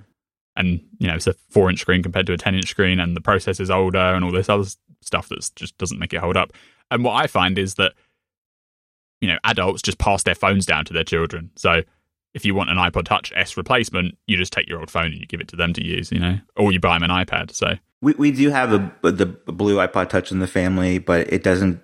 and 0.56 0.82
you 0.98 1.08
know, 1.08 1.16
it's 1.16 1.28
a 1.28 1.34
four 1.50 1.70
inch 1.70 1.80
screen 1.80 2.02
compared 2.02 2.26
to 2.28 2.34
a 2.34 2.38
10 2.38 2.56
inch 2.56 2.70
screen, 2.70 3.00
and 3.00 3.16
the 3.16 3.22
processor's 3.22 3.70
older, 3.70 4.00
and 4.00 4.26
all 4.26 4.32
this 4.32 4.50
other 4.50 4.66
stuff 5.10 5.28
that 5.30 5.50
just 5.56 5.78
doesn't 5.78 6.00
make 6.00 6.14
it 6.14 6.20
hold 6.22 6.38
up. 6.38 6.54
And 6.92 7.04
what 7.04 7.14
I 7.22 7.28
find 7.28 7.60
is 7.60 7.76
that, 7.76 7.94
you 9.22 9.28
know, 9.28 9.38
adults 9.44 9.82
just 9.82 9.98
pass 9.98 10.24
their 10.24 10.36
phones 10.36 10.66
down 10.66 10.86
to 10.86 10.94
their 10.94 11.04
children. 11.04 11.52
So, 11.56 11.82
if 12.34 12.46
you 12.46 12.54
want 12.54 12.70
an 12.70 12.78
iPod 12.78 13.06
Touch 13.06 13.34
S 13.36 13.58
replacement, 13.58 14.16
you 14.28 14.38
just 14.38 14.54
take 14.54 14.70
your 14.70 14.80
old 14.80 14.92
phone 14.92 15.08
and 15.08 15.16
you 15.20 15.26
give 15.26 15.42
it 15.42 15.48
to 15.50 15.56
them 15.56 15.74
to 15.74 15.84
use, 15.86 16.12
you 16.12 16.20
know, 16.20 16.38
or 16.56 16.72
you 16.72 16.80
buy 16.80 16.98
them 16.98 17.10
an 17.10 17.26
iPad. 17.26 17.52
So, 17.52 17.74
We 18.02 18.14
we 18.14 18.32
do 18.32 18.50
have 18.50 18.72
a 18.72 19.12
the 19.12 19.26
blue 19.26 19.78
iPod 19.78 20.10
Touch 20.10 20.32
in 20.32 20.40
the 20.40 20.48
family, 20.48 21.00
but 21.00 21.32
it 21.34 21.44
doesn't. 21.44 21.82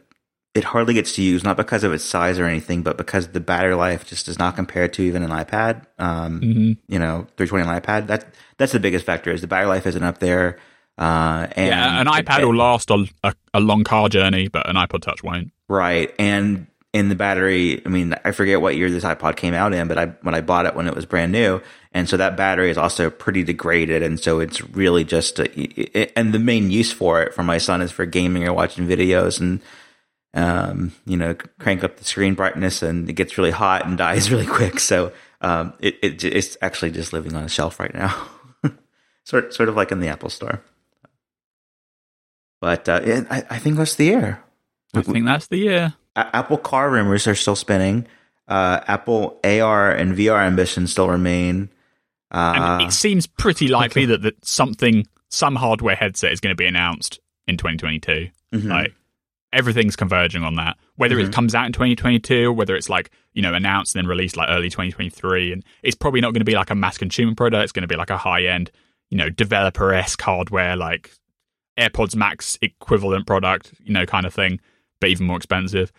It 0.54 0.64
hardly 0.64 0.94
gets 0.94 1.12
to 1.16 1.22
use, 1.22 1.44
not 1.44 1.58
because 1.58 1.84
of 1.84 1.92
its 1.92 2.06
size 2.06 2.40
or 2.40 2.46
anything, 2.46 2.82
but 2.82 2.96
because 2.98 3.28
the 3.30 3.42
battery 3.42 3.76
life 3.76 4.06
just 4.06 4.26
does 4.26 4.40
not 4.40 4.56
compare 4.56 4.88
to 4.88 5.02
even 5.04 5.22
an 5.22 5.32
iPad. 5.32 5.84
Um, 6.00 6.40
mhm. 6.40 6.78
You 6.88 7.00
know, 7.00 7.28
320 7.36 7.66
iPad. 7.82 8.08
That 8.08 8.34
that's 8.58 8.72
the 8.72 8.80
biggest 8.80 9.06
factor 9.06 9.32
is 9.32 9.42
the 9.42 9.48
battery 9.48 9.68
life 9.68 9.86
isn't 9.86 10.04
up 10.04 10.20
there. 10.20 10.58
Uh, 10.98 11.48
and 11.52 11.68
yeah, 11.68 12.02
an 12.02 12.08
iPad 12.08 12.46
will 12.46 12.56
last 12.56 12.90
a, 12.90 13.06
a, 13.24 13.34
a 13.54 13.60
long 13.60 13.84
car 13.84 14.10
journey, 14.10 14.48
but 14.48 14.70
an 14.70 14.76
iPod 14.76 15.02
Touch 15.02 15.24
won't. 15.24 15.52
Right. 15.68 16.14
And 16.18 16.68
in 16.94 17.10
the 17.10 17.16
battery, 17.16 17.82
I 17.86 17.90
mean, 17.90 18.16
I 18.24 18.32
forget 18.32 18.62
what 18.62 18.78
year 18.78 18.90
this 18.90 19.04
iPod 19.04 19.36
came 19.36 19.54
out 19.54 19.74
in, 19.74 19.90
but 19.90 19.98
I 19.98 20.06
when 20.22 20.34
I 20.34 20.40
bought 20.40 20.66
it 20.66 20.76
when 20.76 20.88
it 20.88 20.96
was 20.96 21.06
brand 21.06 21.34
new, 21.34 21.62
and 21.92 22.08
so 22.08 22.16
that 22.16 22.38
battery 22.38 22.70
is 22.70 22.78
also 22.78 23.10
pretty 23.10 23.44
degraded, 23.44 24.02
and 24.02 24.18
so 24.18 24.40
it's 24.40 24.62
really 24.70 25.04
just 25.04 25.40
a, 25.40 26.18
and 26.18 26.34
the 26.34 26.40
main 26.40 26.72
use 26.72 26.94
for 26.94 27.22
it 27.22 27.34
for 27.34 27.44
my 27.44 27.58
son 27.58 27.82
is 27.82 27.92
for 27.92 28.06
gaming 28.06 28.48
or 28.48 28.54
watching 28.54 28.88
videos 28.88 29.42
and 29.42 29.62
um, 30.36 30.94
you 31.06 31.18
know, 31.18 31.34
crank 31.60 31.84
up 31.84 31.98
the 31.98 32.04
screen 32.04 32.34
brightness 32.34 32.84
and 32.84 33.10
it 33.10 33.14
gets 33.14 33.38
really 33.38 33.52
hot 33.52 33.86
and 33.86 33.98
dies 33.98 34.30
really 34.30 34.46
quick. 34.46 34.80
So 34.80 35.12
um, 35.42 35.74
it, 35.80 35.98
it 36.02 36.24
it's 36.24 36.58
actually 36.62 36.92
just 36.92 37.14
living 37.14 37.36
on 37.36 37.44
a 37.44 37.50
shelf 37.50 37.80
right 37.80 37.94
now, 37.94 38.28
sort 39.24 39.54
sort 39.54 39.70
of 39.70 39.76
like 39.76 39.92
in 39.92 40.00
the 40.00 40.10
Apple 40.10 40.30
Store. 40.30 40.62
But 42.66 42.90
uh, 42.90 43.02
it, 43.04 43.28
I, 43.30 43.44
I 43.52 43.60
think 43.60 43.78
that's 43.78 43.94
the 43.96 44.06
year. 44.06 44.42
I 44.96 45.02
think 45.04 45.26
that's 45.26 45.46
the 45.48 45.58
year. 45.58 45.94
A- 46.16 46.36
Apple 46.36 46.58
Car 46.58 46.90
rumors 46.90 47.28
are 47.28 47.36
still 47.36 47.56
spinning. 47.56 48.08
Uh, 48.48 48.80
Apple 48.88 49.40
AR 49.44 49.92
and 49.92 50.18
VR 50.18 50.42
ambitions 50.42 50.92
still 50.92 51.08
remain. 51.08 51.70
Uh, 52.32 52.80
it 52.82 52.92
seems 52.92 53.28
pretty 53.28 53.68
likely 53.68 54.06
that, 54.08 54.24
that 54.24 54.44
something, 54.44 55.06
some 55.30 55.56
hardware 55.56 55.96
headset 55.96 56.32
is 56.32 56.40
going 56.40 56.54
to 56.54 56.58
be 56.58 56.66
announced 56.66 57.20
in 57.48 57.56
2022. 57.58 58.30
mhm. 58.52 58.64
Like 58.68 58.94
everything's 59.54 59.96
converging 59.96 60.44
on 60.44 60.56
that. 60.56 60.76
Whether 60.96 61.18
Mhm. 61.18 61.28
it 61.28 61.34
comes 61.34 61.54
out 61.54 61.68
in 61.68 61.72
2022, 61.72 62.52
whether 62.52 62.76
it's 62.76 62.90
like 62.90 63.12
you 63.34 63.44
know 63.44 63.54
announced 63.54 63.96
and 63.96 64.04
then 64.04 64.10
released 64.10 64.38
like 64.38 64.50
early 64.50 64.72
2023, 64.72 65.52
and 65.54 65.64
it's 65.84 65.96
probably 65.96 66.20
not 66.22 66.34
going 66.34 66.42
to 66.42 66.46
be 66.46 66.56
like 66.56 66.72
a 66.72 66.76
mass 66.76 66.98
consumer 66.98 67.36
product. 67.36 67.62
It's 67.64 67.72
going 67.72 67.84
to 67.84 67.88
be 67.88 67.96
like 67.96 68.10
a 68.10 68.18
high 68.18 68.46
end, 68.46 68.72
you 69.12 69.18
know, 69.20 69.30
developer 69.30 69.94
esque 69.94 70.22
hardware 70.22 70.76
like 70.76 71.12
AirPods 71.78 72.16
Max 72.16 72.58
equivalent 72.62 73.28
product, 73.28 73.74
you 73.84 73.94
know, 73.94 74.06
kind 74.06 74.26
of 74.26 74.34
thing, 74.34 74.60
but 75.00 75.10
even 75.10 75.28
more 75.28 75.38
expensive. 75.38 75.92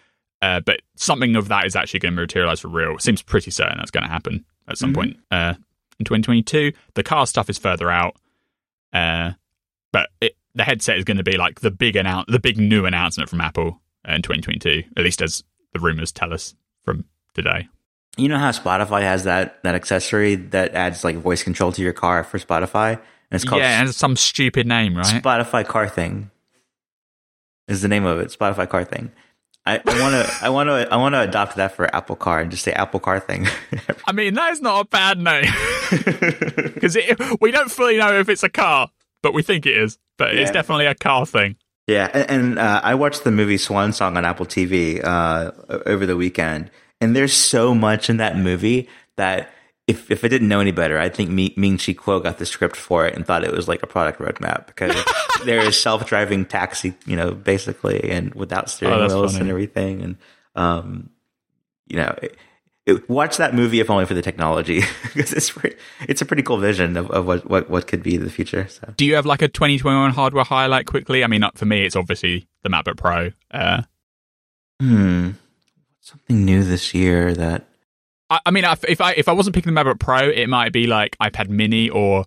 Uh, 0.42 0.60
but 0.60 0.80
something 0.96 1.34
of 1.36 1.48
that 1.48 1.66
is 1.66 1.74
actually 1.76 2.00
going 2.00 2.14
to 2.14 2.20
materialize 2.20 2.60
for 2.60 2.68
real. 2.68 2.94
It 2.96 3.02
seems 3.02 3.22
pretty 3.22 3.50
certain 3.50 3.78
that's 3.78 3.90
going 3.90 4.04
to 4.04 4.10
happen 4.10 4.44
at 4.68 4.78
some 4.78 4.90
Mhm. 4.92 4.94
point 4.94 5.16
uh, 5.30 5.54
in 5.98 6.04
2022. 6.04 6.72
The 6.94 7.02
car 7.02 7.26
stuff 7.26 7.48
is 7.50 7.58
further 7.58 7.90
out, 7.90 8.16
uh, 8.92 9.32
but 9.92 10.10
it, 10.20 10.36
the 10.54 10.64
headset 10.64 10.96
is 10.98 11.04
going 11.04 11.16
to 11.16 11.22
be 11.24 11.36
like 11.36 11.60
the 11.60 11.70
big 11.70 11.96
announce, 11.96 12.26
the 12.30 12.38
big 12.38 12.58
new 12.58 12.84
announcement 12.86 13.28
from 13.30 13.40
Apple 13.40 13.80
uh, 14.08 14.12
in 14.12 14.22
2022, 14.22 14.82
at 14.96 15.04
least 15.04 15.22
as 15.22 15.42
the 15.72 15.80
rumors 15.80 16.12
tell 16.12 16.32
us 16.32 16.54
from 16.84 17.04
today. 17.34 17.68
you 18.18 18.28
know 18.28 18.38
how 18.38 18.50
Spotify 18.50 19.02
has 19.02 19.24
that 19.24 19.62
that 19.62 19.74
accessory 19.74 20.36
that 20.36 20.74
adds 20.74 21.04
like 21.04 21.16
voice 21.16 21.42
control 21.42 21.72
to 21.72 21.82
your 21.82 21.92
car 21.92 22.24
for 22.24 22.38
Spotify, 22.38 22.98
and 23.30 23.36
it's 23.36 23.44
called 23.44 23.62
yeah, 23.62 23.80
and 23.80 23.88
it's 23.88 23.98
some 23.98 24.16
stupid 24.16 24.66
name, 24.66 24.96
right? 24.96 25.22
Spotify 25.22 25.66
Car 25.66 25.88
Thing. 25.88 26.30
Is 27.68 27.82
the 27.82 27.88
name 27.88 28.04
of 28.04 28.20
it 28.20 28.28
Spotify 28.28 28.68
Car 28.68 28.84
Thing? 28.84 29.12
I 29.66 29.80
want 29.84 30.14
to 30.14 30.38
I 30.42 30.48
want 30.48 30.68
to 30.68 30.88
I 30.92 30.96
want 30.96 31.14
to 31.14 31.20
adopt 31.20 31.56
that 31.56 31.74
for 31.74 31.94
Apple 31.94 32.16
Car 32.16 32.40
and 32.40 32.50
just 32.50 32.62
say 32.62 32.72
Apple 32.72 33.00
Car 33.00 33.18
Thing. 33.18 33.46
I 34.06 34.12
mean, 34.12 34.34
that 34.34 34.52
is 34.52 34.60
not 34.60 34.80
a 34.80 34.88
bad 34.88 35.18
name 35.18 35.52
because 36.74 36.96
we 37.40 37.50
don't 37.50 37.70
fully 37.70 37.98
know 37.98 38.18
if 38.18 38.28
it's 38.28 38.44
a 38.44 38.48
car, 38.48 38.90
but 39.22 39.34
we 39.34 39.42
think 39.42 39.66
it 39.66 39.76
is. 39.76 39.98
But 40.18 40.34
it's 40.34 40.50
definitely 40.50 40.86
a 40.86 40.94
car 40.94 41.26
thing. 41.26 41.56
Yeah, 41.86 42.10
and, 42.12 42.30
and 42.30 42.58
uh, 42.58 42.80
I 42.82 42.94
watched 42.94 43.24
the 43.24 43.30
movie 43.30 43.58
Swan 43.58 43.92
Song 43.92 44.16
on 44.16 44.24
Apple 44.24 44.46
TV 44.46 45.04
uh, 45.04 45.52
over 45.84 46.06
the 46.06 46.16
weekend, 46.16 46.70
and 47.00 47.14
there's 47.14 47.32
so 47.32 47.74
much 47.74 48.08
in 48.08 48.16
that 48.16 48.36
movie 48.36 48.88
that 49.16 49.50
if 49.86 50.10
if 50.10 50.24
I 50.24 50.28
didn't 50.28 50.48
know 50.48 50.60
any 50.60 50.72
better, 50.72 50.98
I 50.98 51.08
think 51.08 51.30
Ming 51.30 51.78
Chi 51.78 51.92
Kuo 51.92 52.22
got 52.22 52.38
the 52.38 52.46
script 52.46 52.76
for 52.76 53.06
it 53.06 53.14
and 53.14 53.24
thought 53.24 53.44
it 53.44 53.52
was 53.52 53.68
like 53.68 53.82
a 53.82 53.86
product 53.86 54.18
roadmap 54.18 54.66
because 54.66 54.96
there 55.44 55.60
is 55.60 55.80
self 55.80 56.06
driving 56.06 56.44
taxi, 56.44 56.94
you 57.06 57.16
know, 57.16 57.32
basically, 57.32 58.10
and 58.10 58.34
without 58.34 58.68
steering 58.68 58.94
oh, 58.94 59.06
wheels 59.06 59.32
funny. 59.32 59.42
and 59.42 59.50
everything, 59.50 60.02
and 60.02 60.16
um, 60.54 61.10
you 61.86 61.96
know. 61.96 62.14
It, 62.22 62.36
it, 62.86 63.10
watch 63.10 63.38
that 63.38 63.52
movie 63.52 63.80
if 63.80 63.90
only 63.90 64.06
for 64.06 64.14
the 64.14 64.22
technology 64.22 64.80
because 65.02 65.32
it's 65.32 65.50
pretty, 65.50 65.74
it's 66.02 66.22
a 66.22 66.24
pretty 66.24 66.44
cool 66.44 66.56
vision 66.56 66.96
of, 66.96 67.10
of 67.10 67.26
what, 67.26 67.50
what, 67.50 67.68
what 67.68 67.88
could 67.88 68.00
be 68.00 68.16
the 68.16 68.30
future. 68.30 68.68
So. 68.68 68.94
Do 68.96 69.04
you 69.04 69.16
have 69.16 69.26
like 69.26 69.42
a 69.42 69.48
2021 69.48 70.12
hardware 70.12 70.44
highlight 70.44 70.86
quickly? 70.86 71.24
I 71.24 71.26
mean, 71.26 71.44
for 71.56 71.64
me, 71.64 71.84
it's 71.84 71.96
obviously 71.96 72.46
the 72.62 72.68
MacBook 72.68 72.96
Pro. 72.96 73.32
Uh, 73.50 73.82
hmm, 74.80 75.30
something 76.00 76.44
new 76.44 76.62
this 76.62 76.94
year 76.94 77.34
that 77.34 77.66
I, 78.30 78.40
I 78.46 78.50
mean, 78.50 78.64
if 78.88 79.00
I 79.00 79.12
if 79.12 79.28
I 79.28 79.32
wasn't 79.32 79.54
picking 79.54 79.74
the 79.74 79.80
MacBook 79.80 80.00
Pro, 80.00 80.28
it 80.28 80.48
might 80.48 80.72
be 80.72 80.86
like 80.86 81.16
iPad 81.18 81.48
Mini 81.48 81.88
or 81.88 82.24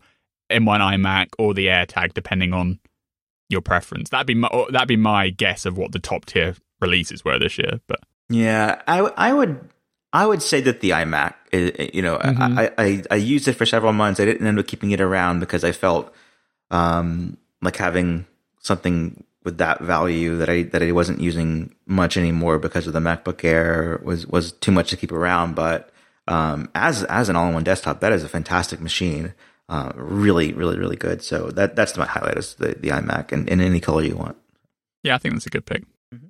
M1 0.50 0.80
iMac 0.80 1.28
or 1.38 1.54
the 1.54 1.68
AirTag, 1.68 2.14
depending 2.14 2.54
on 2.54 2.80
your 3.50 3.62
preference. 3.62 4.10
That'd 4.10 4.28
be 4.28 4.36
my, 4.36 4.50
that'd 4.72 4.88
be 4.88 4.95
my 4.95 5.30
guess 5.30 5.66
of 5.66 5.78
what 5.78 5.91
the 5.91 6.00
top 6.00 6.26
tier 6.26 6.56
releases 6.82 7.26
were 7.26 7.39
this 7.39 7.58
year. 7.58 7.80
But 7.88 8.00
yeah, 8.30 8.82
I 8.88 9.00
I 9.00 9.34
would 9.34 9.70
I 10.14 10.26
would 10.26 10.41
say 10.41 10.62
that 10.62 10.82
the 10.82 10.91
iMac, 10.91 11.93
you 11.93 12.02
know, 12.02 12.18
mm-hmm. 12.18 12.60
I, 12.60 12.72
I, 12.78 13.04
I 13.12 13.16
used 13.16 13.47
it 13.47 13.54
for 13.54 13.66
several 13.66 13.93
months. 13.93 14.20
I 14.20 14.26
didn't 14.26 14.45
end 14.45 14.58
up 14.58 14.68
keeping 14.68 14.91
it 14.91 15.02
around 15.02 15.39
because 15.39 15.64
I 15.64 15.72
felt 15.72 16.14
um, 16.72 17.38
like 17.62 17.76
having 17.78 18.26
something 18.60 19.24
with 19.50 19.58
that 19.58 19.82
value 19.82 20.38
that 20.38 20.47
I 20.47 20.64
that 20.64 20.84
I 20.84 20.91
wasn't 20.91 21.22
using 21.22 21.74
much 21.88 22.18
anymore 22.18 22.60
because 22.60 22.86
of 22.86 22.93
the 22.93 23.00
MacBook 23.00 23.43
Air 23.43 24.00
was 24.04 24.28
was 24.28 24.52
too 24.52 24.72
much 24.72 24.91
to 24.91 24.97
keep 24.97 25.12
around. 25.12 25.56
But 25.56 25.89
um, 26.28 26.70
as 26.76 27.04
as 27.06 27.30
an 27.30 27.36
all 27.36 27.47
in 27.47 27.56
one 27.56 27.64
desktop, 27.64 28.00
that 28.02 28.12
is 28.12 28.24
a 28.24 28.30
fantastic 28.30 28.80
machine. 28.80 29.34
Uh, 29.68 29.91
really, 29.95 30.54
really, 30.54 30.78
really 30.78 30.95
good. 30.95 31.24
So 31.24 31.50
that 31.52 31.76
that's 31.76 31.97
my 31.97 32.06
highlight 32.06 32.38
is 32.38 32.54
the, 32.56 32.76
the 32.80 32.89
iMac 32.89 33.32
and 33.32 33.50
in 33.50 33.60
any 33.60 33.80
color 33.80 34.04
you 34.04 34.16
want. 34.16 34.38
Yeah, 35.04 35.16
I 35.16 35.18
think 35.18 35.34
that's 35.34 35.47
a 35.47 35.50
good 35.50 35.66
pick. 35.66 35.84
Mm-hmm. 36.14 36.28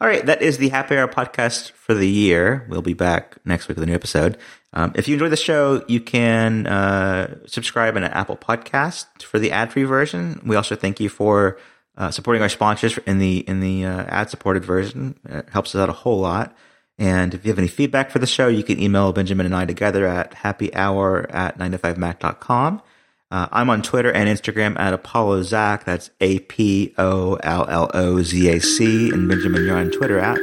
All 0.00 0.08
right, 0.08 0.24
that 0.26 0.42
is 0.42 0.58
the 0.58 0.68
Happy 0.68 0.96
Hour 0.96 1.08
podcast 1.08 1.72
for 1.72 1.94
the 1.94 2.08
year. 2.08 2.66
We'll 2.68 2.82
be 2.82 2.94
back 2.94 3.36
next 3.44 3.66
week 3.66 3.76
with 3.76 3.84
a 3.84 3.86
new 3.86 3.94
episode. 3.94 4.38
Um, 4.72 4.92
if 4.94 5.08
you 5.08 5.14
enjoy 5.14 5.28
the 5.28 5.36
show, 5.36 5.84
you 5.88 6.00
can 6.00 6.66
uh, 6.66 7.46
subscribe 7.46 7.96
in 7.96 8.04
an 8.04 8.12
Apple 8.12 8.36
Podcast 8.36 9.22
for 9.22 9.38
the 9.38 9.50
ad-free 9.50 9.84
version. 9.84 10.40
We 10.46 10.56
also 10.56 10.76
thank 10.76 10.98
you 11.00 11.08
for 11.08 11.58
uh, 11.96 12.10
supporting 12.10 12.42
our 12.42 12.48
sponsors 12.48 12.98
in 13.06 13.18
the 13.18 13.38
in 13.38 13.60
the 13.60 13.84
uh, 13.84 14.04
ad 14.04 14.30
supported 14.30 14.64
version. 14.64 15.18
It 15.28 15.48
helps 15.50 15.74
us 15.74 15.80
out 15.80 15.88
a 15.88 15.92
whole 15.92 16.20
lot. 16.20 16.56
And 16.98 17.34
if 17.34 17.44
you 17.44 17.50
have 17.50 17.58
any 17.58 17.68
feedback 17.68 18.10
for 18.10 18.18
the 18.18 18.26
show, 18.26 18.48
you 18.48 18.62
can 18.62 18.78
email 18.80 19.12
Benjamin 19.12 19.46
and 19.46 19.54
I 19.54 19.64
together 19.64 20.06
at 20.06 20.32
happyhour 20.32 21.26
at 21.34 21.58
9to5mac.com. 21.58 22.82
Uh, 23.30 23.48
I'm 23.50 23.70
on 23.70 23.80
Twitter 23.80 24.12
and 24.12 24.28
Instagram 24.28 24.78
at 24.78 24.92
Apollo 24.92 25.44
Zac. 25.44 25.84
That's 25.84 26.10
A 26.20 26.40
P 26.40 26.94
O 26.98 27.36
L 27.36 27.66
L 27.68 27.90
O 27.94 28.22
Z 28.22 28.48
A 28.48 28.60
C. 28.60 29.10
And 29.10 29.26
Benjamin, 29.28 29.64
you're 29.64 29.78
on 29.78 29.90
Twitter 29.90 30.18
at 30.18 30.36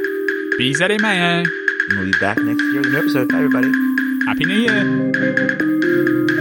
BZA 0.58 1.00
Mayo. 1.00 1.44
And 1.44 1.98
we'll 1.98 2.10
be 2.10 2.18
back 2.18 2.36
next 2.38 2.62
year 2.62 2.78
with 2.78 2.86
a 2.86 2.90
new 2.90 2.98
episode. 2.98 3.28
Bye, 3.28 3.36
everybody. 3.36 3.70
Happy 4.26 4.44
New 4.44 4.60
Year. 6.26 6.39